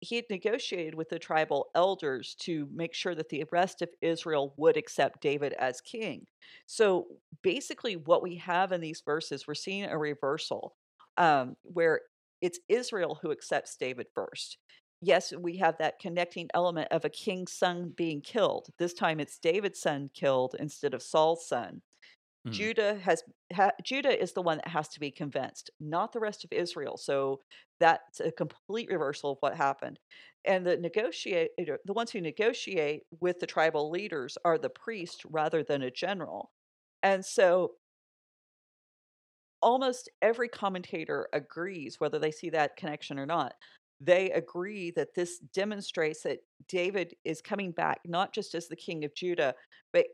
He 0.00 0.16
had 0.16 0.24
negotiated 0.30 0.94
with 0.94 1.08
the 1.08 1.18
tribal 1.18 1.66
elders 1.74 2.37
to 2.40 2.68
make 2.72 2.94
sure 2.94 3.14
that 3.14 3.28
the 3.28 3.44
rest 3.50 3.82
of 3.82 3.88
Israel 4.00 4.54
would 4.56 4.76
accept 4.76 5.20
David 5.20 5.54
as 5.54 5.80
king. 5.80 6.26
So 6.66 7.06
basically, 7.42 7.96
what 7.96 8.22
we 8.22 8.37
have 8.37 8.72
in 8.72 8.80
these 8.80 9.02
verses, 9.04 9.46
we're 9.46 9.54
seeing 9.54 9.84
a 9.84 9.98
reversal 9.98 10.74
um, 11.16 11.56
where 11.62 12.02
it's 12.40 12.61
Israel 12.68 13.18
who 13.20 13.32
accepts 13.32 13.76
David 13.76 14.06
first 14.14 14.58
yes, 15.00 15.32
we 15.32 15.58
have 15.58 15.78
that 15.78 15.98
connecting 15.98 16.48
element 16.54 16.88
of 16.90 17.04
a 17.04 17.11
king's 17.11 17.52
son 17.52 17.92
being 17.96 18.20
killed. 18.20 18.68
This 18.78 18.94
time 18.94 19.20
it's 19.20 19.38
David's 19.38 19.80
son 19.80 20.11
killed 20.14 20.56
instead 20.58 20.94
of 20.94 21.02
Saul's 21.02 21.46
son. 21.46 21.82
Mm-hmm. 22.46 22.52
Judah 22.52 22.98
has 23.02 23.22
ha, 23.52 23.70
Judah 23.82 24.20
is 24.20 24.32
the 24.32 24.42
one 24.42 24.58
that 24.58 24.68
has 24.68 24.88
to 24.88 25.00
be 25.00 25.11
convinced, 25.11 25.70
not 25.80 26.12
the 26.12 26.20
rest 26.20 26.44
of 26.44 26.52
Israel. 26.52 26.96
So 26.96 27.40
that's 27.81 28.21
a 28.21 28.33
complete 28.33 28.88
reversal 28.91 29.33
of 29.33 29.38
what 29.41 29.57
happened. 29.57 29.99
And 30.45 30.67
the 30.67 30.77
negotiate 30.77 31.51
the 31.59 31.93
ones 31.93 32.11
who 32.11 32.21
negotiate 32.21 33.03
with 33.21 33.41
the 33.41 33.47
tribal 33.47 33.91
leaders 33.91 34.38
are 34.45 34.59
the 34.59 34.71
priest 34.71 35.23
rather 35.29 35.62
than 35.62 35.83
a 35.83 35.91
general. 35.91 36.51
And 37.03 37.25
so 37.25 37.73
almost 39.61 40.09
every 40.23 40.49
commentator 40.49 41.29
agrees 41.33 41.97
whether 41.99 42.19
they 42.19 42.31
see 42.31 42.51
that 42.51 42.77
connection 42.77 43.19
or 43.19 43.27
not 43.27 43.55
they 44.01 44.31
agree 44.31 44.93
that 44.93 45.14
this 45.14 45.41
demonstrates 45.53 46.23
that 46.23 46.38
David 46.69 47.14
is 47.25 47.41
coming 47.43 47.73
back 47.73 47.99
not 48.05 48.33
just 48.33 48.55
as 48.55 48.69
the 48.69 48.77
king 48.77 49.05
of 49.05 49.14
Judah, 49.14 49.55
but 49.93 50.07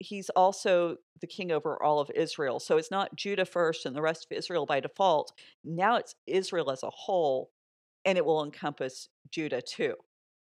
he's 0.00 0.30
also 0.30 0.96
the 1.20 1.26
king 1.26 1.52
over 1.52 1.80
all 1.80 2.00
of 2.00 2.10
Israel. 2.14 2.58
So 2.58 2.78
it's 2.78 2.90
not 2.90 3.14
Judah 3.14 3.44
first 3.44 3.86
and 3.86 3.94
the 3.94 4.02
rest 4.02 4.26
of 4.28 4.36
Israel 4.36 4.66
by 4.66 4.80
default. 4.80 5.32
Now 5.62 5.96
it's 5.96 6.14
Israel 6.26 6.70
as 6.70 6.82
a 6.82 6.90
whole, 6.90 7.50
and 8.04 8.18
it 8.18 8.24
will 8.24 8.42
encompass 8.42 9.08
Judah 9.30 9.62
too. 9.62 9.94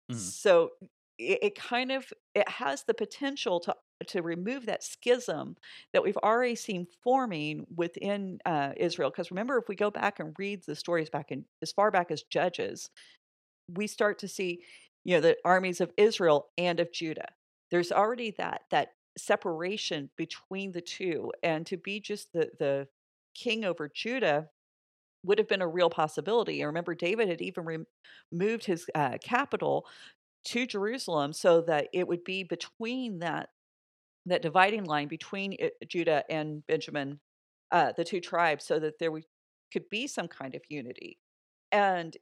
Mm-hmm. 0.09 0.19
So 0.19 0.69
it, 1.17 1.39
it 1.41 1.55
kind 1.55 1.91
of 1.91 2.05
it 2.35 2.47
has 2.47 2.83
the 2.83 2.93
potential 2.93 3.59
to 3.61 3.75
to 4.07 4.21
remove 4.21 4.65
that 4.65 4.83
schism 4.83 5.55
that 5.93 6.03
we've 6.03 6.17
already 6.17 6.55
seen 6.55 6.87
forming 7.03 7.65
within 7.75 8.39
uh, 8.45 8.71
Israel. 8.77 9.09
Because 9.09 9.31
remember, 9.31 9.57
if 9.57 9.67
we 9.67 9.75
go 9.75 9.91
back 9.91 10.19
and 10.19 10.35
read 10.39 10.63
the 10.65 10.75
stories 10.75 11.09
back 11.09 11.31
in 11.31 11.45
as 11.61 11.71
far 11.71 11.91
back 11.91 12.09
as 12.09 12.23
Judges, 12.23 12.89
we 13.73 13.87
start 13.87 14.19
to 14.19 14.27
see, 14.27 14.61
you 15.03 15.15
know, 15.15 15.21
the 15.21 15.37
armies 15.45 15.81
of 15.81 15.91
Israel 15.97 16.47
and 16.57 16.79
of 16.79 16.91
Judah. 16.91 17.29
There's 17.69 17.91
already 17.91 18.31
that 18.37 18.61
that 18.71 18.89
separation 19.17 20.09
between 20.17 20.71
the 20.71 20.81
two, 20.81 21.31
and 21.43 21.65
to 21.67 21.77
be 21.77 21.99
just 21.99 22.31
the 22.33 22.49
the 22.59 22.87
king 23.33 23.65
over 23.65 23.89
Judah 23.93 24.49
would 25.23 25.37
have 25.37 25.47
been 25.47 25.61
a 25.61 25.67
real 25.67 25.89
possibility. 25.89 26.63
I 26.63 26.65
remember 26.65 26.95
David 26.95 27.29
had 27.29 27.41
even 27.41 27.85
removed 28.31 28.65
his 28.65 28.89
uh, 28.95 29.17
capital 29.23 29.85
to 30.45 30.65
Jerusalem 30.65 31.33
so 31.33 31.61
that 31.61 31.87
it 31.93 32.07
would 32.07 32.23
be 32.23 32.43
between 32.43 33.19
that 33.19 33.49
that 34.25 34.41
dividing 34.41 34.85
line 34.85 35.07
between 35.07 35.53
it, 35.53 35.73
Judah 35.87 36.23
and 36.29 36.65
Benjamin, 36.67 37.19
uh, 37.71 37.91
the 37.97 38.03
two 38.03 38.21
tribes, 38.21 38.65
so 38.65 38.79
that 38.79 38.99
there 38.99 39.11
could 39.73 39.89
be 39.89 40.07
some 40.07 40.27
kind 40.27 40.53
of 40.53 40.61
unity. 40.69 41.17
And 41.71 42.15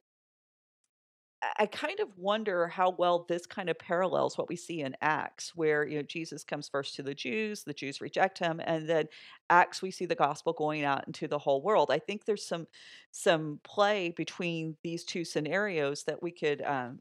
I 1.58 1.68
kind 1.68 2.00
of 2.02 2.10
wonder 2.18 2.68
how 2.68 2.92
well 2.92 3.26
this 3.30 3.46
kind 3.46 3.70
of 3.70 3.80
parallels 3.80 4.38
what 4.38 4.50
we 4.50 4.58
see 4.58 4.82
in 4.82 4.96
Acts, 5.02 5.56
where 5.56 5.88
you 5.88 5.98
know 5.98 6.04
Jesus 6.04 6.44
comes 6.44 6.68
first 6.68 6.96
to 6.96 7.04
the 7.04 7.14
Jews, 7.14 7.64
the 7.64 7.74
Jews 7.74 8.02
reject 8.02 8.40
him, 8.40 8.60
and 8.64 8.90
then 8.90 9.08
Acts 9.50 9.82
we 9.82 9.92
see 9.92 10.06
the 10.06 10.16
gospel 10.16 10.52
going 10.54 10.84
out 10.84 11.08
into 11.08 11.28
the 11.28 11.40
whole 11.40 11.62
world. 11.62 11.92
I 11.92 12.00
think 12.00 12.26
there's 12.26 12.46
some 12.46 12.68
some 13.12 13.60
play 13.64 14.14
between 14.16 14.76
these 14.84 15.06
two 15.06 15.24
scenarios 15.24 16.04
that 16.04 16.22
we 16.22 16.32
could 16.32 16.62
um, 16.62 17.00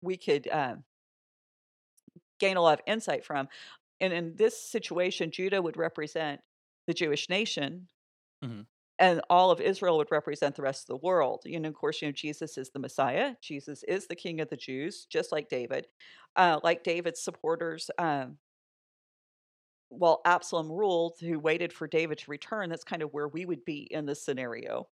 we 0.00 0.16
could 0.16 0.48
um, 0.48 0.84
gain 2.38 2.56
a 2.56 2.62
lot 2.62 2.78
of 2.78 2.84
insight 2.86 3.24
from. 3.24 3.48
And 4.00 4.12
in 4.12 4.36
this 4.36 4.60
situation, 4.60 5.30
Judah 5.30 5.60
would 5.60 5.76
represent 5.76 6.40
the 6.86 6.94
Jewish 6.94 7.28
nation, 7.28 7.88
mm-hmm. 8.44 8.62
And 8.98 9.20
all 9.30 9.50
of 9.50 9.60
Israel 9.60 9.98
would 9.98 10.10
represent 10.10 10.56
the 10.56 10.62
rest 10.62 10.82
of 10.82 10.88
the 10.88 11.06
world. 11.06 11.42
You 11.44 11.60
know, 11.60 11.68
of 11.68 11.74
course, 11.74 12.02
you 12.02 12.08
know 12.08 12.12
Jesus 12.12 12.58
is 12.58 12.70
the 12.70 12.78
Messiah. 12.80 13.34
Jesus 13.40 13.84
is 13.84 14.06
the 14.06 14.16
King 14.16 14.40
of 14.40 14.48
the 14.48 14.56
Jews, 14.56 15.06
just 15.08 15.32
like 15.32 15.48
David. 15.48 15.86
Uh, 16.36 16.60
like 16.62 16.84
David's 16.84 17.22
supporters, 17.22 17.90
um, 17.98 18.38
while 19.90 20.20
Absalom 20.24 20.70
ruled, 20.70 21.14
who 21.20 21.38
waited 21.38 21.72
for 21.72 21.88
David 21.88 22.18
to 22.18 22.30
return, 22.30 22.70
that's 22.70 22.84
kind 22.84 23.02
of 23.02 23.12
where 23.12 23.28
we 23.28 23.46
would 23.46 23.64
be 23.64 23.88
in 23.90 24.06
this 24.06 24.22
scenario. 24.22 24.88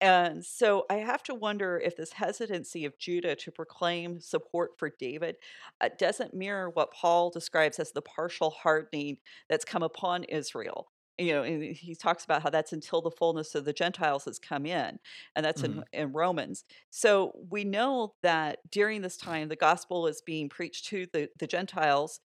And 0.00 0.44
so 0.44 0.84
I 0.90 0.96
have 0.96 1.22
to 1.24 1.34
wonder 1.34 1.80
if 1.82 1.96
this 1.96 2.12
hesitancy 2.12 2.84
of 2.84 2.98
Judah 2.98 3.36
to 3.36 3.52
proclaim 3.52 4.20
support 4.20 4.72
for 4.78 4.90
David 4.98 5.36
uh, 5.80 5.90
doesn't 5.98 6.34
mirror 6.34 6.70
what 6.70 6.92
Paul 6.92 7.30
describes 7.30 7.78
as 7.78 7.92
the 7.92 8.02
partial 8.02 8.50
hardening 8.50 9.18
that's 9.48 9.64
come 9.64 9.84
upon 9.84 10.24
Israel. 10.24 10.91
You 11.22 11.32
know, 11.34 11.42
he 11.42 11.94
talks 11.94 12.24
about 12.24 12.42
how 12.42 12.50
that's 12.50 12.72
until 12.72 13.00
the 13.00 13.10
fullness 13.10 13.54
of 13.54 13.64
the 13.64 13.72
Gentiles 13.72 14.24
has 14.24 14.38
come 14.38 14.66
in, 14.66 14.98
and 15.36 15.44
that's 15.44 15.62
mm-hmm. 15.62 15.80
in, 15.92 16.00
in 16.00 16.12
Romans. 16.12 16.64
So 16.90 17.32
we 17.50 17.64
know 17.64 18.14
that 18.22 18.58
during 18.70 19.02
this 19.02 19.16
time, 19.16 19.48
the 19.48 19.56
gospel 19.56 20.06
is 20.06 20.20
being 20.20 20.48
preached 20.48 20.86
to 20.86 21.06
the, 21.12 21.28
the 21.38 21.46
Gentiles. 21.46 22.20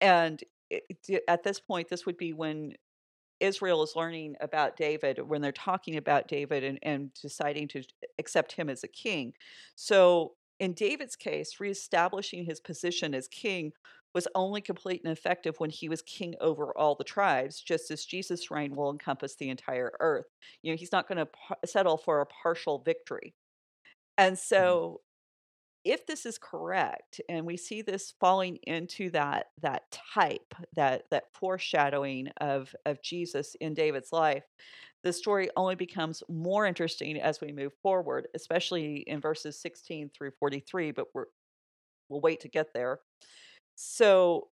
And 0.00 0.42
it, 0.70 0.84
at 1.28 1.42
this 1.42 1.60
point, 1.60 1.88
this 1.88 2.06
would 2.06 2.16
be 2.16 2.32
when 2.32 2.74
Israel 3.40 3.82
is 3.82 3.96
learning 3.96 4.36
about 4.40 4.76
David 4.76 5.18
when 5.18 5.40
they're 5.40 5.52
talking 5.52 5.96
about 5.96 6.28
David 6.28 6.62
and, 6.62 6.78
and 6.82 7.10
deciding 7.14 7.68
to 7.68 7.82
accept 8.18 8.52
him 8.52 8.68
as 8.68 8.84
a 8.84 8.88
king. 8.88 9.32
So, 9.74 10.32
in 10.60 10.74
David's 10.74 11.16
case, 11.16 11.58
reestablishing 11.58 12.44
his 12.44 12.60
position 12.60 13.14
as 13.14 13.26
king 13.26 13.72
was 14.14 14.28
only 14.34 14.60
complete 14.60 15.00
and 15.04 15.12
effective 15.12 15.58
when 15.58 15.70
he 15.70 15.88
was 15.88 16.02
king 16.02 16.34
over 16.40 16.76
all 16.76 16.94
the 16.94 17.04
tribes, 17.04 17.60
just 17.60 17.90
as 17.90 18.04
Jesus' 18.04 18.50
reign 18.50 18.76
will 18.76 18.90
encompass 18.90 19.36
the 19.36 19.48
entire 19.48 19.92
earth. 20.00 20.26
You 20.62 20.72
know, 20.72 20.76
he's 20.76 20.92
not 20.92 21.08
going 21.08 21.18
to 21.18 21.26
par- 21.26 21.58
settle 21.64 21.96
for 21.96 22.20
a 22.20 22.26
partial 22.26 22.80
victory. 22.80 23.34
And 24.18 24.36
mm-hmm. 24.36 24.54
so, 24.54 25.00
if 25.82 26.06
this 26.06 26.26
is 26.26 26.36
correct 26.36 27.22
and 27.30 27.46
we 27.46 27.56
see 27.56 27.80
this 27.80 28.12
falling 28.20 28.58
into 28.64 29.08
that 29.08 29.46
that 29.62 29.84
type 30.14 30.54
that 30.76 31.04
that 31.10 31.24
foreshadowing 31.32 32.28
of 32.38 32.74
of 32.84 33.02
Jesus 33.02 33.56
in 33.62 33.72
David's 33.72 34.12
life 34.12 34.44
the 35.02 35.12
story 35.12 35.48
only 35.56 35.74
becomes 35.74 36.22
more 36.28 36.66
interesting 36.66 37.20
as 37.20 37.40
we 37.40 37.52
move 37.52 37.72
forward 37.82 38.28
especially 38.34 38.96
in 39.06 39.20
verses 39.20 39.60
16 39.60 40.10
through 40.16 40.30
43 40.38 40.92
but 40.92 41.06
we're 41.14 41.26
we'll 42.08 42.20
wait 42.20 42.40
to 42.40 42.48
get 42.48 42.72
there 42.74 43.00
so 43.76 44.48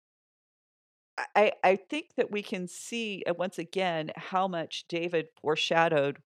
I, 1.34 1.52
I 1.64 1.76
think 1.76 2.14
that 2.16 2.30
we 2.30 2.42
can 2.42 2.68
see 2.68 3.24
uh, 3.28 3.34
once 3.34 3.58
again 3.58 4.11
how 4.16 4.48
much 4.48 4.84
David 4.88 5.28
foreshadowed 5.40 6.18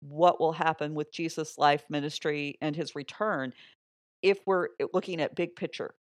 what 0.00 0.40
will 0.40 0.52
happen 0.52 0.94
with 0.94 1.12
Jesus' 1.12 1.58
life 1.58 1.84
ministry 1.88 2.56
and 2.60 2.74
his 2.74 2.94
return 2.94 3.52
if 4.22 4.38
we're 4.46 4.68
eh, 4.80 4.86
looking 4.92 5.20
at 5.20 5.34
big 5.34 5.56
picture. 5.56 5.94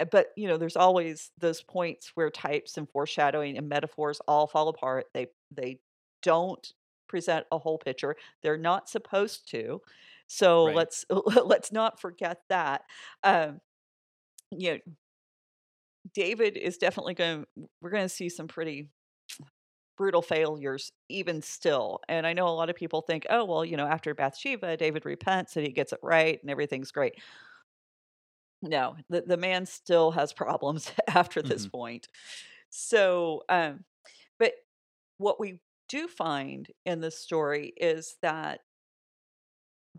Eh, 0.00 0.04
but, 0.10 0.28
you 0.36 0.48
know, 0.48 0.56
there's 0.56 0.76
always 0.76 1.30
those 1.38 1.62
points 1.62 2.12
where 2.14 2.30
types 2.30 2.76
and 2.76 2.88
foreshadowing 2.90 3.58
and 3.58 3.68
metaphors 3.68 4.20
all 4.28 4.46
fall 4.46 4.68
apart. 4.68 5.06
They 5.14 5.28
they 5.50 5.80
don't 6.22 6.72
present 7.12 7.46
a 7.52 7.58
whole 7.58 7.78
picture. 7.78 8.16
They're 8.42 8.56
not 8.56 8.88
supposed 8.88 9.50
to. 9.50 9.82
So 10.26 10.64
right. 10.64 10.74
let's 10.76 11.04
let's 11.44 11.70
not 11.70 12.00
forget 12.00 12.38
that. 12.48 12.82
Um, 13.22 13.60
you 14.50 14.72
know, 14.72 14.78
David 16.14 16.56
is 16.56 16.78
definitely 16.78 17.14
going. 17.14 17.44
We're 17.80 17.90
going 17.90 18.04
to 18.04 18.08
see 18.08 18.28
some 18.28 18.48
pretty 18.48 18.88
brutal 19.96 20.22
failures 20.22 20.90
even 21.08 21.42
still. 21.42 22.00
And 22.08 22.26
I 22.26 22.32
know 22.32 22.48
a 22.48 22.50
lot 22.50 22.70
of 22.70 22.76
people 22.76 23.02
think, 23.02 23.26
oh, 23.30 23.44
well, 23.44 23.64
you 23.64 23.76
know, 23.76 23.86
after 23.86 24.14
Bathsheba, 24.14 24.76
David 24.76 25.04
repents 25.04 25.56
and 25.56 25.66
he 25.66 25.72
gets 25.72 25.92
it 25.92 26.00
right 26.02 26.40
and 26.40 26.50
everything's 26.50 26.90
great. 26.90 27.14
no, 28.62 28.96
the, 29.10 29.22
the 29.22 29.36
man 29.36 29.66
still 29.66 30.12
has 30.12 30.32
problems 30.32 30.92
after 31.08 31.42
this 31.42 31.66
Mhm. 31.66 31.72
point. 31.72 32.08
So, 32.70 33.42
um, 33.48 33.84
but 34.38 34.54
what 35.18 35.40
we 35.40 35.60
do 35.92 36.08
find 36.08 36.68
in 36.86 37.00
this 37.00 37.18
story 37.18 37.74
is 37.76 38.16
that 38.22 38.60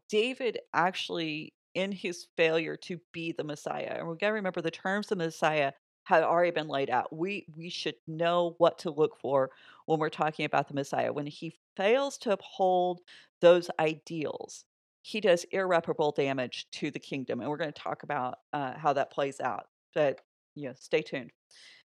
David 0.09 0.57
actually, 0.73 1.53
in 1.75 1.91
his 1.91 2.27
failure 2.35 2.75
to 2.77 2.99
be 3.13 3.31
the 3.31 3.43
Messiah, 3.43 3.95
and 3.99 4.07
we 4.07 4.17
got 4.17 4.27
to 4.27 4.33
remember 4.33 4.59
the 4.59 4.71
terms 4.71 5.11
of 5.11 5.19
Messiah 5.19 5.71
had 6.05 6.23
already 6.23 6.51
been 6.51 6.67
laid 6.67 6.89
out. 6.89 7.15
We 7.15 7.45
we 7.55 7.69
should 7.69 7.95
know 8.07 8.55
what 8.57 8.79
to 8.79 8.91
look 8.91 9.19
for 9.21 9.51
when 9.85 9.99
we're 9.99 10.09
talking 10.09 10.45
about 10.45 10.67
the 10.67 10.73
Messiah. 10.73 11.13
When 11.13 11.27
he 11.27 11.55
fails 11.77 12.17
to 12.19 12.33
uphold 12.33 13.01
those 13.39 13.69
ideals, 13.79 14.65
he 15.03 15.21
does 15.21 15.45
irreparable 15.51 16.11
damage 16.11 16.65
to 16.73 16.89
the 16.89 16.99
kingdom, 16.99 17.39
and 17.39 17.49
we're 17.49 17.57
going 17.57 17.71
to 17.71 17.81
talk 17.81 18.01
about 18.01 18.39
uh, 18.51 18.73
how 18.77 18.93
that 18.93 19.11
plays 19.11 19.39
out. 19.39 19.67
But 19.93 20.21
you 20.55 20.69
know, 20.69 20.73
stay 20.79 21.03
tuned. 21.03 21.31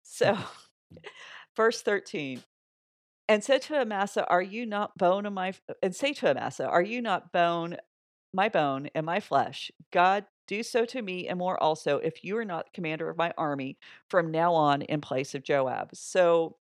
So, 0.03 0.37
verse 1.55 1.81
thirteen 1.81 2.43
and 3.28 3.43
said 3.43 3.61
to 3.63 3.82
Amasa, 3.82 4.26
Are 4.28 4.41
you 4.41 4.65
not 4.65 4.97
bone 4.97 5.26
of 5.26 5.34
my 5.34 5.53
and 5.82 5.95
say 5.95 6.13
to 6.13 6.32
Amasa, 6.32 6.67
Are 6.67 6.82
you 6.82 7.01
not 7.01 7.32
bone 7.32 7.78
my 8.34 8.49
bone 8.49 8.89
and 8.93 9.05
my 9.05 9.19
flesh? 9.19 9.71
God 9.91 10.26
do 10.47 10.61
so 10.61 10.86
to 10.86 11.01
me 11.01 11.28
and 11.28 11.39
more 11.39 11.61
also, 11.61 11.97
if 11.97 12.23
you 12.23 12.38
are 12.38 12.45
not 12.45 12.73
commander 12.73 13.09
of 13.09 13.17
my 13.17 13.34
army 13.38 13.78
from 14.09 14.32
now 14.32 14.53
on 14.53 14.84
in 14.84 15.01
place 15.01 15.34
of 15.34 15.43
Joab. 15.43 15.89
So 15.93 16.57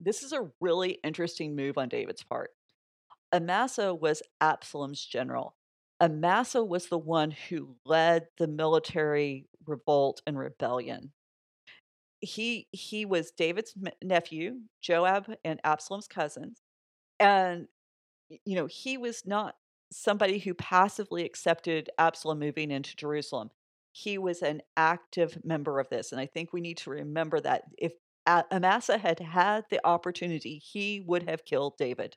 this 0.00 0.22
is 0.22 0.32
a 0.32 0.50
really 0.60 0.98
interesting 1.02 1.56
move 1.56 1.78
on 1.78 1.88
David's 1.88 2.22
part. 2.22 2.50
Amasa 3.32 3.94
was 3.94 4.22
Absalom's 4.40 5.04
general. 5.04 5.56
Amasa 6.00 6.62
was 6.62 6.88
the 6.88 6.98
one 6.98 7.30
who 7.30 7.76
led 7.86 8.26
the 8.36 8.46
military 8.46 9.46
revolt 9.64 10.20
and 10.26 10.38
rebellion 10.38 11.12
he 12.26 12.68
he 12.72 13.04
was 13.06 13.32
David's 13.32 13.74
nephew, 14.02 14.62
Joab 14.82 15.34
and 15.44 15.60
Absalom's 15.64 16.08
cousin, 16.08 16.56
and 17.20 17.68
you 18.28 18.56
know 18.56 18.66
he 18.66 18.98
was 18.98 19.26
not 19.26 19.56
somebody 19.92 20.38
who 20.38 20.54
passively 20.54 21.24
accepted 21.24 21.90
Absalom 21.98 22.38
moving 22.40 22.70
into 22.70 22.96
Jerusalem. 22.96 23.50
He 23.92 24.18
was 24.18 24.42
an 24.42 24.62
active 24.76 25.38
member 25.44 25.80
of 25.80 25.88
this, 25.90 26.12
and 26.12 26.20
I 26.20 26.26
think 26.26 26.52
we 26.52 26.60
need 26.60 26.78
to 26.78 26.90
remember 26.90 27.40
that 27.40 27.64
if 27.78 27.94
Amasa 28.28 28.98
had 28.98 29.20
had 29.20 29.64
the 29.70 29.86
opportunity, 29.86 30.58
he 30.58 31.00
would 31.06 31.24
have 31.28 31.44
killed 31.44 31.76
David. 31.78 32.16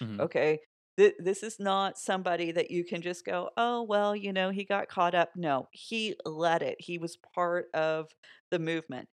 Mhm. 0.00 0.20
Okay. 0.20 0.60
Th- 0.98 1.14
This 1.18 1.42
is 1.42 1.58
not 1.60 1.98
somebody 1.98 2.50
that 2.52 2.70
you 2.70 2.84
can 2.84 3.02
just 3.02 3.24
go, 3.24 3.50
oh, 3.56 3.82
well, 3.82 4.16
you 4.16 4.32
know, 4.32 4.50
he 4.50 4.64
got 4.64 4.88
caught 4.88 5.14
up. 5.14 5.30
No, 5.36 5.68
he 5.72 6.16
led 6.24 6.62
it. 6.62 6.76
He 6.80 6.98
was 6.98 7.16
part 7.34 7.68
of 7.74 8.10
the 8.50 8.58
movement. 8.58 9.08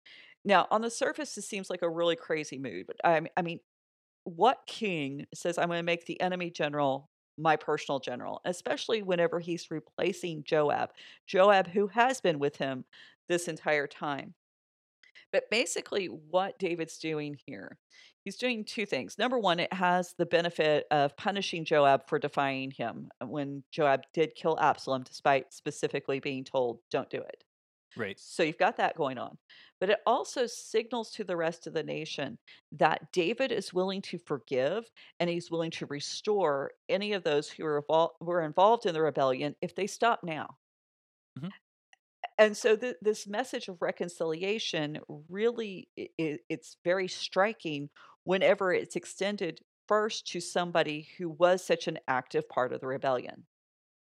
Now, 0.44 0.66
on 0.70 0.82
the 0.82 0.90
surface, 0.90 1.34
this 1.34 1.48
seems 1.48 1.70
like 1.70 1.82
a 1.82 1.88
really 1.88 2.16
crazy 2.16 2.58
move. 2.58 2.86
But 2.86 2.96
I 3.04 3.42
mean, 3.42 3.60
what 4.24 4.60
king 4.66 5.26
says, 5.34 5.58
I'm 5.58 5.68
going 5.68 5.78
to 5.78 5.82
make 5.82 6.06
the 6.06 6.20
enemy 6.20 6.50
general 6.50 7.10
my 7.36 7.56
personal 7.56 7.98
general, 7.98 8.40
especially 8.44 9.02
whenever 9.02 9.40
he's 9.40 9.70
replacing 9.70 10.44
Joab? 10.44 10.90
Joab, 11.26 11.68
who 11.68 11.88
has 11.88 12.20
been 12.20 12.38
with 12.38 12.56
him 12.56 12.84
this 13.28 13.48
entire 13.48 13.86
time. 13.86 14.34
But 15.32 15.50
basically, 15.50 16.06
what 16.06 16.58
David's 16.58 16.98
doing 16.98 17.36
here, 17.44 17.78
he's 18.24 18.36
doing 18.36 18.64
two 18.64 18.86
things. 18.86 19.18
Number 19.18 19.38
one, 19.38 19.58
it 19.58 19.72
has 19.72 20.14
the 20.16 20.26
benefit 20.26 20.86
of 20.92 21.16
punishing 21.16 21.64
Joab 21.64 22.08
for 22.08 22.20
defying 22.20 22.70
him 22.70 23.08
uh, 23.20 23.26
when 23.26 23.64
Joab 23.72 24.02
did 24.12 24.36
kill 24.36 24.58
Absalom, 24.60 25.02
despite 25.02 25.52
specifically 25.52 26.20
being 26.20 26.44
told, 26.44 26.78
don't 26.90 27.10
do 27.10 27.18
it. 27.18 27.42
Right. 27.96 28.18
So 28.18 28.42
you've 28.42 28.58
got 28.58 28.76
that 28.76 28.96
going 28.96 29.18
on. 29.18 29.38
But 29.80 29.90
it 29.90 30.00
also 30.06 30.46
signals 30.46 31.10
to 31.12 31.24
the 31.24 31.36
rest 31.36 31.66
of 31.66 31.74
the 31.74 31.82
nation 31.82 32.38
that 32.72 33.12
David 33.12 33.52
is 33.52 33.74
willing 33.74 34.02
to 34.02 34.18
forgive 34.18 34.90
and 35.20 35.28
he's 35.28 35.50
willing 35.50 35.72
to 35.72 35.86
restore 35.86 36.72
any 36.88 37.12
of 37.12 37.24
those 37.24 37.50
who 37.50 37.64
were, 37.64 37.82
evol- 37.82 38.12
were 38.20 38.42
involved 38.42 38.86
in 38.86 38.94
the 38.94 39.02
rebellion 39.02 39.56
if 39.60 39.74
they 39.74 39.86
stop 39.86 40.22
now 40.22 40.58
Mhm. 41.36 41.54
and 42.38 42.56
so 42.56 42.76
th- 42.76 42.96
this 43.00 43.26
message 43.26 43.68
of 43.68 43.80
reconciliation 43.82 45.00
really 45.28 45.88
i- 45.98 46.08
i- 46.20 46.38
it's 46.48 46.76
very 46.84 47.08
striking 47.08 47.90
whenever 48.24 48.72
it's 48.72 48.96
extended 48.96 49.60
first 49.86 50.26
to 50.28 50.40
somebody 50.40 51.02
who 51.18 51.28
was 51.28 51.64
such 51.64 51.86
an 51.86 51.98
active 52.08 52.48
part 52.48 52.72
of 52.72 52.80
the 52.80 52.86
rebellion 52.86 53.46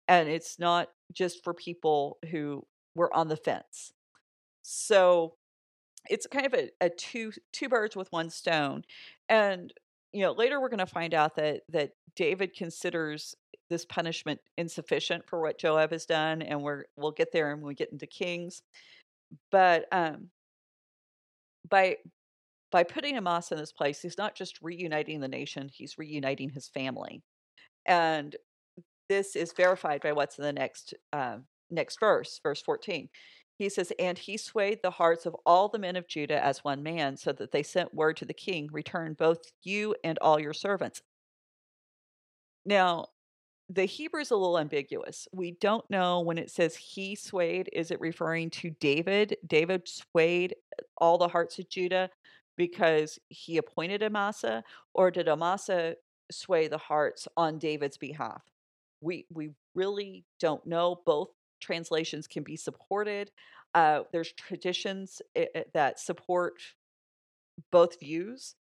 and 0.09 0.28
it's 0.28 0.59
not 0.59 0.91
just 1.12 1.45
for 1.45 1.55
people 1.55 2.18
who 2.30 2.66
were 2.95 3.14
on 3.14 3.28
the 3.28 3.36
fence. 3.36 3.93
So 4.62 5.34
it's 6.09 6.26
kind 6.26 6.47
of 6.47 6.55
a, 6.55 6.70
a 6.80 6.91
two 6.91 7.32
two 7.53 7.68
birds 7.68 7.97
with 7.97 8.11
one 8.12 8.30
stone 8.30 8.82
and 9.28 9.72
you 10.12 10.22
know 10.22 10.32
later 10.32 10.61
we're 10.61 10.68
going 10.68 10.78
to 10.78 10.86
find 10.86 11.12
out 11.12 11.36
that 11.36 11.61
that 11.68 11.91
david 12.16 12.55
considers 12.55 13.34
this 13.68 13.84
punishment 13.84 14.41
insufficient 14.57 15.24
for 15.28 15.41
what 15.41 15.59
joab 15.59 15.93
has 15.93 16.07
done 16.07 16.43
and 16.43 16.62
we're 16.62 16.84
we'll 16.97 17.12
get 17.12 17.32
there 17.32 17.55
when 17.55 17.66
we 17.66 17.74
get 17.74 17.93
into 17.93 18.07
kings. 18.07 18.62
But 19.53 19.86
um 19.93 20.30
by 21.68 21.97
by 22.72 22.82
putting 22.82 23.16
amasa 23.16 23.55
in 23.55 23.61
this 23.61 23.72
place 23.72 24.03
he's 24.03 24.18
not 24.18 24.34
just 24.34 24.61
reuniting 24.62 25.20
the 25.20 25.28
nation 25.28 25.70
he's 25.72 25.99
reuniting 25.99 26.51
his 26.51 26.68
family. 26.68 27.22
And 27.86 28.36
this 29.09 29.34
is 29.36 29.53
verified 29.53 30.03
by 30.03 30.12
what's 30.12 30.38
in 30.38 30.45
the 30.45 30.53
next 30.53 30.95
uh, 31.12 31.38
next 31.71 31.99
verse 32.01 32.41
verse 32.43 32.62
14 32.62 33.09
he 33.61 33.68
says 33.68 33.93
and 33.99 34.16
he 34.16 34.39
swayed 34.39 34.81
the 34.83 34.91
hearts 34.91 35.27
of 35.27 35.37
all 35.45 35.68
the 35.68 35.79
men 35.79 35.95
of 35.95 36.09
judah 36.09 36.43
as 36.43 36.64
one 36.64 36.83
man 36.83 37.14
so 37.14 37.31
that 37.31 37.53
they 37.53 37.62
sent 37.62 37.93
word 37.93 38.16
to 38.16 38.25
the 38.25 38.33
king 38.33 38.71
return 38.73 39.12
both 39.12 39.53
you 39.62 39.95
and 40.03 40.18
all 40.23 40.41
your 40.41 40.55
servants. 40.55 41.03
Now 42.64 43.09
the 43.68 43.85
hebrew 43.85 44.23
is 44.23 44.31
a 44.31 44.37
little 44.37 44.59
ambiguous. 44.59 45.29
We 45.35 45.53
don't 45.61 45.89
know 45.91 46.21
when 46.21 46.39
it 46.39 46.51
says 46.51 46.75
he 46.75 47.14
swayed 47.14 47.68
is 47.75 47.91
it 47.91 48.01
referring 48.01 48.49
to 48.51 48.71
david? 48.81 49.37
David 49.47 49.87
swayed 49.87 50.57
all 50.97 51.18
the 51.18 51.29
hearts 51.29 51.59
of 51.59 51.68
judah 51.68 52.09
because 52.57 53.18
he 53.29 53.59
appointed 53.59 54.03
amasa 54.03 54.64
or 54.95 55.11
did 55.11 55.29
amasa 55.29 55.97
sway 56.33 56.66
the 56.66 56.79
hearts 56.79 57.29
on 57.37 57.59
david's 57.59 57.99
behalf? 57.99 58.41
We 59.03 59.27
we 59.31 59.51
really 59.75 60.25
don't 60.41 60.66
know. 60.66 61.03
Both 61.05 61.29
translations 61.61 62.27
can 62.27 62.43
be 62.43 62.57
supported 62.57 63.31
uh, 63.75 64.03
there's 64.13 64.33
traditions 64.33 65.23
i- 65.37 65.49
i- 65.55 65.65
that 65.75 65.99
support 66.01 66.61
both 67.71 67.99
views 68.01 68.57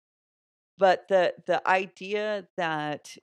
but 0.77 1.07
the 1.09 1.35
the 1.47 1.67
idea 1.67 2.47
that 2.57 3.17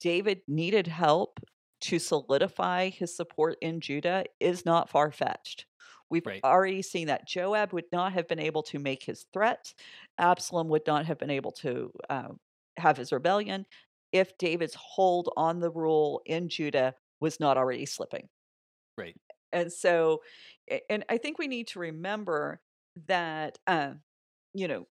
david 0.00 0.42
needed 0.46 0.86
help 0.86 1.40
to 1.80 1.98
solidify 1.98 2.88
his 2.88 3.14
support 3.14 3.56
in 3.60 3.80
judah 3.80 4.24
is 4.40 4.64
not 4.64 4.88
far-fetched 4.90 5.66
we've 6.10 6.24
Right. 6.24 6.44
already 6.44 6.82
seen 6.82 7.06
that 7.06 7.26
joab 7.26 7.72
would 7.72 7.90
not 7.92 8.12
have 8.12 8.28
been 8.28 8.38
able 8.38 8.62
to 8.62 8.78
make 8.78 9.02
his 9.02 9.26
threat 9.32 9.72
absalom 10.18 10.68
would 10.68 10.86
not 10.86 11.06
have 11.06 11.18
been 11.18 11.30
able 11.30 11.52
to 11.52 11.92
uh, 12.10 12.28
have 12.76 12.96
his 12.96 13.12
rebellion 13.12 13.66
if 14.12 14.38
David's 14.38 14.74
hold 14.74 15.30
on 15.36 15.60
the 15.60 15.70
rule 15.70 16.22
in 16.24 16.48
Judah 16.48 16.94
was 17.20 17.40
not 17.40 17.56
already 17.56 17.86
slipping. 17.86 18.28
Right. 18.96 19.16
And 19.52 19.72
so, 19.72 20.22
and 20.90 21.04
I 21.08 21.18
think 21.18 21.38
we 21.38 21.48
need 21.48 21.68
to 21.68 21.78
remember 21.78 22.60
that, 23.06 23.58
uh, 23.66 23.92
you 24.54 24.68
know, 24.68 24.86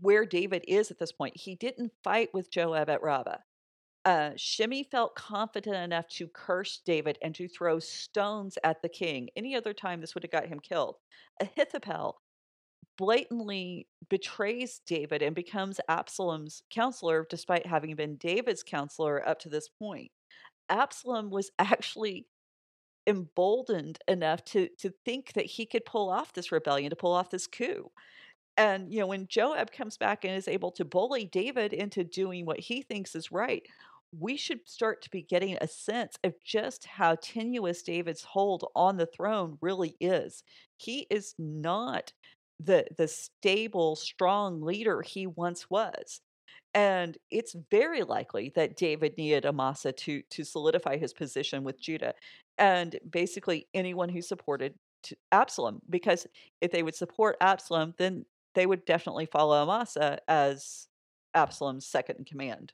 where 0.00 0.24
David 0.24 0.64
is 0.68 0.90
at 0.90 0.98
this 0.98 1.12
point, 1.12 1.36
he 1.36 1.54
didn't 1.54 1.92
fight 2.02 2.30
with 2.32 2.50
Joab 2.50 2.88
at 2.90 3.02
Rabbah. 3.02 3.38
Uh, 4.04 4.30
Shimei 4.36 4.82
felt 4.82 5.14
confident 5.14 5.76
enough 5.76 6.08
to 6.08 6.26
curse 6.26 6.80
David 6.84 7.18
and 7.22 7.34
to 7.36 7.46
throw 7.46 7.78
stones 7.78 8.58
at 8.64 8.82
the 8.82 8.88
king. 8.88 9.28
Any 9.36 9.54
other 9.54 9.72
time, 9.72 10.00
this 10.00 10.14
would 10.14 10.24
have 10.24 10.32
got 10.32 10.48
him 10.48 10.58
killed. 10.60 10.96
Ahithophel 11.40 12.20
blatantly 12.98 13.86
betrays 14.10 14.80
David 14.86 15.22
and 15.22 15.34
becomes 15.34 15.80
Absalom's 15.88 16.62
counselor 16.70 17.26
despite 17.30 17.64
having 17.64 17.94
been 17.94 18.16
David's 18.16 18.62
counselor 18.62 19.26
up 19.26 19.38
to 19.40 19.48
this 19.48 19.68
point. 19.68 20.10
Absalom 20.72 21.30
was 21.30 21.52
actually 21.60 22.26
emboldened 23.06 23.98
enough 24.08 24.44
to 24.44 24.68
to 24.78 24.90
think 25.04 25.32
that 25.34 25.46
he 25.46 25.66
could 25.66 25.84
pull 25.84 26.10
off 26.10 26.32
this 26.32 26.52
rebellion, 26.52 26.90
to 26.90 26.96
pull 26.96 27.12
off 27.12 27.30
this 27.30 27.46
coup. 27.46 27.90
And 28.56 28.92
you 28.92 29.00
know, 29.00 29.06
when 29.08 29.28
Joab 29.28 29.72
comes 29.72 29.96
back 29.98 30.24
and 30.24 30.34
is 30.36 30.48
able 30.48 30.72
to 30.72 30.84
bully 30.84 31.26
David 31.26 31.72
into 31.72 32.04
doing 32.04 32.46
what 32.46 32.60
he 32.60 32.82
thinks 32.82 33.14
is 33.16 33.32
right, 33.32 33.66
we 34.18 34.36
should 34.36 34.68
start 34.68 35.02
to 35.02 35.10
be 35.10 35.22
getting 35.22 35.56
a 35.60 35.68
sense 35.68 36.16
of 36.24 36.34
just 36.44 36.84
how 36.86 37.16
tenuous 37.22 37.82
David's 37.82 38.22
hold 38.24 38.70
on 38.76 38.96
the 38.98 39.06
throne 39.06 39.58
really 39.62 39.96
is. 40.00 40.44
He 40.76 41.06
is 41.10 41.34
not 41.38 42.12
the 42.60 42.86
the 42.98 43.08
stable, 43.08 43.96
strong 43.96 44.60
leader 44.62 45.02
he 45.02 45.26
once 45.26 45.70
was. 45.70 46.20
And 46.74 47.18
it's 47.30 47.54
very 47.70 48.02
likely 48.02 48.50
that 48.54 48.76
David 48.76 49.16
needed 49.18 49.44
Amasa 49.44 49.92
to 49.92 50.22
to 50.22 50.44
solidify 50.44 50.96
his 50.96 51.12
position 51.12 51.64
with 51.64 51.80
Judah, 51.80 52.14
and 52.58 52.98
basically 53.08 53.68
anyone 53.74 54.08
who 54.08 54.22
supported 54.22 54.74
Absalom, 55.32 55.82
because 55.90 56.26
if 56.60 56.70
they 56.70 56.82
would 56.82 56.94
support 56.94 57.36
Absalom, 57.40 57.94
then 57.98 58.24
they 58.54 58.66
would 58.66 58.84
definitely 58.84 59.26
follow 59.26 59.62
Amasa 59.62 60.18
as 60.28 60.88
Absalom's 61.34 61.86
second 61.86 62.16
in 62.20 62.24
command. 62.24 62.72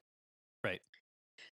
Right. 0.62 0.80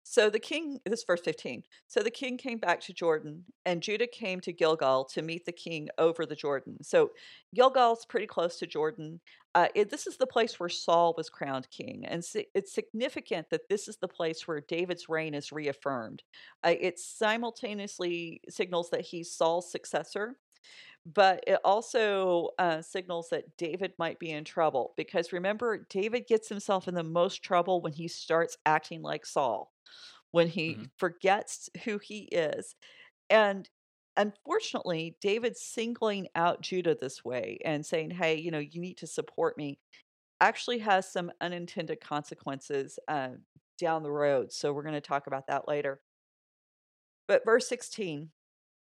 So 0.09 0.31
the 0.31 0.39
king, 0.39 0.79
this 0.85 1.01
is 1.01 1.05
verse 1.05 1.21
15. 1.23 1.65
So 1.89 2.01
the 2.01 2.13
king 2.13 2.39
came 2.39 2.59
back 2.59 2.81
to 2.83 2.93
Jordan, 2.93 3.45
and 3.65 3.83
Judah 3.83 4.07
came 4.07 4.41
to 4.43 4.53
Gilgal 4.53 5.05
to 5.07 5.21
meet 5.21 5.45
the 5.45 5.51
king 5.51 5.89
over 5.99 6.25
the 6.25 6.37
Jordan. 6.37 6.77
So 6.81 7.11
Gilgal's 7.57 8.07
pretty 8.07 8.29
close 8.29 8.57
to 8.61 8.69
Jordan. 8.69 9.21
Uh, 9.57 9.67
it, 9.75 9.91
this 9.91 10.07
is 10.07 10.17
the 10.17 10.27
place 10.27 10.61
where 10.61 10.69
Saul 10.69 11.13
was 11.17 11.29
crowned 11.29 11.69
king. 11.71 12.05
And 12.07 12.25
si- 12.25 12.47
it's 12.55 12.73
significant 12.73 13.51
that 13.51 13.69
this 13.69 13.89
is 13.89 13.97
the 13.97 14.07
place 14.07 14.47
where 14.47 14.61
David's 14.61 15.09
reign 15.09 15.35
is 15.35 15.51
reaffirmed. 15.51 16.23
Uh, 16.63 16.75
it 16.81 17.01
simultaneously 17.01 18.43
signals 18.49 18.91
that 18.91 19.01
he's 19.01 19.33
Saul's 19.33 19.73
successor 19.73 20.37
but 21.15 21.43
it 21.47 21.61
also 21.65 22.51
uh, 22.59 22.83
signals 22.83 23.29
that 23.31 23.57
David 23.57 23.93
might 23.97 24.19
be 24.19 24.33
in 24.33 24.43
trouble 24.43 24.93
because 24.97 25.33
remember, 25.33 25.87
David 25.89 26.27
gets 26.27 26.49
himself 26.49 26.89
in 26.89 26.95
the 26.95 27.05
most 27.05 27.45
trouble 27.45 27.81
when 27.81 27.93
he 27.93 28.09
starts 28.09 28.59
acting 28.67 29.03
like 29.03 29.25
Saul, 29.25 29.73
when 30.33 30.49
he 30.49 30.79
hmm 30.79 30.87
forgets 30.99 31.71
who 31.85 31.99
he 31.99 32.25
is. 32.25 32.75
And 33.31 33.69
unfortunately, 34.17 35.17
David 35.21 35.57
singling 35.57 36.29
out 36.35 36.63
Judah 36.63 36.97
this 37.01 37.25
way 37.25 37.59
and 37.65 37.85
saying, 37.87 38.11
hey, 38.13 38.37
you 38.37 38.51
know, 38.51 38.59
you 38.59 38.81
need 38.81 38.99
to 38.99 39.07
support 39.07 39.57
me 39.59 39.79
actually 40.41 40.79
has 40.79 41.11
some 41.11 41.31
unintended 41.41 42.01
consequences 42.01 42.99
uh, 43.09 43.31
down 43.79 44.03
the 44.03 44.11
road. 44.11 44.53
So 44.53 44.73
we're 44.73 44.83
going 44.83 44.95
to 44.95 45.01
talk 45.01 45.27
about 45.27 45.47
that 45.49 45.69
later. 45.69 46.01
But 47.29 47.45
verse 47.45 47.69
16 47.69 48.31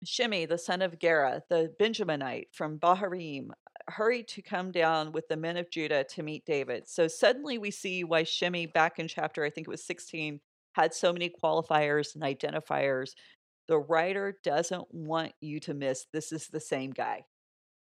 Shimei, 0.03 0.45
the 0.45 0.57
son 0.57 0.81
of 0.81 0.99
Gera, 0.99 1.43
the 1.49 1.73
Benjaminite 1.79 2.47
from 2.51 2.77
Bahurim, 2.79 3.51
hurried 3.87 4.27
to 4.29 4.41
come 4.41 4.71
down 4.71 5.13
with 5.13 5.27
the 5.29 5.37
men 5.37 5.55
of 5.57 5.69
Judah 5.69 6.03
to 6.05 6.23
meet 6.23 6.45
David. 6.45 6.87
So 6.89 7.07
suddenly 7.07 7.57
we 7.57 7.71
see 7.71 8.03
why 8.03 8.23
Shimei, 8.23 8.65
back 8.65 8.99
in 8.99 9.07
chapter, 9.07 9.43
I 9.45 9.49
think 9.49 9.67
it 9.67 9.71
was 9.71 9.83
16, 9.85 10.41
had 10.73 10.93
so 10.93 11.13
many 11.13 11.29
qualifiers 11.29 12.15
and 12.15 12.23
identifiers. 12.23 13.11
The 13.67 13.79
writer 13.79 14.37
doesn't 14.43 14.93
want 14.93 15.33
you 15.41 15.59
to 15.61 15.73
miss 15.73 16.05
this 16.13 16.31
is 16.31 16.47
the 16.47 16.59
same 16.59 16.91
guy. 16.91 17.25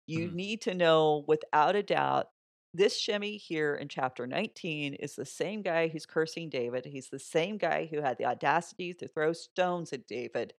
You 0.06 0.26
hmm 0.26 0.32
need 0.32 0.62
to 0.62 0.74
know 0.74 1.24
without 1.26 1.76
a 1.76 1.82
doubt 1.82 2.26
this 2.74 2.98
Shimei 2.98 3.38
here 3.38 3.74
in 3.74 3.88
chapter 3.88 4.26
19 4.26 4.94
is 4.94 5.16
the 5.16 5.24
same 5.24 5.62
guy 5.62 5.88
who's 5.88 6.06
cursing 6.06 6.50
David. 6.50 6.84
He's 6.84 7.08
the 7.08 7.18
same 7.18 7.56
guy 7.58 7.86
who 7.86 8.02
had 8.02 8.18
the 8.18 8.26
audacity 8.26 8.92
to 8.94 9.08
throw 9.08 9.32
stones 9.32 9.92
at 9.92 10.06
David. 10.06 10.52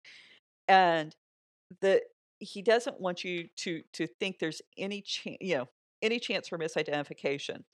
And 0.68 1.14
the 1.80 2.02
he 2.40 2.62
doesn't 2.62 3.00
want 3.00 3.24
you 3.24 3.48
to 3.56 3.82
to 3.94 4.06
think 4.06 4.38
there's 4.38 4.62
any 4.78 5.02
chance 5.02 5.38
you 5.40 5.56
know 5.58 5.68
any 6.02 6.20
chance 6.20 6.48
for 6.48 6.58
misidentification 6.58 7.64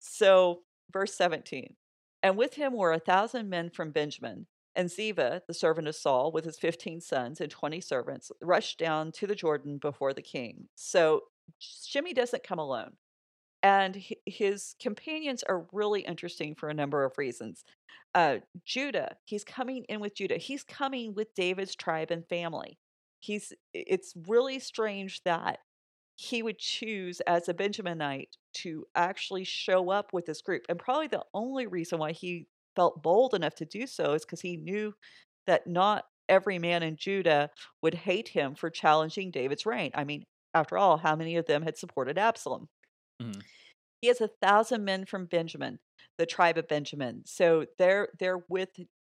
so 0.00 0.62
verse 0.92 1.14
17 1.14 1.76
and 2.22 2.36
with 2.36 2.54
him 2.54 2.72
were 2.72 2.92
a 2.92 2.98
thousand 2.98 3.48
men 3.48 3.70
from 3.70 3.90
benjamin 3.90 4.46
and 4.74 4.88
ziva 4.88 5.40
the 5.46 5.54
servant 5.54 5.88
of 5.88 5.94
saul 5.94 6.30
with 6.32 6.44
his 6.44 6.58
15 6.58 7.00
sons 7.00 7.40
and 7.40 7.50
20 7.50 7.80
servants 7.80 8.30
rushed 8.42 8.78
down 8.78 9.12
to 9.12 9.26
the 9.26 9.34
jordan 9.34 9.78
before 9.78 10.12
the 10.12 10.22
king. 10.22 10.68
So 10.74 11.22
shimei 11.58 12.12
doesn't 12.12 12.44
come 12.44 12.58
alone 12.58 12.92
and 13.62 14.02
his 14.24 14.76
companions 14.80 15.42
are 15.42 15.66
really 15.72 16.02
interesting 16.02 16.54
for 16.54 16.68
a 16.68 16.74
number 16.74 17.04
of 17.04 17.18
reasons. 17.18 17.64
Uh, 18.14 18.36
judah 18.64 19.16
he's 19.24 19.44
coming 19.44 19.84
in 19.88 20.00
with 20.00 20.14
judah. 20.14 20.38
He's 20.38 20.64
coming 20.64 21.14
with 21.14 21.34
david's 21.34 21.74
tribe 21.74 22.10
and 22.10 22.26
family. 22.26 22.78
He's 23.20 23.52
it's 23.74 24.14
really 24.28 24.60
strange 24.60 25.22
that 25.24 25.58
he 26.18 26.42
would 26.42 26.58
choose 26.58 27.20
as 27.22 27.48
a 27.48 27.54
Benjaminite 27.54 28.30
to 28.52 28.84
actually 28.96 29.44
show 29.44 29.90
up 29.90 30.12
with 30.12 30.26
this 30.26 30.42
group. 30.42 30.64
And 30.68 30.76
probably 30.76 31.06
the 31.06 31.24
only 31.32 31.68
reason 31.68 32.00
why 32.00 32.10
he 32.10 32.48
felt 32.74 33.02
bold 33.04 33.34
enough 33.34 33.54
to 33.56 33.64
do 33.64 33.86
so 33.86 34.14
is 34.14 34.24
because 34.24 34.40
he 34.40 34.56
knew 34.56 34.94
that 35.46 35.68
not 35.68 36.06
every 36.28 36.58
man 36.58 36.82
in 36.82 36.96
Judah 36.96 37.50
would 37.82 37.94
hate 37.94 38.28
him 38.28 38.56
for 38.56 38.68
challenging 38.68 39.30
David's 39.30 39.64
reign. 39.64 39.92
I 39.94 40.02
mean, 40.02 40.24
after 40.54 40.76
all, 40.76 40.96
how 40.96 41.14
many 41.14 41.36
of 41.36 41.46
them 41.46 41.62
had 41.62 41.78
supported 41.78 42.18
Absalom? 42.18 42.68
hmm 43.20 43.40
He 44.00 44.08
has 44.08 44.20
a 44.20 44.28
thousand 44.28 44.84
men 44.84 45.06
from 45.06 45.26
Benjamin, 45.26 45.80
the 46.18 46.26
tribe 46.26 46.58
of 46.58 46.68
Benjamin. 46.68 47.22
So 47.26 47.66
they're 47.78 48.08
they're 48.18 48.44
with 48.48 48.70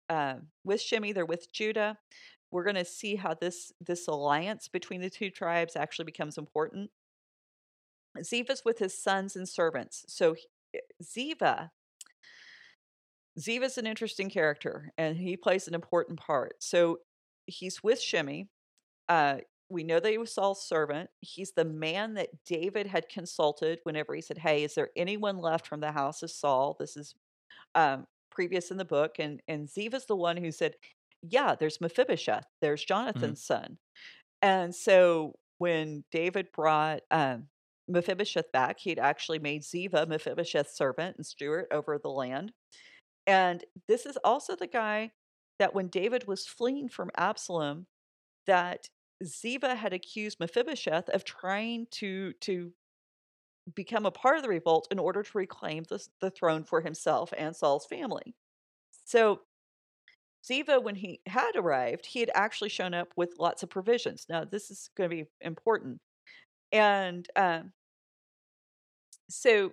uh, 0.09 0.39
with 0.63 0.81
Shimei, 0.81 1.11
they're 1.13 1.25
with 1.25 1.51
Judah 1.51 1.97
we're 2.55 2.63
going 2.63 2.75
to 2.75 2.85
see 2.85 3.17
how 3.17 3.33
this 3.33 3.73
this 3.81 4.07
alliance 4.07 4.69
between 4.69 5.01
the 5.01 5.09
two 5.09 5.29
tribes 5.29 5.75
actually 5.75 6.05
becomes 6.05 6.37
important. 6.37 6.89
Ziva's 8.23 8.63
with 8.63 8.79
his 8.79 8.97
sons 8.97 9.35
and 9.35 9.47
servants. 9.47 10.05
So 10.07 10.37
eh, 10.73 10.79
Ziva 11.03 11.71
Ziva's 13.37 13.77
an 13.77 13.85
interesting 13.85 14.29
character 14.29 14.93
and 14.97 15.17
he 15.17 15.35
plays 15.35 15.67
an 15.67 15.75
important 15.75 16.17
part. 16.17 16.55
So 16.59 16.99
he's 17.45 17.83
with 17.83 17.99
Shimei. 17.99 18.47
Uh, 19.09 19.39
we 19.69 19.83
know 19.83 19.99
that 19.99 20.09
he 20.09 20.17
was 20.17 20.33
Saul's 20.33 20.65
servant. 20.65 21.09
He's 21.19 21.51
the 21.51 21.65
man 21.65 22.13
that 22.13 22.29
David 22.45 22.87
had 22.87 23.09
consulted 23.09 23.79
whenever 23.83 24.15
he 24.15 24.21
said, 24.21 24.37
Hey, 24.37 24.63
is 24.63 24.75
there 24.75 24.91
anyone 24.95 25.39
left 25.39 25.67
from 25.67 25.81
the 25.81 25.91
house 25.91 26.23
of 26.23 26.31
Saul? 26.31 26.77
This 26.79 26.95
is 26.95 27.15
um, 27.73 28.07
previous 28.31 28.71
in 28.71 28.77
the 28.77 28.85
book. 28.85 29.17
And, 29.19 29.41
and 29.49 29.67
Ziva's 29.67 30.05
the 30.05 30.15
one 30.15 30.37
who 30.37 30.53
said, 30.53 30.75
yeah, 31.31 31.55
there's 31.55 31.81
Mephibosheth, 31.81 32.45
there's 32.61 32.83
hmm 33.15 33.35
Jonathan's 33.35 33.43
son. 33.43 33.77
And 34.41 34.75
so 34.75 35.33
when 35.57 36.03
David 36.11 36.49
brought 36.53 37.01
um, 37.11 37.47
Mephibosheth 37.87 38.51
back, 38.51 38.79
he'd 38.79 38.99
actually 38.99 39.39
made 39.39 39.63
Ziva 39.63 40.07
Mephibosheth's 40.07 40.77
servant 40.77 41.17
and 41.17 41.25
steward 41.25 41.67
over 41.71 41.99
the 41.99 42.09
land. 42.09 42.53
And 43.27 43.63
this 43.87 44.05
is 44.05 44.17
also 44.23 44.55
the 44.55 44.67
guy 44.67 45.11
that 45.59 45.73
when 45.73 45.87
David 45.87 46.27
was 46.27 46.47
fleeing 46.47 46.89
from 46.89 47.11
Absalom, 47.17 47.87
that 48.47 48.89
Ziva 49.23 49.75
had 49.75 49.93
accused 49.93 50.39
Mephibosheth 50.39 51.09
of 51.09 51.23
trying 51.23 51.87
to 51.91 52.33
to 52.41 52.73
become 53.73 54.05
a 54.05 54.11
part 54.11 54.37
of 54.37 54.43
the 54.43 54.49
revolt 54.49 54.87
in 54.91 54.99
order 54.99 55.23
to 55.23 55.37
reclaim 55.37 55.83
the, 55.89 56.05
the 56.21 56.29
throne 56.29 56.63
for 56.63 56.81
himself 56.81 57.33
and 57.37 57.55
Saul's 57.55 57.85
family. 57.85 58.35
So 59.05 59.41
Ziva, 60.49 60.81
when 60.81 60.95
he 60.95 61.21
had 61.25 61.55
arrived, 61.55 62.05
he 62.05 62.19
had 62.19 62.31
actually 62.35 62.69
shown 62.69 62.93
up 62.93 63.09
with 63.15 63.35
lots 63.39 63.63
of 63.63 63.69
provisions. 63.69 64.25
Now, 64.29 64.45
this 64.45 64.69
is 64.69 64.89
going 64.95 65.09
to 65.09 65.15
be 65.15 65.25
important. 65.41 65.99
And 66.71 67.27
um, 67.35 67.71
so 69.29 69.71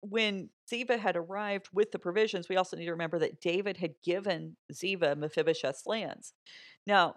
when 0.00 0.50
Ziva 0.70 0.98
had 0.98 1.16
arrived 1.16 1.68
with 1.72 1.90
the 1.90 1.98
provisions, 1.98 2.48
we 2.48 2.56
also 2.56 2.76
need 2.76 2.84
to 2.84 2.92
remember 2.92 3.18
that 3.20 3.40
David 3.40 3.76
had 3.76 3.94
given 4.04 4.56
Ziva 4.72 5.16
Mephibosheth's 5.16 5.86
lands. 5.86 6.32
Now, 6.86 7.16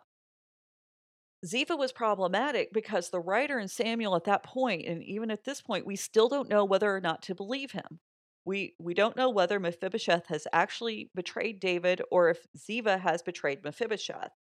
Ziva 1.46 1.78
was 1.78 1.92
problematic 1.92 2.72
because 2.72 3.10
the 3.10 3.20
writer 3.20 3.60
in 3.60 3.68
Samuel 3.68 4.16
at 4.16 4.26
that 4.26 4.44
point, 4.44 4.86
and 4.86 5.04
even 5.04 5.32
at 5.32 5.44
this 5.44 5.62
point, 5.62 5.88
we 5.88 5.96
still 5.96 6.30
don't 6.30 6.50
know 6.50 6.66
whether 6.66 6.96
or 6.96 7.02
not 7.02 7.24
to 7.24 7.36
believe 7.36 7.72
him. 7.72 8.00
We 8.46 8.76
we 8.80 8.94
don't 8.94 9.16
know 9.18 9.30
whether 9.30 9.60
Mephibosheth 9.60 10.28
has 10.28 10.48
actually 10.54 11.12
betrayed 11.16 11.60
David 11.60 12.02
or 12.12 12.30
if 12.30 12.46
Ziva 12.58 13.00
has 13.00 13.22
betrayed 13.22 13.64
Mephibosheth. 13.64 14.32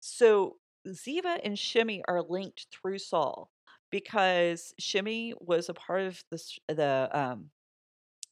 So 0.00 0.58
Ziva 0.88 1.40
and 1.44 1.58
Shimei 1.58 2.02
are 2.08 2.22
linked 2.22 2.66
through 2.72 2.98
Saul 2.98 3.50
because 3.90 4.74
Shimei 4.78 5.34
was 5.40 5.68
a 5.68 5.74
part 5.74 6.02
of 6.02 6.24
the 6.30 6.42
the 6.68 7.10
um, 7.12 7.50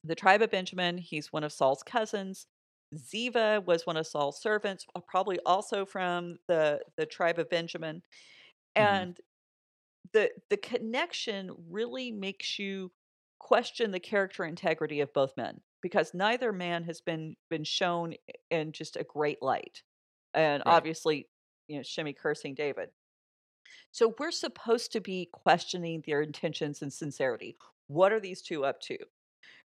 the 0.03 0.15
tribe 0.15 0.41
of 0.41 0.51
Benjamin. 0.51 0.97
He's 0.97 1.31
one 1.33 1.43
of 1.43 1.53
Saul's 1.53 1.83
cousins. 1.83 2.47
Ziva 2.95 3.65
was 3.65 3.85
one 3.85 3.97
of 3.97 4.07
Saul's 4.07 4.41
servants, 4.41 4.85
uh, 4.95 5.01
probably 5.07 5.39
also 5.45 5.85
from 5.85 6.37
the 6.47 6.81
the 6.97 7.05
tribe 7.05 7.39
of 7.39 7.49
Benjamin. 7.49 8.01
hmm 8.77 9.03
And 9.05 9.19
the 10.13 10.29
the 10.49 10.57
connection 10.57 11.51
really 11.69 12.11
makes 12.11 12.59
you 12.59 12.91
question 13.41 13.89
the 13.91 13.99
character 13.99 14.45
integrity 14.45 15.01
of 15.01 15.11
both 15.13 15.35
men 15.35 15.59
because 15.81 16.13
neither 16.13 16.53
man 16.53 16.83
has 16.83 17.01
been 17.01 17.35
been 17.49 17.63
shown 17.63 18.13
in 18.51 18.71
just 18.71 18.95
a 18.97 19.03
great 19.03 19.41
light 19.41 19.81
and 20.35 20.61
Right. 20.65 20.75
obviously 20.75 21.27
you 21.67 21.77
know 21.77 21.83
shimei 21.83 22.13
cursing 22.13 22.53
david. 22.53 22.89
So 23.91 24.13
we're 24.19 24.31
supposed 24.31 24.91
to 24.93 25.01
be 25.01 25.27
questioning 25.33 26.03
their 26.05 26.21
intentions 26.21 26.81
and 26.81 26.93
sincerity. 26.93 27.57
What 27.87 28.13
are 28.13 28.19
these 28.19 28.41
two 28.41 28.63
up 28.63 28.79
to? 28.81 28.97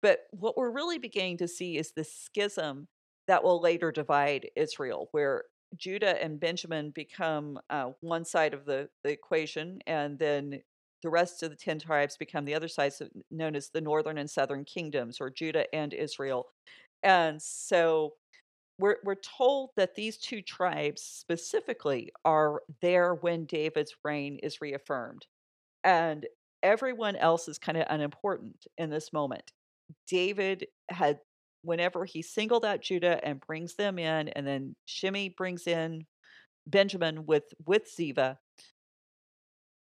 But 0.01 0.21
what 0.31 0.57
we're 0.57 0.71
really 0.71 0.97
beginning 0.97 1.37
to 1.37 1.47
see 1.47 1.77
is 1.77 1.91
this 1.91 2.13
schism 2.13 2.87
that 3.27 3.43
will 3.43 3.61
later 3.61 3.91
divide 3.91 4.49
israel 4.55 5.09
where 5.11 5.43
judah 5.75 6.21
and 6.23 6.39
benjamin 6.39 6.91
become 6.91 7.59
uh, 7.69 7.91
one 7.99 8.23
side 8.23 8.53
of 8.53 8.65
the, 8.65 8.87
the 9.03 9.11
equation 9.11 9.79
and 9.85 10.17
then 10.17 10.61
the 11.03 11.09
rest 11.09 11.43
of 11.43 11.49
the 11.49 11.55
10 11.55 11.79
tribes 11.79 12.17
become 12.17 12.45
the 12.45 12.55
other 12.55 12.67
sides 12.67 13.01
known 13.31 13.55
as 13.55 13.69
the 13.69 13.81
northern 13.81 14.17
and 14.17 14.29
southern 14.29 14.65
kingdoms 14.65 15.17
or 15.21 15.29
Judah 15.29 15.73
and 15.73 15.93
Israel. 15.93 16.47
And 17.03 17.41
so 17.41 18.13
we're 18.79 18.97
we're 19.03 19.15
told 19.15 19.71
that 19.75 19.95
these 19.95 20.17
two 20.17 20.41
tribes 20.41 21.01
specifically 21.01 22.11
are 22.25 22.61
there 22.81 23.15
when 23.15 23.45
David's 23.45 23.95
reign 24.03 24.39
is 24.43 24.61
reaffirmed. 24.61 25.25
And 25.83 26.25
everyone 26.63 27.15
else 27.15 27.47
is 27.47 27.57
kind 27.57 27.77
of 27.77 27.85
unimportant 27.89 28.67
in 28.77 28.89
this 28.89 29.13
moment. 29.13 29.51
David 30.07 30.67
had 30.89 31.19
whenever 31.63 32.05
he 32.05 32.21
singled 32.21 32.65
out 32.65 32.81
Judah 32.81 33.19
and 33.23 33.41
brings 33.41 33.75
them 33.75 33.99
in 33.99 34.29
and 34.29 34.45
then 34.45 34.75
Shimei 34.85 35.29
brings 35.29 35.67
in 35.67 36.05
Benjamin 36.67 37.25
with 37.25 37.45
with 37.65 37.83
Ziva, 37.85 38.37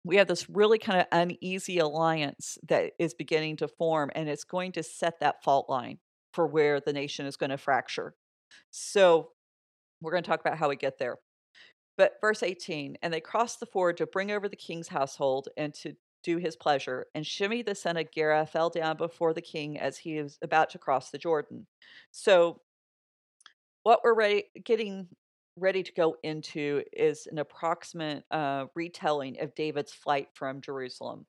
we 0.04 0.16
have 0.16 0.28
this 0.28 0.48
really 0.48 0.78
kind 0.78 1.00
of 1.00 1.06
uneasy 1.12 1.78
alliance 1.78 2.58
that 2.68 2.92
is 2.98 3.14
beginning 3.14 3.56
to 3.56 3.68
form 3.68 4.10
and 4.14 4.28
it's 4.28 4.44
going 4.44 4.72
to 4.72 4.82
set 4.82 5.20
that 5.20 5.42
fault 5.44 5.68
line 5.68 5.98
for 6.32 6.46
where 6.46 6.80
the 6.80 6.92
nation 6.92 7.26
is 7.26 7.36
going 7.36 7.50
to 7.50 7.58
fracture. 7.58 8.14
So 8.70 9.30
we're 10.00 10.12
going 10.12 10.22
to 10.22 10.28
talk 10.28 10.40
about 10.40 10.58
how 10.58 10.68
we 10.68 10.76
get 10.76 10.98
there. 10.98 11.16
But 11.98 12.14
verse 12.20 12.42
18, 12.42 12.96
and 13.02 13.12
they 13.12 13.20
crossed 13.20 13.60
the 13.60 13.66
ford 13.66 13.98
to 13.98 14.06
bring 14.06 14.30
over 14.30 14.48
the 14.48 14.56
king's 14.56 14.88
household 14.88 15.48
and 15.56 15.74
to 15.74 15.92
do 16.22 16.38
his 16.38 16.56
pleasure. 16.56 17.06
And 17.14 17.26
Shimei 17.26 17.62
the 17.62 17.74
son 17.74 17.96
of 17.96 18.10
Gera 18.10 18.46
fell 18.46 18.70
down 18.70 18.96
before 18.96 19.34
the 19.34 19.42
king 19.42 19.78
as 19.78 19.98
he 19.98 20.20
was 20.20 20.38
about 20.42 20.70
to 20.70 20.78
cross 20.78 21.10
the 21.10 21.18
Jordan. 21.18 21.66
So 22.10 22.60
what 23.82 24.00
we're 24.04 24.42
getting 24.64 25.08
ready 25.56 25.82
to 25.82 25.92
go 25.92 26.16
into 26.22 26.82
is 26.92 27.26
an 27.30 27.38
approximate 27.38 28.24
uh, 28.30 28.66
retelling 28.74 29.40
of 29.40 29.54
David's 29.54 29.92
flight 29.92 30.28
from 30.34 30.60
Jerusalem. 30.60 31.26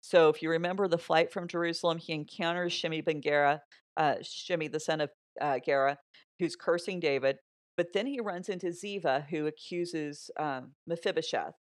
So 0.00 0.28
if 0.28 0.42
you 0.42 0.50
remember 0.50 0.88
the 0.88 0.98
flight 0.98 1.32
from 1.32 1.48
Jerusalem, 1.48 1.98
he 1.98 2.12
encounters 2.12 2.72
Shimei 2.72 3.00
ben 3.00 3.20
Gera, 3.22 3.62
uh, 3.96 4.16
Shimei 4.22 4.68
the 4.68 4.80
son 4.80 5.00
of 5.00 5.10
uh, 5.40 5.58
Gera, 5.64 5.98
who's 6.38 6.56
cursing 6.56 7.00
David. 7.00 7.38
But 7.76 7.88
then 7.92 8.06
he 8.06 8.20
runs 8.20 8.48
into 8.48 8.68
Ziva, 8.68 9.26
who 9.28 9.46
accuses 9.46 10.30
um, 10.38 10.72
Mephibosheth. 10.86 11.54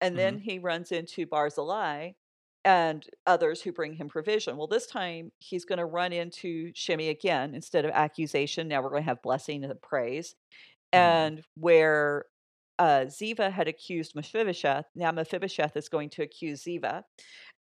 And 0.00 0.18
then 0.18 0.36
Mm-hmm. 0.36 0.42
he 0.42 0.58
runs 0.58 0.92
into 0.92 1.26
Barzillai 1.26 2.12
and 2.64 3.06
others 3.26 3.60
who 3.62 3.72
bring 3.72 3.92
him 3.94 4.08
provision. 4.08 4.56
Well, 4.56 4.66
this 4.66 4.86
time 4.86 5.30
he's 5.38 5.64
going 5.66 5.78
to 5.78 5.84
run 5.84 6.12
into 6.12 6.72
Shimei 6.74 7.10
again 7.10 7.54
instead 7.54 7.84
of 7.84 7.90
accusation. 7.92 8.68
Now 8.68 8.82
we're 8.82 8.90
going 8.90 9.02
to 9.02 9.08
have 9.08 9.22
blessing 9.22 9.62
and 9.64 9.82
praise. 9.82 10.34
Mm-hmm. 10.94 11.34
And 11.34 11.42
where 11.56 12.26
uh, 12.78 13.06
Ziva 13.06 13.50
had 13.50 13.68
accused 13.68 14.14
Mephibosheth, 14.14 14.86
now 14.94 15.12
Mephibosheth 15.12 15.76
is 15.76 15.88
going 15.88 16.10
to 16.10 16.22
accuse 16.22 16.64
Ziva. 16.64 17.02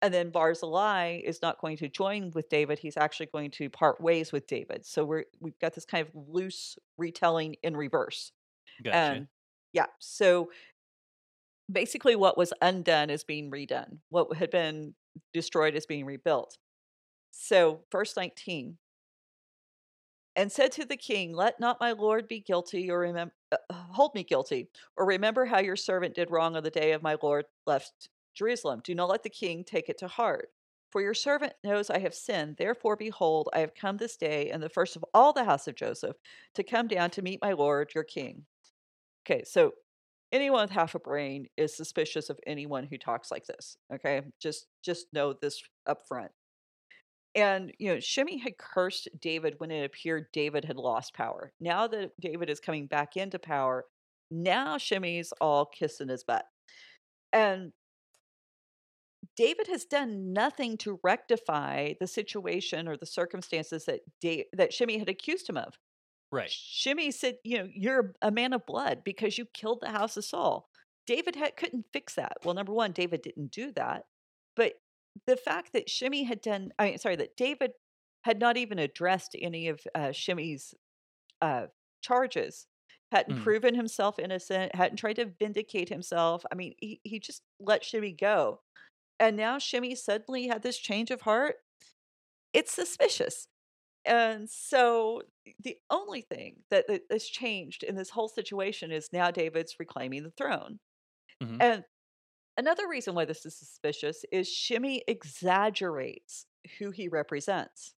And 0.00 0.12
then 0.12 0.30
Barzillai 0.30 1.20
is 1.24 1.40
not 1.42 1.60
going 1.60 1.76
to 1.76 1.88
join 1.88 2.32
with 2.34 2.48
David. 2.48 2.78
He's 2.78 2.96
actually 2.96 3.28
going 3.32 3.52
to 3.52 3.70
part 3.70 4.00
ways 4.00 4.32
with 4.32 4.46
David. 4.48 4.84
So 4.84 5.04
we're 5.04 5.24
we've 5.40 5.58
got 5.60 5.74
this 5.74 5.84
kind 5.84 6.06
of 6.06 6.12
loose 6.14 6.76
retelling 6.98 7.56
in 7.62 7.76
reverse. 7.76 8.32
Gotcha. 8.82 8.96
And 8.96 9.28
yeah, 9.72 9.86
so 10.00 10.50
basically 11.70 12.16
what 12.16 12.36
was 12.36 12.52
undone 12.60 13.10
is 13.10 13.24
being 13.24 13.50
redone. 13.50 13.98
What 14.10 14.36
had 14.36 14.50
been 14.50 14.94
destroyed 15.32 15.74
is 15.74 15.86
being 15.86 16.04
rebuilt. 16.04 16.58
So, 17.30 17.80
verse 17.90 18.16
19. 18.16 18.76
And 20.34 20.50
said 20.50 20.72
to 20.72 20.86
the 20.86 20.96
king, 20.96 21.34
Let 21.34 21.60
not 21.60 21.80
my 21.80 21.92
lord 21.92 22.26
be 22.26 22.40
guilty, 22.40 22.90
or 22.90 23.00
remember, 23.00 23.34
uh, 23.52 23.56
hold 23.70 24.14
me 24.14 24.24
guilty, 24.24 24.68
or 24.96 25.04
remember 25.04 25.44
how 25.44 25.60
your 25.60 25.76
servant 25.76 26.14
did 26.14 26.30
wrong 26.30 26.56
on 26.56 26.62
the 26.62 26.70
day 26.70 26.92
of 26.92 27.02
my 27.02 27.16
lord 27.22 27.44
left 27.66 28.08
Jerusalem. 28.34 28.80
Do 28.82 28.94
not 28.94 29.10
let 29.10 29.22
the 29.22 29.30
king 29.30 29.62
take 29.62 29.88
it 29.88 29.98
to 29.98 30.08
heart. 30.08 30.48
For 30.90 31.00
your 31.00 31.14
servant 31.14 31.54
knows 31.64 31.88
I 31.88 31.98
have 31.98 32.14
sinned. 32.14 32.56
Therefore, 32.58 32.96
behold, 32.96 33.48
I 33.54 33.60
have 33.60 33.74
come 33.74 33.96
this 33.96 34.16
day, 34.16 34.50
and 34.50 34.62
the 34.62 34.68
first 34.68 34.94
of 34.94 35.04
all 35.14 35.32
the 35.32 35.44
house 35.44 35.66
of 35.66 35.74
Joseph, 35.74 36.16
to 36.54 36.62
come 36.62 36.86
down 36.86 37.10
to 37.10 37.22
meet 37.22 37.40
my 37.42 37.52
lord, 37.52 37.92
your 37.94 38.04
king. 38.04 38.44
Okay, 39.24 39.42
so 39.44 39.72
anyone 40.32 40.62
with 40.62 40.70
half 40.70 40.94
a 40.94 40.98
brain 40.98 41.46
is 41.56 41.74
suspicious 41.76 42.28
of 42.28 42.38
anyone 42.46 42.84
who 42.84 42.98
talks 42.98 43.30
like 43.30 43.46
this. 43.46 43.76
Okay, 43.92 44.22
just 44.40 44.66
just 44.82 45.06
know 45.12 45.32
this 45.32 45.62
up 45.86 46.06
front. 46.06 46.30
And 47.34 47.72
you 47.78 47.94
know, 47.94 48.00
Shimei 48.00 48.38
had 48.38 48.58
cursed 48.58 49.08
David 49.20 49.54
when 49.58 49.70
it 49.70 49.84
appeared 49.84 50.26
David 50.32 50.64
had 50.64 50.76
lost 50.76 51.14
power. 51.14 51.52
Now 51.60 51.86
that 51.88 52.12
David 52.20 52.50
is 52.50 52.60
coming 52.60 52.86
back 52.86 53.16
into 53.16 53.38
power, 53.38 53.86
now 54.30 54.76
Shimei's 54.78 55.32
all 55.40 55.66
kissing 55.66 56.08
his 56.08 56.24
butt. 56.24 56.46
And 57.32 57.72
David 59.36 59.66
has 59.68 59.84
done 59.84 60.32
nothing 60.32 60.76
to 60.78 60.98
rectify 61.02 61.94
the 62.00 62.06
situation 62.06 62.88
or 62.88 62.96
the 62.96 63.06
circumstances 63.06 63.84
that 63.86 64.00
da- 64.20 64.48
that 64.52 64.72
Shimei 64.74 64.98
had 64.98 65.08
accused 65.08 65.48
him 65.48 65.56
of. 65.56 65.78
right. 66.32 66.50
Shimei 66.50 67.10
said, 67.10 67.38
"You 67.44 67.58
know, 67.58 67.68
you're 67.74 68.14
a 68.22 68.30
man 68.30 68.52
of 68.52 68.66
blood 68.66 69.04
because 69.04 69.38
you 69.38 69.46
killed 69.46 69.80
the 69.80 69.90
house 69.90 70.16
of 70.16 70.24
Saul." 70.24 70.68
David 71.06 71.36
had, 71.36 71.56
couldn't 71.56 71.86
fix 71.92 72.14
that. 72.14 72.38
Well, 72.44 72.54
number 72.54 72.72
one, 72.72 72.92
David 72.92 73.22
didn't 73.22 73.50
do 73.52 73.72
that, 73.72 74.06
but 74.56 74.74
the 75.26 75.36
fact 75.36 75.72
that 75.72 75.90
Shimei 75.90 76.24
had 76.24 76.40
done, 76.40 76.72
I 76.78 76.86
mean, 76.90 76.98
sorry, 76.98 77.16
that 77.16 77.36
David 77.36 77.72
had 78.24 78.38
not 78.40 78.56
even 78.56 78.78
addressed 78.78 79.36
any 79.40 79.68
of 79.68 79.80
uh, 79.94 80.12
Shimei's 80.12 80.74
uh, 81.42 81.68
charges, 82.02 82.66
hadn't 83.12 83.34
Mhm. 83.34 83.38
proven 83.38 83.74
himself 83.74 84.18
innocent, 84.18 84.74
hadn't 84.74 84.98
tried 84.98 85.16
to 85.16 85.26
vindicate 85.26 85.88
himself. 85.88 86.44
I 86.52 86.56
mean, 86.56 86.74
he, 86.80 87.00
he 87.04 87.20
just 87.20 87.42
let 87.60 87.84
Shimei 87.84 88.12
go. 88.12 88.60
And 89.20 89.36
now 89.36 89.58
Shimei 89.58 89.94
suddenly 89.96 90.48
had 90.48 90.62
this 90.62 90.78
change 90.78 91.10
of 91.10 91.22
heart. 91.22 91.56
It's 92.52 92.72
suspicious. 92.72 93.48
And 94.04 94.50
so 94.50 95.22
the 95.60 95.78
only 95.90 96.22
thing 96.22 96.64
that, 96.70 96.88
that 96.88 97.02
has 97.10 97.26
changed 97.26 97.84
in 97.84 97.96
this 97.96 98.10
whole 98.10 98.28
situation 98.28 98.92
is 98.92 99.10
now 99.12 99.30
David's 99.30 99.76
reclaiming 99.80 100.24
the 100.24 100.32
throne. 100.32 100.80
Mhm. 101.40 101.60
And 101.60 101.84
another 102.56 102.88
reason 102.88 103.14
why 103.14 103.24
this 103.24 103.44
is 103.46 103.56
suspicious 103.56 104.24
is 104.32 104.48
Shimei 104.48 105.02
exaggerates 105.08 106.46
who 106.78 106.90
he 106.90 107.08
represents. 107.08 107.94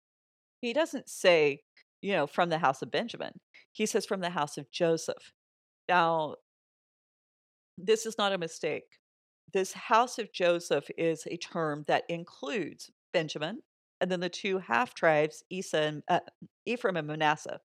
He 0.61 0.73
doesn't 0.73 1.09
say, 1.09 1.61
you 2.03 2.13
know, 2.13 2.27
from 2.27 2.49
the 2.49 2.59
house 2.59 2.83
of 2.83 2.91
Benjamin. 2.91 3.33
He 3.73 3.87
says 3.87 4.07
from 4.07 4.21
the 4.21 4.31
house 4.31 4.57
of 4.57 4.71
Joseph. 4.71 5.33
Now, 5.89 6.37
this 7.77 8.07
is 8.07 8.17
not 8.19 8.33
a 8.33 8.39
mistake. 8.39 8.85
This 9.53 9.73
house 9.73 10.19
of 10.19 10.33
Joseph 10.33 10.87
is 10.97 11.27
a 11.27 11.37
term 11.37 11.85
that 11.87 12.05
includes 12.09 12.91
Benjamin 13.13 13.61
and 14.01 14.11
then 14.11 14.21
the 14.21 14.29
two 14.29 14.59
half 14.59 14.95
tribes, 14.95 15.45
and, 15.73 16.03
uh, 16.09 16.21
Ephraim 16.67 16.97
and 16.97 17.07
Manasseh. 17.07 17.61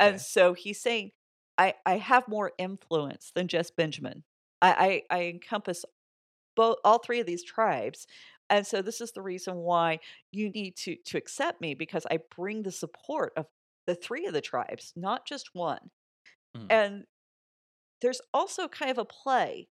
And 0.00 0.16
Okay. 0.16 0.18
so 0.18 0.54
he's 0.54 0.80
saying, 0.80 1.10
I, 1.58 1.74
I 1.86 1.98
have 1.98 2.26
more 2.28 2.52
influence 2.58 3.30
than 3.34 3.48
just 3.48 3.76
Benjamin. 3.76 4.24
I, 4.60 5.02
I, 5.10 5.16
I 5.18 5.22
encompass 5.24 5.84
both 6.56 6.76
all 6.84 6.98
three 6.98 7.20
of 7.20 7.26
these 7.26 7.44
tribes. 7.44 8.06
And 8.50 8.66
so 8.66 8.82
this 8.82 9.00
is 9.00 9.12
the 9.12 9.22
reason 9.22 9.56
why 9.58 10.00
you 10.32 10.50
need 10.50 10.76
to 10.78 10.96
to 11.06 11.18
accept 11.18 11.60
me 11.60 11.74
because 11.74 12.06
I 12.10 12.18
bring 12.34 12.62
the 12.62 12.72
support 12.72 13.32
of 13.36 13.46
the 13.86 13.94
three 13.94 14.26
of 14.26 14.34
the 14.34 14.40
tribes, 14.42 14.92
not 14.96 15.26
just 15.26 15.54
one. 15.54 15.90
Mhm. 16.54 16.68
And 16.70 17.06
there's 18.00 18.20
also 18.34 18.68
kind 18.68 18.90
of 18.90 18.98
a 18.98 19.04
play. 19.04 19.68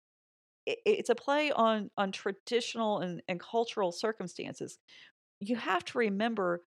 It's 0.66 1.10
a 1.10 1.14
play 1.16 1.50
on 1.52 1.90
on 1.98 2.12
traditional 2.12 3.00
and, 3.00 3.22
and 3.28 3.40
cultural 3.40 3.92
circumstances. 3.92 4.78
You 5.40 5.56
have 5.56 5.84
to 5.86 5.98
remember 5.98 6.64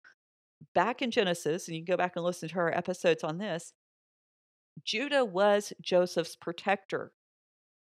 back 0.75 1.01
in 1.01 1.11
Genesis, 1.11 1.67
and 1.67 1.75
you 1.77 1.83
can 1.85 1.93
go 1.93 1.97
back 1.97 2.13
and 2.15 2.25
listen 2.25 2.49
to 2.49 2.59
our 2.59 2.75
episodes 2.77 3.23
on 3.23 3.39
this. 3.39 3.73
Judah 4.83 5.23
was 5.23 5.71
Joseph's 5.79 6.35
protector. 6.35 7.13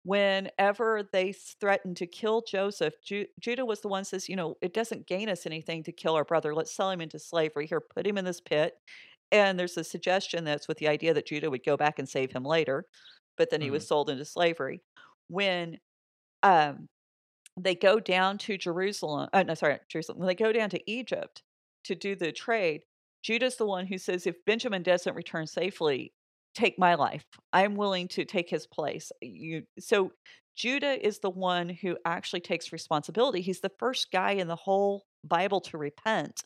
Whenever 0.02 1.02
they 1.12 1.32
threatened 1.32 1.96
to 1.98 2.06
kill 2.06 2.42
Joseph, 2.42 2.94
Ju- 3.04 3.26
Judah 3.38 3.66
was 3.66 3.80
the 3.80 3.88
one 3.88 4.04
says, 4.04 4.28
you 4.28 4.36
know, 4.36 4.56
it 4.62 4.72
doesn't 4.72 5.06
gain 5.06 5.28
us 5.28 5.44
anything 5.44 5.82
to 5.84 5.92
kill 5.92 6.14
our 6.14 6.24
brother. 6.24 6.54
Let's 6.54 6.72
sell 6.72 6.90
him 6.90 7.02
into 7.02 7.18
slavery. 7.18 7.66
Here, 7.66 7.80
put 7.82 8.06
him 8.06 8.16
in 8.16 8.24
this 8.24 8.40
pit. 8.40 8.74
And 9.30 9.58
there's 9.58 9.76
a 9.76 9.84
suggestion 9.84 10.44
that's 10.44 10.68
with 10.68 10.78
the 10.78 10.88
idea 10.88 11.14
that 11.14 11.26
Judah 11.26 11.50
would 11.50 11.64
go 11.64 11.76
back 11.76 11.98
and 11.98 12.08
save 12.08 12.32
him 12.32 12.44
later, 12.44 12.86
but 13.36 13.50
then 13.50 13.60
he 13.60 13.70
was 13.70 13.84
Mhm. 13.84 13.88
sold 13.88 14.10
into 14.10 14.24
slavery. 14.24 14.82
When 15.28 15.78
um, 16.42 16.88
they 17.56 17.74
go 17.74 18.00
down 18.00 18.38
to 18.38 18.56
Jerusalem, 18.58 19.28
uh, 19.32 19.42
no, 19.42 19.54
sorry, 19.54 19.78
Jerusalem, 19.88 20.18
when 20.18 20.28
they 20.28 20.34
go 20.34 20.52
down 20.52 20.70
to 20.70 20.90
Egypt 20.90 21.42
to 21.84 21.94
do 21.94 22.14
the 22.16 22.32
trade, 22.32 22.82
Judah's 23.22 23.56
the 23.56 23.66
one 23.66 23.86
who 23.86 23.98
says, 23.98 24.26
if 24.26 24.44
Benjamin 24.46 24.82
doesn't 24.82 25.14
return 25.14 25.46
safely, 25.46 26.14
take 26.54 26.78
my 26.78 26.94
life. 26.94 27.24
I'm 27.52 27.76
willing 27.76 28.08
to 28.08 28.24
take 28.24 28.50
his 28.50 28.66
place. 28.66 29.12
You 29.20 29.62
so 29.78 30.12
Judah 30.56 31.06
is 31.06 31.20
the 31.20 31.30
one 31.30 31.68
who 31.68 31.96
actually 32.04 32.40
takes 32.40 32.72
responsibility. 32.72 33.40
He's 33.40 33.60
the 33.60 33.72
first 33.78 34.10
guy 34.12 34.32
in 34.32 34.48
the 34.48 34.56
whole 34.56 35.06
Bible 35.24 35.60
to 35.62 35.78
repent. 35.78 36.42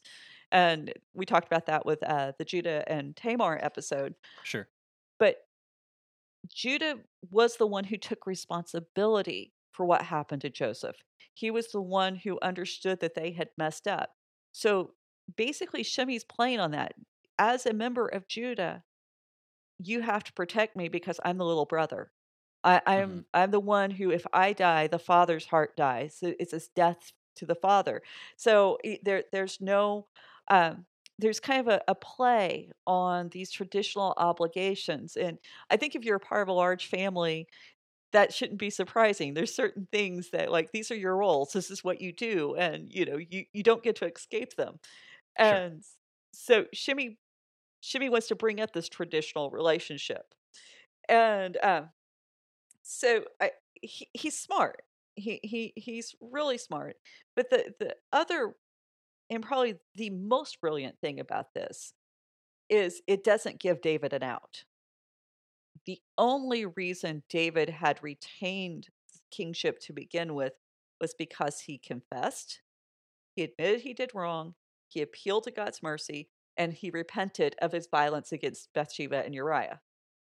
And 0.52 0.92
we 1.14 1.26
talked 1.26 1.46
about 1.48 1.66
that 1.66 1.84
with 1.84 2.02
uh, 2.02 2.32
the 2.38 2.44
Judah 2.44 2.84
and 2.86 3.16
Tamar 3.16 3.58
episode. 3.60 4.14
Sure. 4.44 4.68
But 5.18 5.38
Judah 6.48 6.96
was 7.30 7.56
the 7.56 7.66
one 7.66 7.84
who 7.84 7.96
took 7.96 8.26
responsibility 8.26 9.52
for 9.72 9.84
what 9.84 10.02
happened 10.02 10.42
to 10.42 10.50
Joseph. 10.50 10.96
He 11.32 11.50
was 11.50 11.72
the 11.72 11.82
one 11.82 12.14
who 12.14 12.38
understood 12.40 13.00
that 13.00 13.14
they 13.14 13.32
had 13.32 13.48
messed 13.58 13.88
up. 13.88 14.10
So 14.52 14.92
basically, 15.36 15.82
Shimei's 15.82 16.24
playing 16.24 16.60
on 16.60 16.70
that. 16.72 16.94
As 17.38 17.66
a 17.66 17.72
member 17.72 18.06
of 18.06 18.28
Judah, 18.28 18.84
you 19.78 20.00
have 20.00 20.24
to 20.24 20.32
protect 20.32 20.76
me 20.76 20.88
because 20.88 21.20
I'm 21.24 21.38
the 21.38 21.44
little 21.44 21.66
brother. 21.66 22.12
I, 22.62 22.80
I'm 22.86 23.24
hmm 23.24 23.34
I'm 23.34 23.50
the 23.50 23.60
one 23.60 23.90
who, 23.90 24.10
if 24.10 24.26
I 24.32 24.52
die, 24.52 24.86
the 24.86 24.98
father's 24.98 25.46
heart 25.46 25.76
dies. 25.76 26.16
So 26.18 26.34
it's 26.38 26.52
this 26.52 26.68
death 26.68 27.12
to 27.36 27.46
the 27.46 27.54
father. 27.54 28.02
So 28.36 28.78
there 29.02 29.24
there's 29.32 29.60
no 29.60 30.08
um, 30.48 30.86
there's 31.18 31.40
kind 31.40 31.60
of 31.60 31.68
a, 31.68 31.82
a 31.88 31.94
play 31.94 32.70
on 32.86 33.28
these 33.30 33.50
traditional 33.52 34.14
obligations. 34.16 35.16
And 35.16 35.38
I 35.70 35.76
think 35.76 35.94
if 35.94 36.04
you're 36.04 36.16
a 36.16 36.20
part 36.20 36.42
of 36.42 36.48
a 36.48 36.52
large 36.52 36.86
family, 36.86 37.48
that 38.12 38.32
shouldn't 38.32 38.58
be 38.60 38.70
surprising. 38.70 39.34
There's 39.34 39.54
certain 39.54 39.88
things 39.90 40.30
that 40.30 40.50
like 40.52 40.70
these 40.72 40.90
are 40.90 40.96
your 40.96 41.16
roles. 41.16 41.52
This 41.52 41.70
is 41.70 41.82
what 41.82 42.00
you 42.00 42.12
do, 42.12 42.54
and 42.56 42.92
you 42.92 43.04
know 43.04 43.16
you 43.18 43.44
you 43.52 43.62
don't 43.62 43.82
get 43.82 43.96
to 43.96 44.12
escape 44.12 44.54
them. 44.56 44.78
Sure. 45.40 45.60
And 45.66 45.82
so 46.32 46.66
Shimei 46.74 47.18
Shimei 47.84 48.08
wants 48.08 48.28
to 48.28 48.34
bring 48.34 48.60
up 48.60 48.72
this 48.72 48.88
traditional 48.88 49.50
relationship, 49.50 50.34
and 51.06 51.58
um, 51.62 51.90
so 52.82 53.24
I 53.40 53.50
he, 53.74 54.08
he's 54.14 54.38
smart. 54.38 54.82
He 55.16 55.38
he 55.42 55.74
he's 55.76 56.14
really 56.20 56.56
smart. 56.56 56.96
But 57.36 57.50
the 57.50 57.74
the 57.78 57.94
other 58.10 58.54
and 59.28 59.42
probably 59.42 59.74
the 59.94 60.10
most 60.10 60.60
brilliant 60.62 60.98
thing 61.00 61.20
about 61.20 61.52
this 61.54 61.92
is 62.70 63.02
it 63.06 63.22
doesn't 63.22 63.60
give 63.60 63.82
David 63.82 64.14
an 64.14 64.22
out. 64.22 64.64
The 65.84 66.00
only 66.16 66.64
reason 66.64 67.22
David 67.28 67.68
had 67.68 68.02
retained 68.02 68.88
kingship 69.30 69.78
to 69.80 69.92
begin 69.92 70.34
with 70.34 70.54
was 71.02 71.14
because 71.14 71.60
he 71.60 71.76
confessed, 71.76 72.62
he 73.36 73.42
admitted 73.42 73.82
he 73.82 73.92
did 73.92 74.14
wrong, 74.14 74.54
he 74.88 75.02
appealed 75.02 75.44
to 75.44 75.50
God's 75.50 75.82
mercy, 75.82 76.30
and 76.56 76.72
he 76.72 76.90
repented 76.90 77.56
of 77.60 77.72
his 77.72 77.86
violence 77.88 78.32
against 78.32 78.72
Bathsheba 78.74 79.24
and 79.24 79.34
Uriah. 79.34 79.80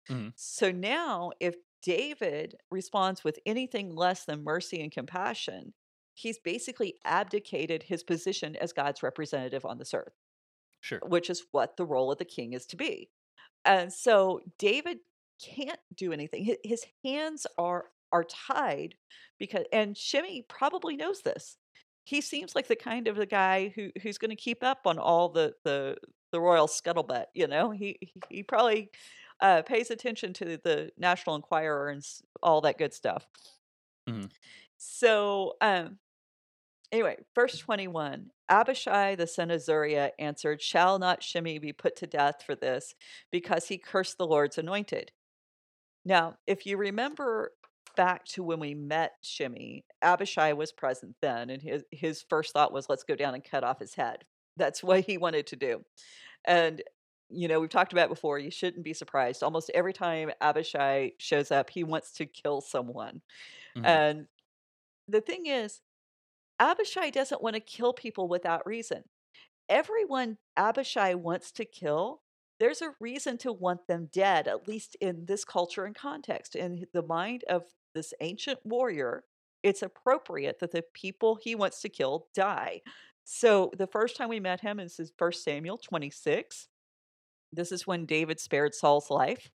Mhm. 0.09 0.31
So 0.35 0.73
now, 0.73 1.33
if 1.41 1.57
David 1.83 2.57
responds 2.71 3.25
with 3.25 3.39
anything 3.47 3.95
less 3.95 4.25
than 4.25 4.45
mercy 4.45 4.81
and 4.81 4.93
compassion, 4.93 5.75
he's 6.15 6.39
basically 6.39 6.99
abdicated 7.05 7.85
his 7.85 8.03
position 8.03 8.57
as 8.57 8.73
God's 8.73 9.03
representative 9.03 9.65
on 9.65 9.79
this 9.79 9.95
earth, 9.95 10.15
Sure. 10.81 11.03
which 11.03 11.31
is 11.31 11.47
what 11.53 11.77
the 11.77 11.87
role 11.87 12.13
of 12.13 12.19
the 12.19 12.25
king 12.25 12.53
is 12.53 12.67
to 12.67 12.77
be. 12.77 13.11
And 13.65 13.93
so 13.93 14.43
David 14.59 15.01
can't 15.43 15.81
do 15.95 16.13
anything. 16.13 16.57
His 16.65 16.87
hands 17.05 17.47
are 17.59 17.93
are 18.13 18.25
tied 18.25 18.97
because 19.39 19.67
and 19.73 19.97
Shimei 19.99 20.43
probably 20.49 20.97
knows 20.97 21.23
this. 21.23 21.59
He 22.05 22.21
seems 22.21 22.55
like 22.57 22.69
the 22.69 22.77
kind 22.77 23.09
of 23.09 23.17
the 23.17 23.27
guy 23.27 23.69
who 23.71 23.93
who's 24.03 24.19
going 24.19 24.31
to 24.31 24.37
keep 24.37 24.63
up 24.65 24.83
on 24.87 24.99
all 24.99 25.29
the 25.31 25.55
the 25.65 25.99
the 26.33 26.41
royal 26.41 26.67
scuttlebutt, 26.69 27.27
you 27.35 27.47
know? 27.47 27.71
He 27.71 27.99
he, 28.29 28.43
probably 28.43 28.91
uh, 29.41 29.63
pays 29.63 29.91
attention 29.91 30.33
to 30.35 30.59
the 30.59 30.91
National 30.99 31.37
Enquirer 31.37 31.89
and 31.89 32.03
all 32.43 32.61
that 32.63 32.79
good 32.79 32.95
stuff. 32.95 33.27
Mhm. 34.09 34.31
So, 34.79 35.57
um 35.61 35.99
Anyway, 36.93 37.17
verse 37.35 37.57
21 37.59 38.31
Abishai 38.49 39.15
the 39.15 39.27
son 39.27 39.51
of 39.51 39.61
Zeruiah 39.63 40.13
answered, 40.19 40.61
Shall 40.63 40.99
not 40.99 41.23
Shimei 41.23 41.59
be 41.59 41.73
put 41.73 41.97
to 41.97 42.07
death 42.07 42.43
for 42.45 42.55
this, 42.57 42.95
because 43.31 43.69
he 43.69 43.79
cursed 43.79 44.19
the 44.19 44.27
Lord's 44.27 44.59
anointed? 44.59 45.13
Now, 46.05 46.37
if 46.47 46.67
you 46.67 46.77
remember 46.77 47.53
back 47.97 48.25
to 48.27 48.43
when 48.43 48.61
we 48.61 48.75
met 48.75 49.13
Shimei, 49.23 49.85
Abishai 50.03 50.53
was 50.55 50.73
present 50.73 51.17
then, 51.23 51.51
and 51.51 51.63
his, 51.63 51.85
his 51.93 52.23
first 52.29 52.53
thought 52.53 52.73
was, 52.73 52.89
Let's 52.89 53.05
go 53.05 53.17
down 53.17 53.35
and 53.35 53.45
cut 53.45 53.65
off 53.65 53.79
his 53.81 53.95
head. 53.95 54.25
That's 54.57 54.83
what 54.83 55.05
he 55.05 55.19
wanted 55.19 55.47
to 55.49 55.57
do. 55.57 55.85
And, 56.45 56.83
you 57.31 57.49
know, 57.49 57.61
we've 57.61 57.71
talked 57.71 57.93
about 57.93 58.09
before. 58.11 58.39
You 58.39 58.51
shouldn't 58.51 58.85
be 58.85 58.95
surprised. 58.95 59.43
Almost 59.43 59.71
every 59.75 59.93
time 59.95 60.33
Abishai 60.41 61.13
shows 61.19 61.51
up, 61.51 61.71
he 61.71 61.85
wants 61.85 62.13
to 62.15 62.27
kill 62.27 62.61
someone. 62.61 63.23
Mhm. 63.75 64.01
And 64.05 64.29
the 65.09 65.21
thing 65.21 65.47
is, 65.47 65.83
Abishai 66.61 67.11
doesn't 67.11 67.43
want 67.43 67.55
to 67.55 67.61
kill 67.61 67.93
people 67.93 68.29
without 68.29 68.67
reason. 68.67 69.05
Everyone 69.69 70.39
Abishai 70.57 71.15
wants 71.15 71.53
to 71.53 71.65
kill, 71.65 72.23
there's 72.61 72.83
a 72.83 72.95
reason 73.01 73.39
to 73.39 73.53
want 73.53 73.87
them 73.89 74.07
dead, 74.13 74.49
at 74.49 74.69
least 74.69 74.97
in 75.01 75.27
this 75.27 75.45
culture 75.45 75.85
and 75.85 75.95
context. 75.95 76.57
In 76.57 76.87
the 76.93 77.03
mind 77.03 77.45
of 77.49 77.65
this 77.95 78.15
ancient 78.21 78.65
warrior, 78.65 79.25
it's 79.63 79.83
appropriate 79.83 80.59
that 80.61 80.73
the 80.73 80.83
people 80.95 81.37
he 81.37 81.55
wants 81.55 81.81
to 81.83 81.89
kill 81.89 82.29
die. 82.35 82.83
So 83.33 83.71
the 83.77 83.87
first 83.87 84.17
time 84.17 84.29
we 84.29 84.41
met 84.41 84.61
him 84.61 84.81
is 84.81 84.99
in 84.99 85.07
1 85.17 85.33
Samuel 85.45 85.79
26. 85.79 86.69
This 87.53 87.73
is 87.73 87.87
when 87.87 88.07
David 88.07 88.41
spared 88.41 88.75
Saul's 88.75 89.11
life, 89.11 89.51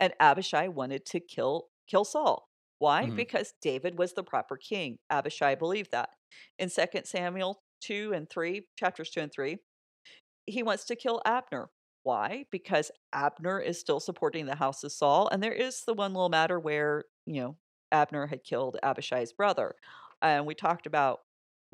and 0.00 0.14
Abishai 0.20 0.68
wanted 0.68 1.06
to 1.06 1.20
kill 1.20 1.70
kill 1.88 2.04
Saul. 2.04 2.50
Why? 2.78 3.08
Mhm. 3.08 3.16
Because 3.16 3.54
David 3.62 3.98
was 3.98 4.14
the 4.14 4.24
proper 4.24 4.56
king. 4.58 4.98
Abishai 5.10 5.54
believed 5.56 5.92
that. 5.92 6.10
In 6.58 6.70
2 6.70 7.06
Samuel 7.08 7.62
2 7.80 8.12
and 8.14 8.28
3, 8.30 8.68
chapters 8.78 9.10
2 9.10 9.20
and 9.20 9.32
3, 9.32 9.58
he 10.46 10.62
wants 10.62 10.84
to 10.86 10.96
kill 10.96 11.22
Abner. 11.26 11.70
Why? 12.04 12.46
Because 12.50 12.90
Abner 13.12 13.60
is 13.60 13.80
still 13.80 14.00
supporting 14.00 14.46
the 14.46 14.56
house 14.56 14.84
of 14.84 14.92
Saul, 14.92 15.28
and 15.28 15.42
there 15.42 15.52
is 15.52 15.84
the 15.84 15.94
one 15.94 16.14
little 16.14 16.28
matter 16.28 16.60
where, 16.60 17.04
you 17.26 17.42
know, 17.42 17.58
Abner 17.92 18.26
had 18.28 18.44
killed 18.44 18.78
Abishai's 18.82 19.32
brother. 19.32 19.76
And 20.22 20.46
we 20.46 20.54
talked 20.54 20.86
about 20.86 21.20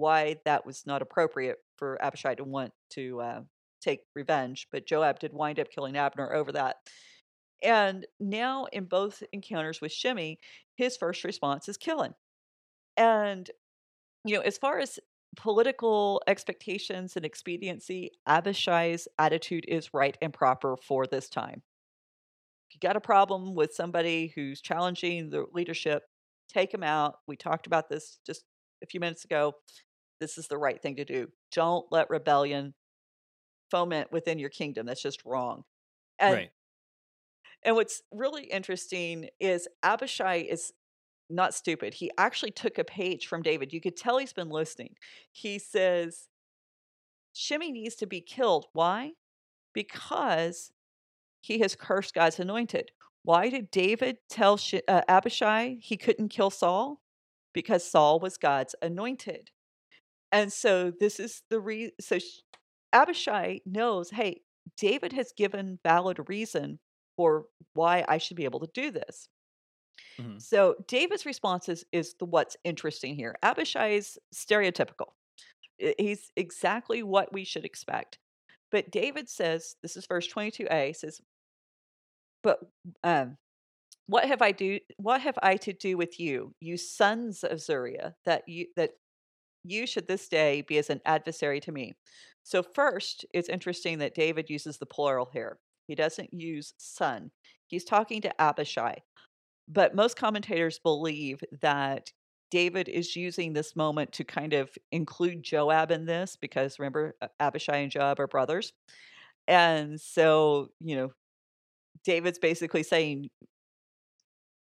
why 0.03 0.37
that 0.45 0.67
was 0.67 0.85
not 0.85 1.01
appropriate 1.01 1.59
for 1.77 1.97
Abishai 2.03 2.35
to 2.35 2.45
want 2.45 2.73
to 2.91 3.21
uh, 3.21 3.41
take 3.81 4.01
revenge, 4.15 4.67
but 4.73 4.87
Joab 4.87 5.21
did 5.21 5.33
wind 5.33 5.61
up 5.61 5.71
killing 5.71 5.97
Abner 5.97 6.33
over 6.33 6.53
that. 6.53 6.77
And 7.63 8.07
now, 8.19 8.67
in 8.73 8.85
both 8.85 9.23
encounters 9.33 9.81
with 9.81 9.93
Shimei, 9.93 10.39
his 10.75 10.97
first 10.97 11.23
response 11.23 11.69
is 11.69 11.77
killing. 11.77 12.13
And, 12.97 13.49
you 14.25 14.37
know, 14.37 14.43
as 14.43 14.59
far 14.59 14.81
as 14.81 14.99
political 15.37 16.21
expectations 16.27 17.17
and 17.17 17.25
expediency, 17.25 18.11
Abishai's 18.27 19.07
attitude 19.19 19.65
is 19.69 19.95
right 19.95 20.19
and 20.21 20.33
proper 20.33 20.77
for 20.77 21.07
this 21.07 21.29
time. 21.29 21.63
If 22.69 22.75
you 22.75 22.81
got 22.81 22.97
a 22.97 23.01
problem 23.01 23.55
with 23.55 23.75
somebody 23.75 24.33
who's 24.35 24.61
challenging 24.61 25.31
the 25.31 25.45
leadership, 25.53 26.03
take 26.49 26.75
him 26.75 26.83
out. 26.83 27.15
We 27.29 27.37
talked 27.37 27.67
about 27.67 27.89
this 27.89 28.19
just 28.27 28.43
a 28.83 28.87
few 28.87 28.99
minutes 29.01 29.25
ago. 29.25 29.53
This 30.23 30.39
is 30.39 30.47
the 30.47 30.57
right 30.57 30.81
thing 30.81 30.95
to 30.97 31.05
do. 31.05 31.33
Don't 31.51 31.85
let 31.91 32.09
rebellion 32.09 32.75
foment 33.73 34.13
within 34.13 34.39
your 34.39 34.51
kingdom. 34.51 34.87
That's 34.87 35.03
just 35.03 35.25
wrong. 35.25 35.65
And 36.21 36.35
right. 36.35 36.51
and 37.65 37.75
what's 37.75 38.03
really 38.13 38.45
interesting 38.45 39.31
is 39.41 39.67
Abishai 39.83 40.47
is 40.49 40.73
not 41.29 41.55
stupid. 41.55 41.95
He 41.95 42.13
actually 42.19 42.53
took 42.53 42.79
a 42.79 42.85
page 42.85 43.27
from 43.27 43.43
David. 43.43 43.73
You 43.73 43.81
could 43.81 43.97
tell 43.97 44.19
he's 44.19 44.33
been 44.33 44.49
listening. 44.49 44.95
He 45.33 45.59
says, 45.59 46.29
Shimei 47.33 47.73
needs 47.73 47.97
to 47.97 48.07
be 48.07 48.21
killed. 48.21 48.67
Why? 48.75 49.15
Because 49.75 50.71
he 51.41 51.59
has 51.59 51.75
cursed 51.75 52.15
God's 52.15 52.39
anointed. 52.39 52.93
Why 53.25 53.49
did 53.49 53.73
David 53.73 54.19
tell 54.31 54.61
uh, 54.87 55.01
Abishai 55.09 55.79
he 55.81 55.97
couldn't 55.97 56.29
kill 56.29 56.51
Saul? 56.51 57.01
Because 57.53 57.83
Saul 57.85 58.21
was 58.21 58.37
God's 58.37 58.77
anointed. 58.81 59.51
And 60.33 60.53
so 60.53 60.93
this 60.99 61.21
is 61.21 61.43
the 61.51 61.61
reason. 61.61 61.93
so 62.01 62.19
Abishai 62.93 63.61
knows, 63.67 64.11
hey, 64.11 64.43
David 64.77 65.13
has 65.13 65.33
given 65.37 65.79
valid 65.85 66.19
reason 66.29 66.79
for 67.17 67.47
why 67.75 68.05
I 68.09 68.19
should 68.19 68.37
be 68.37 68.45
able 68.45 68.61
to 68.61 68.71
do 68.75 68.91
this. 68.91 69.29
Mhm. 70.19 70.41
So 70.41 70.77
David's 70.89 71.27
response 71.27 71.69
is, 71.69 71.85
is 71.93 72.15
the 72.19 72.27
what's 72.27 72.57
interesting 72.65 73.15
here. 73.15 73.37
Abishai 73.43 73.91
is 73.91 74.19
stereotypical. 74.35 75.13
He's 75.99 76.31
exactly 76.37 77.03
what 77.03 77.33
we 77.33 77.45
should 77.45 77.65
expect. 77.65 78.19
But 78.71 78.91
David 78.91 79.29
says, 79.29 79.77
this 79.83 79.97
is 79.97 80.07
verse 80.07 80.27
22a, 80.29 80.95
says, 80.97 81.21
but 82.43 82.61
um, 83.05 83.39
what 84.07 84.27
have 84.27 84.43
I 84.43 84.53
do 84.53 84.79
what 84.97 85.21
have 85.23 85.39
I 85.43 85.57
to 85.59 85.73
do 85.73 85.97
with 85.97 86.19
you, 86.21 86.55
you 86.61 86.77
sons 86.77 87.45
of 87.45 87.61
Zeruiah, 87.61 88.15
that 88.25 88.49
you 88.49 88.67
that 88.77 88.93
you 89.65 89.87
should 89.87 90.09
this 90.09 90.29
day 90.29 90.63
be 90.63 90.79
as 90.79 90.91
an 90.91 91.01
adversary 91.05 91.61
to 91.61 91.73
me. 91.73 91.95
So 92.43 92.63
first, 92.63 93.25
it's 93.33 93.49
interesting 93.49 93.99
that 93.99 94.15
David 94.15 94.51
uses 94.51 94.79
the 94.79 94.87
plural 94.87 95.29
here. 95.33 95.59
He 95.87 95.95
doesn't 95.95 96.33
use 96.33 96.75
son. 96.79 97.31
He's 97.67 97.85
talking 97.85 98.21
to 98.23 98.41
Abishai. 98.41 98.97
But 99.69 99.95
most 99.95 100.17
commentators 100.17 100.79
believe 100.79 101.41
that 101.61 102.11
David 102.51 102.89
is 102.89 103.17
using 103.17 103.53
this 103.53 103.75
moment 103.77 104.13
to 104.13 104.25
kind 104.25 104.53
of 104.53 104.71
include 104.91 105.43
Joab 105.43 105.91
in 105.91 106.05
this 106.05 106.37
because 106.41 106.79
remember, 106.79 107.15
Abishai 107.41 107.79
and 107.79 107.91
Joab 107.91 108.21
are 108.21 108.27
brothers. 108.27 108.73
And 109.49 110.01
so, 110.01 110.69
you 110.81 110.97
know, 110.97 111.13
David's 112.05 112.39
basically 112.39 112.83
saying, 112.83 113.31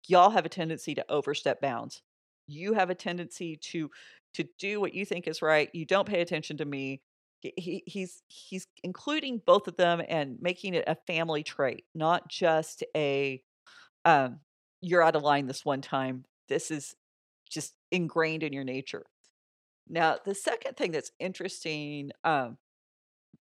y'all 0.07 0.29
have 0.29 0.45
a 0.45 0.49
tendency 0.49 0.95
to 0.95 1.05
overstep 1.09 1.61
bounds. 1.61 2.01
You 2.47 2.73
have 2.73 2.89
a 2.89 2.95
tendency 2.95 3.57
to 3.57 3.89
to 4.33 4.45
do 4.59 4.79
what 4.79 4.93
you 4.93 5.05
think 5.05 5.27
is 5.27 5.41
right. 5.41 5.69
You 5.73 5.85
don't 5.85 6.07
pay 6.07 6.21
attention 6.21 6.57
to 6.57 6.65
me. 6.65 7.01
He, 7.41 7.83
he's 7.85 8.23
he's 8.27 8.67
including 8.83 9.41
both 9.45 9.67
of 9.67 9.75
them 9.77 10.01
and 10.07 10.37
making 10.41 10.73
it 10.73 10.85
a 10.87 10.95
family 11.07 11.43
trait, 11.43 11.85
not 11.95 12.29
just 12.29 12.83
a 12.95 13.41
um, 14.05 14.39
you're 14.81 15.03
out 15.03 15.15
of 15.15 15.23
line 15.23 15.47
this 15.47 15.65
one 15.65 15.81
time. 15.81 16.25
This 16.49 16.71
is 16.71 16.95
just 17.49 17.73
ingrained 17.91 18.43
in 18.43 18.53
your 18.53 18.63
nature. 18.63 19.05
Now, 19.89 20.17
the 20.23 20.35
second 20.35 20.77
thing 20.77 20.91
that's 20.91 21.11
interesting 21.19 22.11
um, 22.23 22.57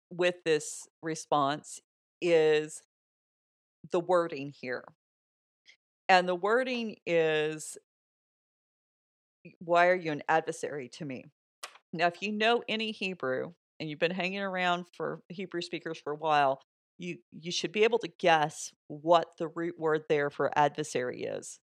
with 0.09 0.35
this 0.45 0.87
response 1.01 1.79
is 2.21 2.81
the 3.91 3.99
wording 3.99 4.53
here. 4.59 4.83
And 6.09 6.27
the 6.27 6.35
wording 6.35 6.97
is, 7.05 7.77
Why 9.59 9.87
are 9.87 9.95
you 9.95 10.11
an 10.11 10.23
adversary 10.27 10.89
to 10.93 11.05
me? 11.05 11.25
Now, 11.93 12.07
if 12.07 12.21
you 12.21 12.31
know 12.31 12.63
any 12.67 12.91
Hebrew 12.91 13.53
and 13.79 13.89
you've 13.89 13.99
been 13.99 14.11
hanging 14.11 14.39
around 14.39 14.85
for 14.95 15.21
Hebrew 15.29 15.61
speakers 15.61 15.97
for 15.97 16.13
a 16.13 16.17
while, 16.17 16.61
you 16.97 17.17
you 17.31 17.51
should 17.51 17.71
be 17.71 17.83
able 17.83 17.99
to 17.99 18.07
guess 18.19 18.71
what 18.87 19.27
the 19.37 19.47
root 19.49 19.75
word 19.77 20.03
there 20.09 20.29
for 20.29 20.51
adversary 20.57 21.23
is. 21.23 21.59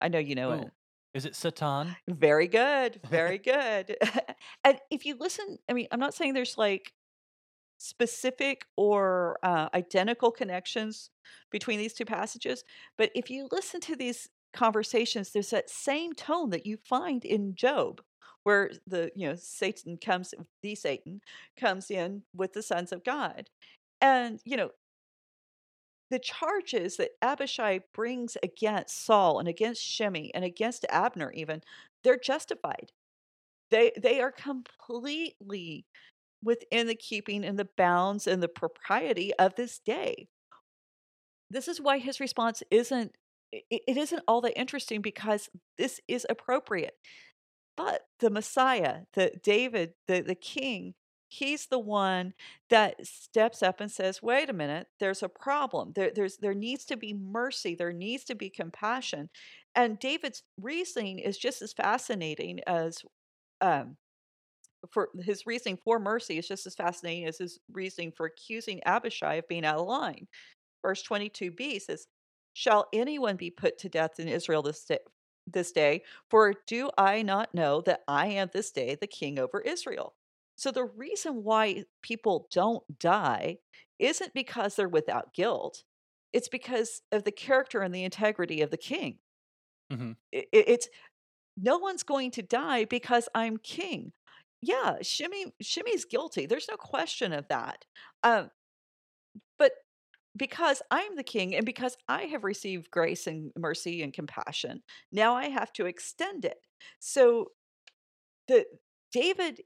I 0.00 0.08
know 0.08 0.18
you 0.18 0.34
know 0.34 0.50
Ooh. 0.50 0.62
it. 0.62 0.70
Is 1.14 1.24
it 1.24 1.34
Satan? 1.34 1.96
Very 2.08 2.46
good. 2.46 3.00
Very 3.08 3.38
good. 3.52 3.96
and 4.64 4.78
if 4.90 5.04
you 5.04 5.16
listen, 5.18 5.58
I 5.68 5.72
mean, 5.72 5.88
I'm 5.90 6.00
not 6.00 6.14
saying 6.14 6.34
there's 6.34 6.56
like 6.56 6.92
specific 7.78 8.66
or 8.76 9.38
uh, 9.42 9.68
identical 9.74 10.30
connections 10.30 11.10
between 11.50 11.78
these 11.78 11.94
two 11.94 12.04
passages, 12.04 12.62
but 12.96 13.10
if 13.14 13.30
you 13.30 13.48
listen 13.50 13.80
to 13.80 13.96
these 13.96 14.28
conversations, 14.52 15.30
there's 15.30 15.50
that 15.50 15.70
same 15.70 16.12
tone 16.14 16.50
that 16.50 16.66
you 16.66 16.76
find 16.76 17.24
in 17.24 17.54
Job, 17.54 18.00
where 18.44 18.70
the 18.86 19.10
you 19.14 19.28
know 19.28 19.36
Satan 19.36 19.96
comes, 19.96 20.34
the 20.62 20.74
Satan 20.74 21.20
comes 21.58 21.90
in 21.90 22.22
with 22.34 22.52
the 22.52 22.62
sons 22.62 22.92
of 22.92 23.04
God, 23.04 23.48
and 24.00 24.40
you 24.44 24.56
know 24.56 24.70
the 26.10 26.18
charges 26.18 26.96
that 26.96 27.12
Abishai 27.22 27.80
brings 27.94 28.36
against 28.42 29.04
Saul 29.04 29.38
and 29.38 29.48
against 29.48 29.82
Shimei 29.82 30.30
and 30.34 30.44
against 30.44 30.84
Abner 30.90 31.30
even, 31.32 31.62
they're 32.02 32.18
justified. 32.18 32.92
They 33.70 33.92
they 33.96 34.20
are 34.20 34.32
completely 34.32 35.86
within 36.42 36.86
the 36.86 36.94
keeping 36.94 37.44
and 37.44 37.58
the 37.58 37.68
bounds 37.76 38.26
and 38.26 38.42
the 38.42 38.48
propriety 38.48 39.32
of 39.38 39.54
this 39.54 39.78
day. 39.78 40.28
This 41.50 41.68
is 41.68 41.80
why 41.80 41.98
his 41.98 42.20
response 42.20 42.62
isn't 42.70 43.12
it, 43.52 43.96
isn't 43.96 44.22
all 44.28 44.40
that 44.42 44.58
interesting 44.58 45.02
because 45.02 45.48
this 45.78 46.00
is 46.08 46.26
appropriate. 46.28 46.94
But 47.76 48.02
the 48.20 48.30
Messiah, 48.30 49.02
the 49.14 49.32
David, 49.42 49.94
the, 50.06 50.20
the 50.20 50.34
king, 50.34 50.94
he's 51.30 51.66
the 51.66 51.78
one 51.78 52.34
that 52.70 53.06
steps 53.06 53.62
up 53.62 53.80
and 53.80 53.90
says 53.90 54.20
wait 54.20 54.50
a 54.50 54.52
minute 54.52 54.88
there's 54.98 55.22
a 55.22 55.28
problem. 55.28 55.92
There 55.94 56.10
there's 56.14 56.36
there 56.38 56.54
needs 56.54 56.84
to 56.86 56.96
be 56.96 57.14
mercy. 57.14 57.74
There 57.74 57.92
needs 57.92 58.24
to 58.24 58.34
be 58.34 58.50
compassion. 58.50 59.30
And 59.76 59.98
david's 60.00 60.42
reasoning 60.60 61.20
is 61.20 61.38
just 61.38 61.62
as 61.62 61.72
fascinating 61.72 62.60
as 62.66 62.98
um 63.60 63.96
for 64.90 65.10
his 65.22 65.46
reasoning 65.46 65.78
for 65.84 65.98
mercy 65.98 66.38
is 66.38 66.48
just 66.48 66.66
as 66.66 66.74
fascinating 66.74 67.26
as 67.26 67.38
his 67.38 67.60
reasoning 67.72 68.12
for 68.16 68.26
accusing 68.26 68.80
abishai 68.84 69.34
of 69.34 69.48
being 69.48 69.64
out 69.64 69.78
of 69.78 69.86
line. 69.86 70.26
Verse 70.82 71.02
22b 71.08 71.80
says 71.82 72.06
shall 72.60 72.86
anyone 72.92 73.36
be 73.36 73.50
put 73.50 73.78
to 73.78 73.88
death 73.88 74.20
in 74.20 74.28
israel 74.28 74.62
this 74.62 74.84
day 74.84 74.98
this 75.46 75.72
day 75.72 76.02
for 76.28 76.54
do 76.66 76.90
i 76.96 77.22
not 77.22 77.54
know 77.54 77.80
that 77.80 78.00
i 78.06 78.26
am 78.26 78.48
this 78.52 78.70
day 78.70 78.96
the 79.00 79.06
king 79.06 79.38
over 79.38 79.60
israel 79.60 80.14
so 80.60 80.70
the 80.70 80.84
reason 80.84 81.42
why 81.42 81.84
people 82.02 82.46
don't 82.52 82.82
die 82.98 83.56
isn't 83.98 84.34
because 84.34 84.76
they're 84.76 84.90
without 84.90 85.32
guilt. 85.32 85.84
It's 86.34 86.50
because 86.50 87.00
of 87.10 87.24
the 87.24 87.32
character 87.32 87.80
and 87.80 87.94
the 87.94 88.04
integrity 88.04 88.60
of 88.60 88.70
the 88.70 88.76
king. 88.76 89.20
Mm-hmm. 89.90 90.12
It, 90.32 90.48
it's 90.52 90.88
no 91.56 91.78
one's 91.78 92.02
going 92.02 92.32
to 92.32 92.42
die 92.42 92.84
because 92.84 93.26
I'm 93.34 93.56
king. 93.56 94.12
Yeah, 94.60 94.96
Shimei 95.00 95.46
Shimei's 95.62 96.04
guilty. 96.04 96.44
There's 96.44 96.68
no 96.68 96.76
question 96.76 97.32
of 97.32 97.48
that. 97.48 97.86
Um, 98.22 98.50
because 100.36 100.82
I'm 100.90 101.16
the 101.16 101.22
king 101.24 101.54
and 101.54 101.66
because 101.66 101.96
I 102.08 102.22
have 102.24 102.44
received 102.44 102.90
grace 102.90 103.26
and 103.26 103.52
mercy 103.58 104.02
and 104.02 104.12
compassion, 104.12 104.82
now 105.12 105.34
I 105.34 105.48
have 105.48 105.72
to 105.74 105.86
extend 105.86 106.44
it. 106.44 106.58
So 107.00 107.48
the 108.48 108.66
David 109.12 109.60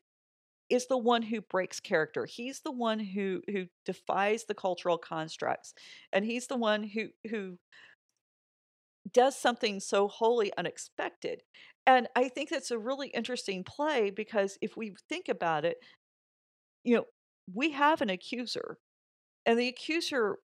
is 0.70 0.86
the 0.86 0.98
one 0.98 1.22
who 1.22 1.40
breaks 1.42 1.80
character. 1.80 2.26
He's 2.26 2.60
the 2.60 2.72
one 2.72 2.98
who 3.00 3.42
who 3.50 3.66
defies 3.86 4.44
the 4.46 4.54
cultural 4.54 4.98
constructs, 4.98 5.74
and 6.12 6.24
he's 6.24 6.46
the 6.48 6.56
one 6.56 6.84
who 6.84 7.08
who 7.30 7.58
does 9.12 9.36
something 9.36 9.80
so 9.80 10.08
wholly 10.08 10.52
unexpected. 10.56 11.42
And 11.86 12.08
I 12.16 12.28
think 12.28 12.48
that's 12.48 12.70
a 12.70 12.78
really 12.78 13.08
interesting 13.08 13.62
play 13.64 14.10
because 14.10 14.56
if 14.62 14.76
we 14.76 14.94
think 15.08 15.28
about 15.28 15.64
it, 15.64 15.76
you 16.84 16.96
know, 16.96 17.04
we 17.52 17.70
have 17.72 18.00
an 18.00 18.10
accuser, 18.10 18.78
and 19.46 19.58
the 19.58 19.68
accuser 19.68 20.38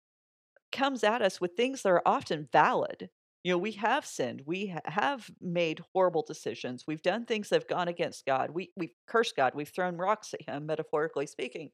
comes 0.71 1.03
at 1.03 1.21
us 1.21 1.39
with 1.41 1.55
things 1.55 1.81
that 1.81 1.89
are 1.89 2.01
often 2.05 2.47
valid. 2.51 3.09
You 3.43 3.53
know 3.53 3.59
we 3.59 3.73
have 3.73 4.05
sinned 4.05 4.41
we 4.45 4.67
ha- 4.67 4.81
have 4.85 5.29
made 5.39 5.81
horrible 5.93 6.21
decisions 6.27 6.83
we've 6.85 7.01
done 7.01 7.23
things 7.23 7.47
that 7.47 7.55
have 7.55 7.67
gone 7.67 7.87
against 7.87 8.25
god 8.25 8.49
we 8.51 8.71
we've 8.75 8.91
cursed 9.07 9.37
god 9.37 9.53
we've 9.55 9.69
thrown 9.69 9.95
rocks 9.95 10.33
at 10.33 10.41
him 10.41 10.65
metaphorically 10.65 11.27
speaking. 11.27 11.69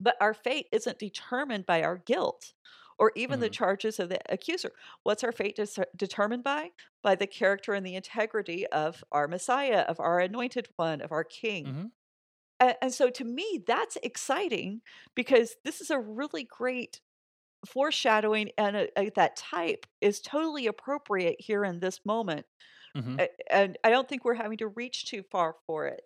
But 0.00 0.16
our 0.20 0.32
fate 0.32 0.66
isn't 0.72 0.98
determined 0.98 1.66
by 1.66 1.82
our 1.82 1.98
guilt 1.98 2.52
or 2.98 3.12
even 3.16 3.38
mm. 3.38 3.42
the 3.42 3.50
charges 3.50 3.98
of 3.98 4.08
the 4.08 4.18
accuser. 4.30 4.72
What's 5.02 5.24
our 5.24 5.32
fate 5.32 5.56
dis- 5.56 5.78
determined 5.94 6.44
by? 6.44 6.70
By 7.02 7.14
the 7.14 7.26
character 7.26 7.74
and 7.74 7.86
the 7.86 7.94
integrity 7.94 8.66
of 8.68 9.04
our 9.12 9.28
messiah 9.28 9.80
of 9.80 10.00
our 10.00 10.20
anointed 10.20 10.68
one 10.76 11.02
of 11.02 11.12
our 11.12 11.24
king. 11.24 11.66
Mm-hmm. 11.66 11.86
and, 12.60 12.74
and 12.80 12.94
so 12.94 13.10
to 13.10 13.24
me 13.24 13.62
that's 13.66 13.98
exciting 14.02 14.80
because 15.14 15.56
this 15.64 15.82
is 15.82 15.90
a 15.90 15.98
really 15.98 16.44
great 16.44 17.00
foreshadowing 17.64 18.50
and 18.58 18.76
a, 18.76 18.98
a, 18.98 19.10
that 19.16 19.36
type 19.36 19.86
is 20.00 20.20
totally 20.20 20.66
appropriate 20.66 21.36
here 21.38 21.64
in 21.64 21.80
this 21.80 22.00
moment. 22.04 22.46
Mm-hmm. 22.96 23.20
and 23.50 23.76
I 23.84 23.90
don't 23.90 24.08
think 24.08 24.24
we're 24.24 24.34
having 24.34 24.56
to 24.58 24.68
reach 24.68 25.04
too 25.04 25.22
far 25.30 25.54
for 25.66 25.86
it. 25.86 26.00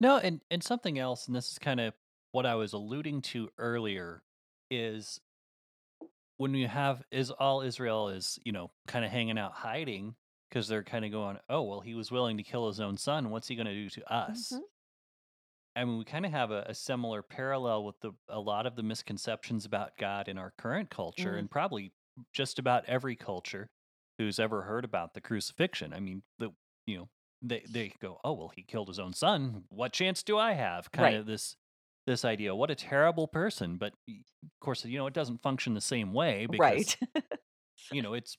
No, 0.00 0.16
and 0.16 0.40
and 0.50 0.62
something 0.62 0.98
else, 0.98 1.26
and 1.26 1.36
this 1.36 1.52
is 1.52 1.58
kind 1.58 1.80
of 1.80 1.92
what 2.32 2.46
I 2.46 2.54
was 2.54 2.72
alluding 2.72 3.22
to 3.22 3.50
earlier, 3.58 4.22
is 4.70 5.20
when 6.38 6.54
you 6.54 6.66
have 6.66 7.02
is 7.10 7.30
all 7.30 7.60
Israel 7.60 8.08
is 8.08 8.38
you 8.44 8.52
know 8.52 8.70
kind 8.86 9.04
of 9.04 9.10
hanging 9.10 9.38
out 9.38 9.52
hiding 9.52 10.14
because 10.48 10.66
they're 10.66 10.82
kind 10.82 11.04
of 11.04 11.12
going, 11.12 11.38
oh 11.48 11.62
well, 11.62 11.80
he 11.80 11.94
was 11.94 12.10
willing 12.10 12.38
to 12.38 12.42
kill 12.42 12.68
his 12.68 12.80
own 12.80 12.96
son. 12.96 13.30
What's 13.30 13.48
he 13.48 13.54
going 13.54 13.66
to 13.66 13.74
do 13.74 13.90
to 13.90 14.12
us? 14.12 14.52
Mm-hmm. 14.52 14.62
I 15.78 15.84
mean, 15.84 15.98
we 15.98 16.04
kind 16.04 16.26
of 16.26 16.32
have 16.32 16.50
a, 16.50 16.64
a, 16.66 16.74
similar 16.74 17.22
parallel 17.22 17.84
with 17.84 18.00
the 18.00 18.12
a 18.28 18.40
lot 18.40 18.66
of 18.66 18.74
the 18.74 18.82
misconceptions 18.82 19.64
about 19.64 19.96
God 19.96 20.28
in 20.28 20.36
our 20.36 20.52
current 20.58 20.90
culture, 20.90 21.30
mm-hmm. 21.30 21.38
and 21.38 21.50
probably 21.50 21.92
just 22.32 22.58
about 22.58 22.84
every 22.86 23.14
culture 23.14 23.70
who's 24.18 24.40
ever 24.40 24.62
heard 24.62 24.84
about 24.84 25.14
the 25.14 25.20
crucifixion. 25.20 25.94
I 25.94 26.00
mean, 26.00 26.22
the 26.38 26.50
you 26.86 26.98
know 26.98 27.08
they 27.42 27.62
they 27.68 27.92
go, 28.00 28.18
oh 28.24 28.32
well, 28.32 28.52
he 28.54 28.62
killed 28.62 28.88
his 28.88 28.98
own 28.98 29.12
son. 29.12 29.64
What 29.68 29.92
chance 29.92 30.22
do 30.22 30.36
I 30.36 30.52
have? 30.52 30.90
Kind 30.90 31.14
right. 31.14 31.20
of 31.20 31.26
this 31.26 31.56
this 32.06 32.24
idea. 32.24 32.54
What 32.54 32.70
a 32.70 32.74
terrible 32.74 33.28
person. 33.28 33.76
But 33.76 33.92
of 34.08 34.60
course, 34.60 34.84
you 34.84 34.98
know, 34.98 35.06
it 35.06 35.14
doesn't 35.14 35.42
function 35.42 35.74
the 35.74 35.80
same 35.80 36.12
way 36.12 36.46
because 36.50 36.96
right. 37.14 37.24
you 37.92 38.02
know 38.02 38.14
it's 38.14 38.36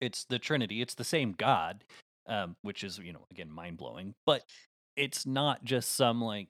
it's 0.00 0.24
the 0.24 0.38
Trinity. 0.38 0.80
It's 0.80 0.94
the 0.94 1.04
same 1.04 1.32
God, 1.32 1.84
um, 2.26 2.56
which 2.62 2.82
is 2.82 2.98
you 2.98 3.12
know 3.12 3.26
again 3.30 3.50
mind 3.50 3.76
blowing. 3.76 4.14
But 4.24 4.42
it's 4.96 5.26
not 5.26 5.64
just 5.64 5.94
some 5.96 6.22
like 6.22 6.48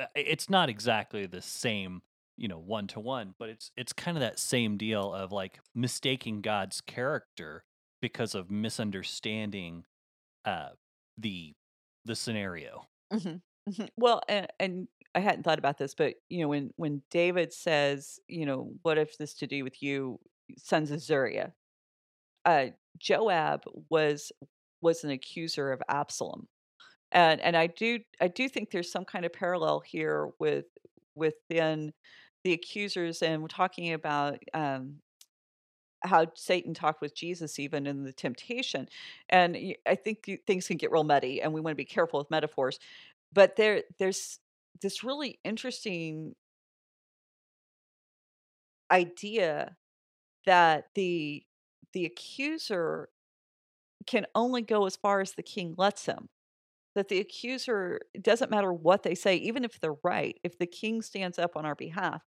uh, 0.00 0.06
it's 0.14 0.48
not 0.48 0.68
exactly 0.68 1.26
the 1.26 1.42
same 1.42 2.02
you 2.36 2.48
know 2.48 2.58
one 2.58 2.86
to 2.86 3.00
one 3.00 3.34
but 3.38 3.48
it's 3.48 3.70
it's 3.76 3.92
kind 3.92 4.16
of 4.16 4.20
that 4.20 4.38
same 4.38 4.76
deal 4.76 5.12
of 5.12 5.32
like 5.32 5.60
mistaking 5.74 6.40
god's 6.40 6.80
character 6.80 7.64
because 8.00 8.34
of 8.34 8.50
misunderstanding 8.50 9.84
uh 10.44 10.68
the 11.18 11.54
the 12.04 12.16
scenario 12.16 12.86
mm-hmm. 13.12 13.36
Mm-hmm. 13.70 13.84
well 13.96 14.22
and, 14.28 14.48
and 14.58 14.88
i 15.14 15.20
hadn't 15.20 15.42
thought 15.42 15.58
about 15.58 15.78
this 15.78 15.94
but 15.94 16.14
you 16.28 16.40
know 16.40 16.48
when 16.48 16.70
when 16.76 17.02
david 17.10 17.52
says 17.52 18.18
you 18.28 18.46
know 18.46 18.72
what 18.82 18.98
if 18.98 19.16
this 19.18 19.34
to 19.34 19.46
do 19.46 19.62
with 19.62 19.82
you 19.82 20.18
sons 20.56 20.90
of 20.90 21.00
zeruiah 21.00 21.52
uh 22.44 22.66
joab 22.98 23.62
was 23.90 24.32
was 24.80 25.04
an 25.04 25.10
accuser 25.10 25.70
of 25.70 25.82
absalom 25.88 26.48
and 27.12 27.40
and 27.40 27.56
I 27.56 27.66
do 27.68 28.00
I 28.20 28.28
do 28.28 28.48
think 28.48 28.70
there's 28.70 28.90
some 28.90 29.04
kind 29.04 29.24
of 29.24 29.32
parallel 29.32 29.80
here 29.80 30.30
with 30.38 30.66
within 31.14 31.92
the 32.44 32.52
accusers 32.52 33.22
and 33.22 33.42
we're 33.42 33.48
talking 33.48 33.92
about 33.92 34.38
um, 34.54 34.96
how 36.04 36.26
Satan 36.34 36.74
talked 36.74 37.00
with 37.00 37.14
Jesus 37.14 37.58
even 37.58 37.86
in 37.86 38.04
the 38.04 38.12
temptation. 38.12 38.88
And 39.28 39.56
I 39.86 39.94
think 39.94 40.28
things 40.46 40.66
can 40.66 40.76
get 40.76 40.90
real 40.90 41.04
muddy, 41.04 41.40
and 41.40 41.52
we 41.52 41.60
want 41.60 41.72
to 41.72 41.76
be 41.76 41.84
careful 41.84 42.18
with 42.18 42.30
metaphors. 42.30 42.78
But 43.32 43.56
there, 43.56 43.82
there's 43.98 44.38
this 44.80 45.04
really 45.04 45.38
interesting 45.44 46.34
idea 48.90 49.76
that 50.46 50.86
the 50.94 51.44
the 51.92 52.06
accuser 52.06 53.08
can 54.06 54.26
only 54.34 54.62
go 54.62 54.86
as 54.86 54.96
far 54.96 55.20
as 55.20 55.32
the 55.32 55.42
king 55.42 55.74
lets 55.78 56.06
him. 56.06 56.28
That 56.94 57.08
the 57.08 57.20
accuser 57.20 58.00
doesn't 58.20 58.50
matter 58.50 58.72
what 58.72 59.02
they 59.02 59.14
say, 59.14 59.36
even 59.36 59.64
if 59.64 59.80
they're 59.80 59.96
right. 60.04 60.38
If 60.42 60.58
the 60.58 60.66
king 60.66 61.00
stands 61.00 61.38
up 61.38 61.56
on 61.56 61.64
our 61.64 61.74
behalf, 61.74 62.22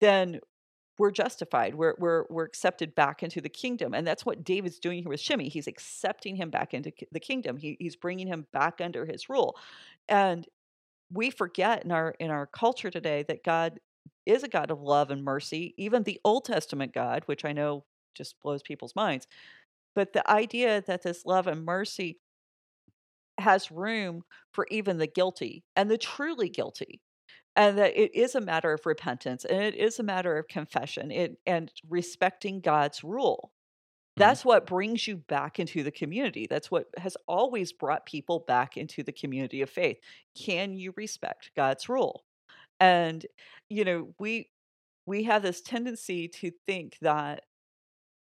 then 0.00 0.40
we're 1.00 1.10
justified. 1.10 1.74
We're 1.74 1.94
we're 1.98 2.24
we're 2.28 2.44
accepted 2.44 2.94
back 2.94 3.22
into 3.22 3.40
the 3.40 3.48
kingdom, 3.48 3.94
and 3.94 4.06
that's 4.06 4.26
what 4.26 4.44
David's 4.44 4.78
doing 4.78 4.98
here 4.98 5.08
with 5.08 5.20
Shimei. 5.20 5.48
He's 5.48 5.66
accepting 5.66 6.36
him 6.36 6.50
back 6.50 6.74
into 6.74 6.92
the 7.10 7.20
kingdom. 7.20 7.56
He, 7.56 7.76
he's 7.80 7.96
bringing 7.96 8.26
him 8.26 8.46
back 8.52 8.80
under 8.80 9.06
his 9.06 9.30
rule, 9.30 9.56
and 10.08 10.46
we 11.10 11.30
forget 11.30 11.84
in 11.84 11.90
our 11.90 12.14
in 12.20 12.30
our 12.30 12.46
culture 12.46 12.90
today 12.90 13.24
that 13.28 13.42
God 13.42 13.80
is 14.26 14.42
a 14.42 14.48
God 14.48 14.70
of 14.70 14.82
love 14.82 15.10
and 15.10 15.24
mercy. 15.24 15.74
Even 15.78 16.02
the 16.02 16.20
Old 16.22 16.44
Testament 16.44 16.92
God, 16.92 17.22
which 17.26 17.46
I 17.46 17.52
know 17.52 17.84
just 18.14 18.38
blows 18.42 18.62
people's 18.62 18.94
minds, 18.94 19.26
but 19.94 20.12
the 20.12 20.28
idea 20.30 20.82
that 20.86 21.02
this 21.02 21.24
love 21.24 21.46
and 21.46 21.64
mercy 21.64 22.18
has 23.40 23.70
room 23.70 24.22
for 24.52 24.66
even 24.70 24.98
the 24.98 25.06
guilty 25.06 25.64
and 25.76 25.90
the 25.90 25.98
truly 25.98 26.48
guilty 26.48 27.00
and 27.56 27.78
that 27.78 27.96
it 27.98 28.14
is 28.14 28.34
a 28.34 28.40
matter 28.40 28.72
of 28.72 28.86
repentance 28.86 29.44
and 29.44 29.62
it 29.62 29.74
is 29.74 29.98
a 29.98 30.02
matter 30.04 30.38
of 30.38 30.48
confession 30.48 31.10
it, 31.10 31.36
and 31.46 31.72
respecting 31.88 32.60
god's 32.60 33.04
rule. 33.04 33.52
Mhm. 34.16 34.20
that's 34.20 34.44
what 34.44 34.66
brings 34.66 35.06
you 35.08 35.16
back 35.16 35.58
into 35.60 35.82
the 35.82 35.90
community 35.92 36.46
that's 36.48 36.70
what 36.70 36.86
has 36.98 37.16
always 37.28 37.72
brought 37.72 38.06
people 38.06 38.40
back 38.40 38.76
into 38.76 39.02
the 39.02 39.12
community 39.12 39.62
of 39.62 39.70
faith. 39.70 39.98
Can 40.36 40.74
you 40.74 40.92
respect 40.96 41.50
god's 41.56 41.88
rule? 41.88 42.24
And 42.80 43.26
you 43.70 43.84
know 43.84 44.14
we 44.18 44.50
we 45.06 45.24
have 45.24 45.42
this 45.42 45.62
tendency 45.62 46.28
to 46.28 46.52
think 46.66 46.98
that 47.02 47.44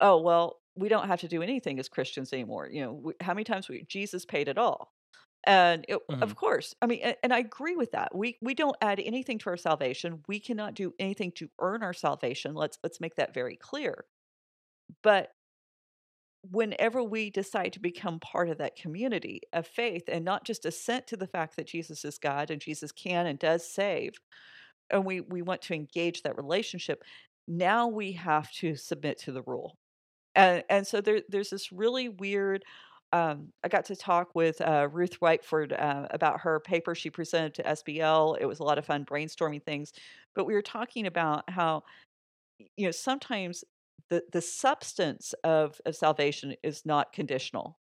oh 0.02 0.22
well 0.22 0.62
we 0.76 0.90
don't 0.90 1.08
have 1.08 1.22
to 1.22 1.28
do 1.28 1.42
anything 1.42 1.80
as 1.80 1.90
christians 1.90 2.34
anymore 2.34 2.70
you 2.72 2.82
know 2.82 2.94
we, 2.94 3.14
how 3.22 3.34
many 3.34 3.44
times 3.44 3.70
we 3.70 3.84
jesus 3.86 4.26
paid 4.26 4.48
it 4.48 4.58
all 4.58 4.92
and 5.46 5.86
it, 5.88 6.00
of 6.22 6.34
Mhm. 6.34 6.36
course 6.36 6.76
i 6.82 6.86
mean 6.88 7.00
a- 7.04 7.24
and 7.24 7.34
i 7.34 7.40
agree 7.40 7.76
with 7.76 7.92
that 7.92 8.14
we 8.16 8.38
we 8.42 8.54
don't 8.54 8.76
add 8.82 9.00
anything 9.00 9.38
to 9.40 9.50
our 9.50 9.58
salvation 9.58 10.24
we 10.28 10.40
cannot 10.40 10.74
do 10.74 10.94
anything 11.00 11.32
to 11.32 11.50
earn 11.60 11.84
our 11.84 11.94
salvation 11.94 12.54
let's 12.56 12.78
let's 12.84 13.00
make 13.02 13.16
that 13.16 13.34
very 13.34 13.56
clear 13.56 14.06
but 15.04 15.32
whenever 16.50 17.04
we 17.04 17.30
decide 17.30 17.74
to 17.74 17.80
become 17.82 18.20
part 18.20 18.48
of 18.50 18.58
that 18.58 18.76
community 18.78 19.42
of 19.52 19.68
faith 19.68 20.04
and 20.08 20.24
not 20.24 20.46
just 20.46 20.66
assent 20.66 21.06
to 21.06 21.18
the 21.18 21.28
fact 21.28 21.56
that 21.58 21.68
jesus 21.68 22.06
is 22.06 22.18
god 22.18 22.50
and 22.50 22.62
jesus 22.62 22.92
can 22.94 23.26
and 23.28 23.40
does 23.40 23.70
save 23.70 24.14
and 24.92 25.06
we 25.06 25.22
we 25.22 25.42
want 25.42 25.62
to 25.62 25.74
engage 25.76 26.24
that 26.24 26.38
relationship 26.38 27.04
now 27.48 27.88
we 27.88 28.14
have 28.14 28.52
to 28.52 28.76
submit 28.76 29.18
to 29.20 29.32
the 29.34 29.44
rule 29.44 29.78
and 30.36 30.64
and 30.70 30.88
so 30.88 31.02
there 31.02 31.22
there's 31.30 31.52
this 31.52 31.72
really 31.72 32.10
weird 32.10 32.64
um, 33.12 33.54
I 33.64 33.70
got 33.70 33.86
to 33.86 33.96
talk 33.96 34.36
with 34.36 34.62
uh, 34.62 34.88
Ruth 34.92 35.20
Whiteford 35.20 35.74
uh, 35.80 36.08
about 36.12 36.42
her 36.42 36.60
paper 36.60 36.96
she 36.96 37.10
presented 37.10 37.56
to 37.56 37.68
SBL. 37.68 38.36
It 38.40 38.46
was 38.46 38.60
a 38.60 38.64
lot 38.64 38.78
of 38.78 38.86
fun 38.86 39.06
brainstorming 39.06 39.64
things, 39.66 39.94
but 40.36 40.46
we 40.46 40.54
were 40.54 40.62
talking 40.62 41.08
about 41.08 41.50
how 41.50 41.84
you 42.78 42.86
know 42.86 42.92
sometimes 42.92 43.64
the 44.10 44.24
the 44.32 44.42
substance 44.42 45.34
of 45.44 45.80
of 45.86 45.96
salvation 45.96 46.56
is 46.64 46.86
not 46.86 47.14
conditional, 47.14 47.80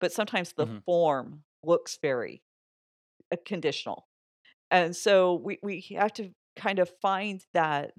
but 0.00 0.12
sometimes 0.12 0.54
the 0.54 0.66
Mhm. 0.66 0.82
form 0.86 1.44
looks 1.64 1.98
very 2.02 2.42
uh, 3.32 3.36
conditional, 3.44 4.08
and 4.70 4.96
so 4.96 5.36
we 5.36 5.58
we 5.62 5.80
have 5.96 6.12
to 6.14 6.32
kind 6.56 6.78
of 6.78 6.92
find 7.02 7.46
that 7.54 7.92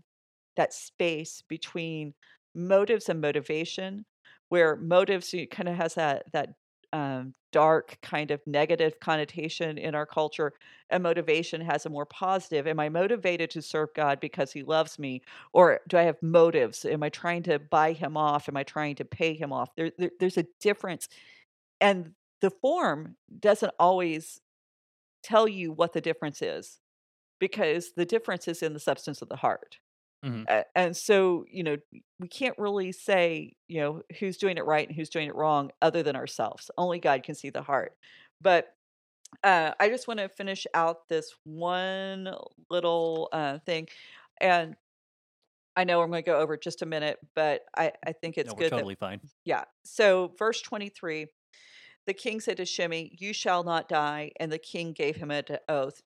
that 0.58 0.74
space 0.74 1.44
between 1.50 2.14
motives 2.56 3.10
and 3.10 3.22
motivation 3.22 4.06
where 4.50 4.76
motives 4.78 5.34
you 5.34 5.48
kind 5.48 5.70
of 5.70 5.76
has 5.76 5.96
that 5.96 6.32
that 6.34 6.56
um, 6.94 7.34
dark 7.52 7.98
kind 8.02 8.32
of 8.32 8.40
negative 8.46 9.00
connotation 9.00 9.78
in 9.78 9.96
our 9.96 10.06
culture 10.06 10.54
and 10.92 11.04
motivation 11.04 11.60
has 11.60 11.86
a 11.86 11.90
more 11.90 12.06
positive 12.06 12.68
am 12.68 12.80
i 12.80 12.88
motivated 12.88 13.50
to 13.50 13.62
serve 13.62 13.90
god 13.96 14.20
because 14.20 14.52
he 14.52 14.64
loves 14.64 14.98
me 14.98 15.22
or 15.54 15.80
do 15.88 15.98
i 15.98 16.04
have 16.04 16.22
motives? 16.22 16.86
Am 16.86 17.04
i 17.04 17.10
trying 17.10 17.44
to 17.44 17.60
buy 17.60 17.92
him 17.94 18.16
off? 18.16 18.48
Am 18.48 18.56
i 18.56 18.64
trying 18.64 18.96
to 18.96 19.06
pay 19.06 19.34
him 19.34 19.52
off? 19.52 19.70
There, 19.76 19.92
there, 19.98 20.12
there's 20.20 20.38
a 20.38 20.46
difference 20.62 21.10
and 21.82 22.12
the 22.42 22.52
form 22.52 23.16
doesn't 23.40 23.74
always 23.80 24.40
tell 25.24 25.48
you 25.48 25.72
what 25.72 25.94
the 25.94 26.02
difference 26.02 26.42
is 26.42 26.80
because 27.40 27.94
the 27.96 28.06
difference 28.06 28.48
is 28.48 28.62
in 28.62 28.74
the 28.74 28.80
substance 28.80 29.22
of 29.22 29.30
the 29.30 29.36
heart 29.36 29.80
Mhm. 30.24 30.48
a- 30.48 30.66
and 30.78 30.96
so 30.96 31.46
you 31.50 31.64
know 31.64 31.78
we 32.20 32.28
can't 32.28 32.58
really 32.58 32.92
say 32.92 33.54
you 33.68 33.80
know 33.82 34.02
who's 34.20 34.38
doing 34.38 34.58
it 34.58 34.66
right 34.66 34.88
and 34.88 34.96
who's 34.96 35.10
doing 35.10 35.28
it 35.30 35.36
wrong 35.36 35.72
other 35.82 36.04
than 36.04 36.16
ourselves 36.16 36.70
only 36.78 37.00
god 37.00 37.24
can 37.24 37.36
see 37.36 37.50
the 37.50 37.62
heart 37.64 37.98
but 38.42 38.76
uh, 39.44 39.74
i 39.80 39.90
just 39.90 40.08
want 40.08 40.20
to 40.20 40.30
finish 40.30 40.68
out 40.74 41.08
this 41.10 41.34
one 41.46 42.34
little 42.70 43.30
uh, 43.34 43.60
thing 43.66 43.88
and 44.42 44.76
i 45.76 45.84
know 45.84 46.02
i'm 46.02 46.10
going 46.10 46.24
to 46.24 46.26
go 46.30 46.40
over 46.40 46.58
just 46.58 46.82
a 46.82 46.86
minute 46.86 47.18
but 47.36 47.62
i, 47.78 47.92
I 48.06 48.12
think 48.14 48.38
it's 48.38 48.54
No, 48.54 48.54
good 48.54 48.74
totally 48.74 48.96
fine. 48.96 49.22
yeah 49.46 49.66
so 49.86 50.34
verse 50.40 50.62
23 50.62 51.28
the 52.08 52.14
king 52.14 52.40
said 52.42 52.58
to 52.58 52.66
shimei 52.66 53.16
you 53.20 53.34
shall 53.34 53.64
not 53.64 53.90
die 53.90 54.32
and 54.40 54.52
the 54.52 54.60
king 54.60 54.94
gave 54.94 55.16
him 55.18 55.32
an 55.32 55.46
oath 55.70 56.02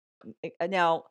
now 0.62 1.06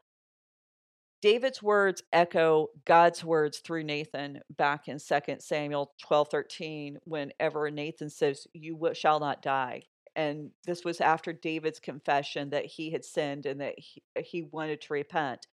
David's 1.22 1.62
words 1.62 2.02
echo 2.12 2.68
God's 2.84 3.24
words 3.24 3.58
through 3.58 3.84
Nathan 3.84 4.40
back 4.56 4.88
in 4.88 4.98
2 4.98 5.36
Samuel 5.38 5.92
12 6.02 6.28
13, 6.28 6.98
whenever 7.04 7.70
Nathan 7.70 8.10
says, 8.10 8.46
You 8.52 8.90
shall 8.94 9.18
not 9.18 9.42
die. 9.42 9.84
And 10.14 10.50
this 10.64 10.84
was 10.84 11.00
after 11.00 11.32
David's 11.32 11.80
confession 11.80 12.50
that 12.50 12.64
he 12.64 12.90
had 12.90 13.04
sinned 13.04 13.44
and 13.44 13.60
that 13.60 13.74
he, 13.78 14.02
he 14.22 14.42
wanted 14.42 14.80
to 14.82 14.92
repent. 14.92 15.46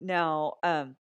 Now, 0.00 0.54
um, 0.62 0.96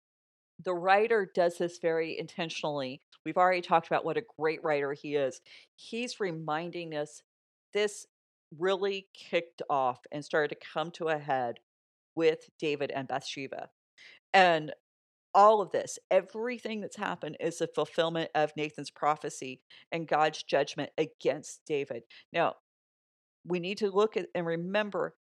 the 0.64 0.74
writer 0.74 1.30
does 1.34 1.58
this 1.58 1.80
very 1.80 2.18
intentionally. 2.18 3.02
We've 3.26 3.38
already 3.38 3.62
talked 3.62 3.88
about 3.88 4.06
what 4.06 4.18
a 4.18 4.24
great 4.40 4.64
writer 4.64 4.94
he 4.94 5.16
is. 5.16 5.42
He's 5.76 6.20
reminding 6.20 6.96
us 6.96 7.22
this 7.74 8.08
really 8.58 9.08
kicked 9.14 9.62
off 9.70 10.00
and 10.12 10.24
started 10.24 10.50
to 10.50 10.68
come 10.74 10.92
to 10.92 11.08
a 11.08 11.18
head 11.18 11.60
with 12.16 12.50
David 12.60 12.92
and 12.92 13.08
Bathsheba. 13.08 13.70
And 14.34 14.74
all 15.34 15.62
of 15.62 15.72
this, 15.72 15.98
everything 16.12 16.82
that's 16.82 16.98
happened 16.98 17.38
is 17.40 17.60
a 17.60 17.68
fulfillment 17.68 18.30
of 18.36 18.52
Nathan's 18.56 18.92
prophecy 18.92 19.62
and 19.92 20.08
God's 20.08 20.44
judgment 20.44 20.92
against 20.98 21.62
David. 21.66 22.04
Now, 22.32 22.56
we 23.46 23.60
need 23.60 23.80
to 23.80 23.90
look 23.90 24.16
at 24.16 24.28
and 24.36 24.46
remember 24.46 25.16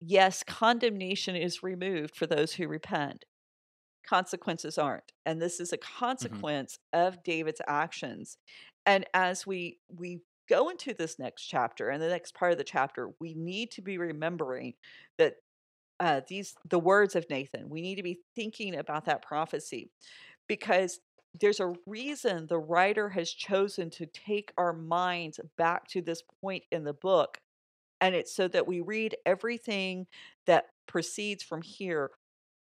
yes, 0.00 0.42
condemnation 0.46 1.36
is 1.36 1.62
removed 1.62 2.16
for 2.16 2.26
those 2.26 2.54
who 2.54 2.68
repent. 2.68 3.24
Consequences 4.06 4.78
aren't. 4.78 5.12
And 5.24 5.40
this 5.40 5.58
is 5.60 5.72
a 5.72 5.78
mm-hmm. 5.78 5.98
consequence 5.98 6.78
of 6.92 7.22
David's 7.24 7.62
actions. 7.66 8.38
And 8.84 9.04
as 9.14 9.46
we 9.46 9.78
we 9.94 10.20
go 10.48 10.68
into 10.68 10.94
this 10.94 11.18
next 11.18 11.46
chapter 11.46 11.88
and 11.88 12.00
the 12.00 12.08
next 12.08 12.34
part 12.34 12.52
of 12.52 12.58
the 12.58 12.64
chapter, 12.64 13.10
we 13.20 13.34
need 13.34 13.70
to 13.72 13.82
be 13.82 13.98
remembering 13.98 14.74
that 15.18 15.34
uh, 16.00 16.20
these 16.28 16.54
the 16.68 16.78
words 16.78 17.16
of 17.16 17.28
Nathan. 17.30 17.68
We 17.68 17.80
need 17.80 17.96
to 17.96 18.02
be 18.02 18.20
thinking 18.34 18.76
about 18.76 19.06
that 19.06 19.22
prophecy 19.22 19.90
because 20.48 21.00
there's 21.38 21.60
a 21.60 21.74
reason 21.86 22.46
the 22.46 22.58
writer 22.58 23.10
has 23.10 23.30
chosen 23.30 23.90
to 23.90 24.06
take 24.06 24.52
our 24.58 24.72
minds 24.72 25.40
back 25.58 25.86
to 25.88 26.02
this 26.02 26.22
point 26.40 26.64
in 26.72 26.84
the 26.84 26.94
book. 26.94 27.38
And 28.00 28.14
it's 28.14 28.34
so 28.34 28.48
that 28.48 28.66
we 28.66 28.80
read 28.80 29.16
everything 29.26 30.06
that 30.46 30.66
proceeds 30.86 31.42
from 31.42 31.62
here 31.62 32.10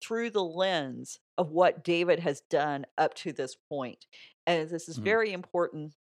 through 0.02 0.30
the 0.30 0.44
lens 0.44 1.20
of 1.38 1.52
what 1.52 1.84
David 1.84 2.20
has 2.20 2.42
done 2.50 2.86
up 2.98 3.14
to 3.16 3.34
this 3.34 3.56
point. 3.56 4.06
And 4.46 4.70
this 4.70 4.90
is 4.90 4.98
Mhm. 4.98 5.04
very 5.04 5.32
important. 5.34 5.94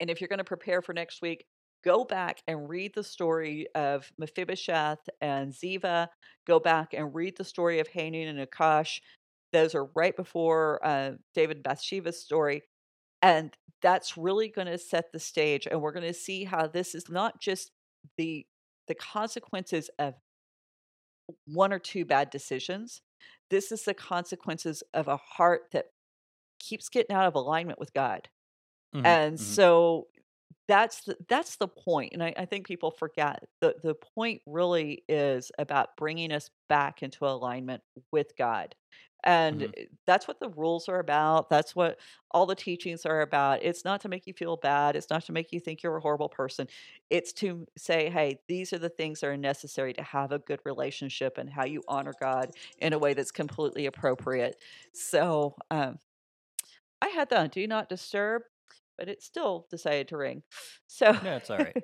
And 0.00 0.10
if 0.10 0.20
you're 0.20 0.28
going 0.28 0.38
to 0.38 0.44
prepare 0.44 0.82
for 0.82 0.92
next 0.92 1.22
week, 1.22 1.46
go 1.84 2.04
back 2.04 2.42
and 2.46 2.68
read 2.68 2.94
the 2.94 3.04
story 3.04 3.66
of 3.74 4.12
Mephibosheth 4.18 5.08
and 5.20 5.54
Ziba. 5.54 6.10
Go 6.46 6.60
back 6.60 6.94
and 6.94 7.14
read 7.14 7.36
the 7.36 7.44
story 7.44 7.78
of 7.80 7.88
Hanun 7.88 8.28
and 8.28 8.38
Nahash. 8.38 9.02
Those 9.52 9.74
are 9.74 9.86
right 9.96 10.16
before 10.16 10.84
uh, 10.84 11.12
David 11.34 11.58
and 11.58 11.64
Bathsheba's 11.64 12.22
story. 12.22 12.62
And 13.22 13.56
that's 13.82 14.16
really 14.16 14.48
going 14.48 14.68
to 14.68 14.78
set 14.78 15.12
the 15.12 15.20
stage. 15.20 15.66
And 15.70 15.82
we're 15.82 15.92
going 15.92 16.06
to 16.06 16.14
see 16.14 16.44
how 16.44 16.66
this 16.66 16.94
is 16.94 17.08
not 17.08 17.40
just 17.40 17.72
the 18.16 18.46
the 18.88 18.94
consequences 18.96 19.90
of 19.98 20.14
one 21.46 21.72
or 21.72 21.78
two 21.78 22.04
bad 22.04 22.30
decisions. 22.30 23.02
This 23.50 23.72
is 23.72 23.84
the 23.84 23.94
consequences 23.94 24.82
of 24.94 25.08
a 25.08 25.16
heart 25.16 25.62
that 25.72 25.86
keeps 26.60 26.90
getting 26.90 27.16
out 27.16 27.26
of 27.26 27.36
alignment 27.36 27.78
with 27.80 27.94
God 27.94 28.28
Mhm, 28.92 29.02
and 29.04 29.38
mhm. 29.38 29.60
so 29.60 30.08
that's 30.70 31.04
the, 31.04 31.18
that's 31.28 31.56
the 31.56 31.68
point 31.68 32.14
and 32.14 32.22
I, 32.22 32.34
I 32.38 32.46
think 32.46 32.66
people 32.66 32.92
forget 32.92 33.44
the 33.60 33.76
the 33.82 33.94
point 33.96 34.42
really 34.46 35.04
is 35.08 35.52
about 35.58 35.96
bringing 35.98 36.32
us 36.32 36.50
back 36.68 37.02
into 37.02 37.26
alignment 37.26 37.82
with 38.12 38.36
god 38.38 38.76
and 39.24 39.62
Mhm. 39.62 39.72
uh, 39.76 39.82
that's 40.06 40.28
what 40.28 40.40
the 40.40 40.50
rules 40.50 40.88
are 40.88 41.00
about 41.00 41.50
that's 41.50 41.76
what 41.76 41.98
all 42.30 42.46
the 42.46 42.54
teachings 42.54 43.04
are 43.04 43.20
about 43.22 43.62
it's 43.64 43.84
not 43.84 44.00
to 44.02 44.08
make 44.08 44.26
you 44.28 44.34
feel 44.34 44.56
bad 44.56 44.96
it's 44.96 45.10
not 45.10 45.24
to 45.24 45.32
make 45.32 45.52
you 45.52 45.60
think 45.60 45.82
you're 45.82 45.96
a 45.96 46.00
horrible 46.00 46.28
person 46.28 46.68
it's 47.10 47.32
to 47.32 47.66
say 47.76 48.08
hey 48.10 48.40
these 48.48 48.72
are 48.72 48.78
the 48.78 48.88
things 48.90 49.20
that 49.20 49.28
are 49.28 49.36
necessary 49.36 49.92
to 49.92 50.02
have 50.02 50.32
a 50.32 50.38
good 50.38 50.60
relationship 50.64 51.38
and 51.38 51.50
how 51.50 51.64
you 51.64 51.82
honor 51.88 52.14
god 52.20 52.52
in 52.78 52.92
a 52.92 52.98
way 52.98 53.14
that's 53.14 53.32
completely 53.32 53.86
appropriate 53.86 54.56
so 54.94 55.56
um, 55.70 55.98
I 57.02 57.08
had 57.08 57.28
the 57.30 57.48
do 57.48 57.66
not 57.66 57.88
disturb, 57.88 58.42
but 59.00 59.08
it 59.08 59.22
still 59.22 59.66
decided 59.70 60.08
to 60.08 60.18
ring. 60.18 60.44
So 60.86 61.06
Yeah, 61.06 61.36
it's 61.36 61.50
all 61.50 61.58
right. 61.58 61.76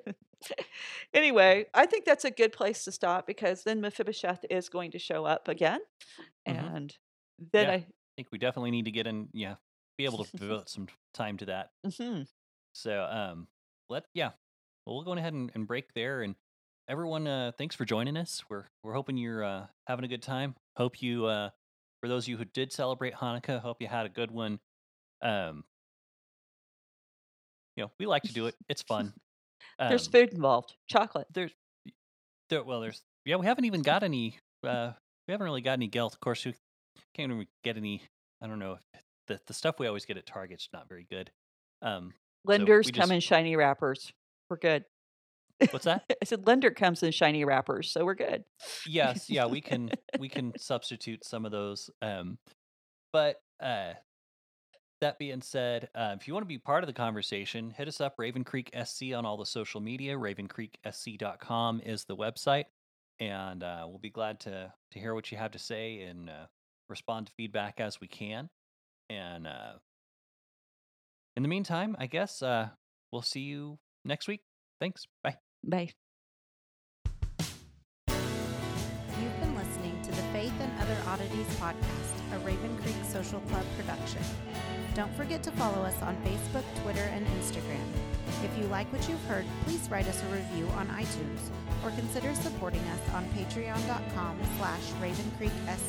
anyway, 1.13 1.65
I 1.73 1.85
think 1.87 2.05
that's 2.05 2.25
a 2.25 2.31
good 2.31 2.51
place 2.53 2.83
to 2.85 2.91
stop 2.91 3.25
because 3.25 3.63
then 3.63 3.81
Mephibosheth 3.81 4.45
is 4.49 4.69
going 4.69 4.91
to 4.91 4.99
show 4.99 5.25
up 5.25 5.47
again. 5.47 5.81
Mhm. 6.47 6.75
And 6.75 6.97
then 7.53 7.65
Yeah. 7.65 7.71
I 7.73 7.85
think 8.15 8.29
we 8.31 8.37
definitely 8.37 8.71
need 8.71 8.85
to 8.85 8.91
get 8.91 9.07
in. 9.07 9.29
Yeah, 9.33 9.55
be 9.97 10.05
able 10.05 10.23
to 10.23 10.31
devote 10.37 10.69
some 10.69 10.87
time 11.13 11.37
to 11.37 11.45
that. 11.47 11.71
Mhm. 11.85 12.27
So, 12.73 13.03
um, 13.03 13.47
let 13.89 14.05
yeah, 14.13 14.31
well, 14.85 14.95
we'll 14.97 15.03
go 15.05 15.13
ahead 15.13 15.33
and, 15.33 15.51
and 15.55 15.67
break 15.67 15.93
there. 15.93 16.21
And 16.21 16.35
everyone, 16.87 17.27
uh, 17.27 17.51
thanks 17.57 17.75
for 17.75 17.85
joining 17.85 18.17
us. 18.17 18.43
We're 18.49 18.65
we're 18.83 18.93
hoping 18.93 19.17
you're 19.17 19.43
uh, 19.43 19.67
having 19.87 20.05
a 20.05 20.07
good 20.09 20.21
time. 20.23 20.55
Hope 20.75 21.01
you, 21.01 21.25
uh, 21.25 21.49
for 22.01 22.07
those 22.09 22.25
of 22.25 22.29
you 22.29 22.37
who 22.37 22.45
did 22.45 22.71
celebrate 22.71 23.15
Hanukkah, 23.15 23.59
hope 23.61 23.81
you 23.81 23.87
had 23.87 24.05
a 24.05 24.09
good 24.09 24.31
one. 24.31 24.59
Um, 25.21 25.63
you 27.77 27.83
know, 27.83 27.91
we 27.99 28.05
like 28.05 28.23
to 28.23 28.33
do 28.33 28.47
it. 28.47 28.55
It's 28.67 28.81
fun. 28.81 29.13
there's 29.79 30.07
Um, 30.07 30.11
food 30.11 30.33
involved, 30.33 30.75
chocolate. 30.89 31.27
there's 31.33 31.53
there, 32.49 32.63
well, 32.63 32.81
there's 32.81 33.01
yeah, 33.25 33.35
we 33.37 33.45
haven't 33.45 33.65
even 33.65 33.81
got 33.81 34.03
any. 34.03 34.37
Uh, 34.65 34.91
we 35.27 35.31
haven't 35.33 35.45
really 35.45 35.61
got 35.61 35.73
any 35.73 35.87
gelt. 35.87 36.13
Of 36.13 36.19
course, 36.19 36.45
we 36.45 36.53
can't 37.15 37.31
even 37.31 37.47
get 37.63 37.77
any. 37.77 38.01
I 38.41 38.47
don't 38.47 38.59
know. 38.59 38.79
The 39.27 39.39
the 39.47 39.53
stuff 39.53 39.79
we 39.79 39.87
always 39.87 40.05
get 40.05 40.17
at 40.17 40.25
Target's 40.25 40.67
not 40.73 40.89
very 40.89 41.05
good. 41.09 41.31
Um, 41.81 42.13
Lindors 42.45 42.87
we 42.87 42.91
come 42.93 43.01
just- 43.03 43.11
in 43.11 43.19
shiny 43.19 43.55
wrappers. 43.55 44.11
We're 44.49 44.57
good. 44.57 44.85
what's 45.71 45.85
that? 45.85 46.03
I 46.21 46.25
said 46.25 46.45
Lindor 46.45 46.73
comes 46.75 47.03
in 47.03 47.11
shiny 47.11 47.43
wrappers, 47.43 47.91
so 47.91 48.05
we're 48.05 48.15
good. 48.15 48.43
yes 48.87 49.29
yeah 49.29 49.45
we 49.47 49.59
can 49.59 49.91
we 50.19 50.29
can 50.35 50.53
substitute 50.57 51.25
some 51.25 51.45
of 51.45 51.51
those 51.51 51.89
um 52.01 52.37
but 53.11 53.35
uh 53.61 53.93
that 55.01 55.19
being 55.19 55.41
said 55.41 55.89
uh, 55.95 56.15
if 56.19 56.27
you 56.27 56.33
want 56.33 56.43
to 56.43 56.47
be 56.47 56.57
part 56.57 56.83
of 56.83 56.87
the 56.87 56.93
conversation 56.93 57.69
hit 57.71 57.87
us 57.87 58.01
up 58.01 58.15
raven 58.17 58.43
creek 58.43 58.71
sc 58.83 59.01
on 59.15 59.25
all 59.25 59.37
the 59.37 59.45
social 59.45 59.81
media. 59.81 60.15
Ravencreeksc.com 60.15 61.81
is 61.85 62.05
the 62.05 62.15
website 62.15 62.65
and 63.19 63.63
uh, 63.63 63.85
we'll 63.87 63.99
be 63.99 64.09
glad 64.09 64.39
to 64.41 64.73
to 64.91 64.99
hear 64.99 65.13
what 65.13 65.31
you 65.31 65.37
have 65.37 65.51
to 65.51 65.59
say 65.59 66.01
and 66.01 66.29
uh, 66.29 66.45
respond 66.89 67.27
to 67.27 67.33
feedback 67.33 67.79
as 67.79 67.99
we 67.99 68.07
can 68.07 68.49
and 69.09 69.47
uh 69.47 69.73
in 71.35 71.43
the 71.43 71.49
meantime 71.49 71.95
i 71.99 72.07
guess 72.07 72.41
uh 72.41 72.67
we'll 73.11 73.21
see 73.21 73.41
you 73.41 73.79
next 74.05 74.27
week. 74.27 74.41
Thanks. 74.79 75.05
Bye. 75.23 75.37
Bye. 75.63 75.91
You've 79.19 79.39
been 79.39 79.55
listening 79.55 79.99
to 80.03 80.11
the 80.11 80.21
Faith 80.33 80.53
and 80.59 80.71
Other 80.79 80.97
Oddities 81.07 81.47
podcast, 81.59 82.16
a 82.33 82.39
Raven 82.39 82.77
Creek 82.77 82.95
Social 83.03 83.39
Club 83.41 83.63
production. 83.77 84.21
Don't 84.93 85.13
forget 85.15 85.43
to 85.43 85.51
follow 85.51 85.83
us 85.83 86.01
on 86.01 86.15
Facebook, 86.17 86.63
Twitter, 86.81 87.09
and 87.13 87.25
Instagram. 87.27 87.85
If 88.43 88.57
you 88.57 88.65
like 88.65 88.91
what 88.91 89.07
you've 89.07 89.23
heard, 89.25 89.45
please 89.65 89.87
write 89.89 90.07
us 90.07 90.21
a 90.23 90.25
review 90.27 90.67
on 90.77 90.87
iTunes 90.87 91.39
or 91.83 91.91
consider 91.91 92.33
supporting 92.35 92.81
us 92.81 93.13
on 93.13 93.25
patreon.com 93.29 94.39
slash 94.57 94.91
ravencreeksc. 95.01 95.81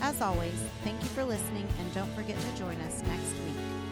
As 0.00 0.20
always, 0.20 0.54
thank 0.84 1.00
you 1.02 1.08
for 1.08 1.24
listening 1.24 1.66
and 1.80 1.94
don't 1.94 2.12
forget 2.14 2.38
to 2.38 2.56
join 2.56 2.76
us 2.82 3.02
next 3.02 3.32
week. 3.44 3.83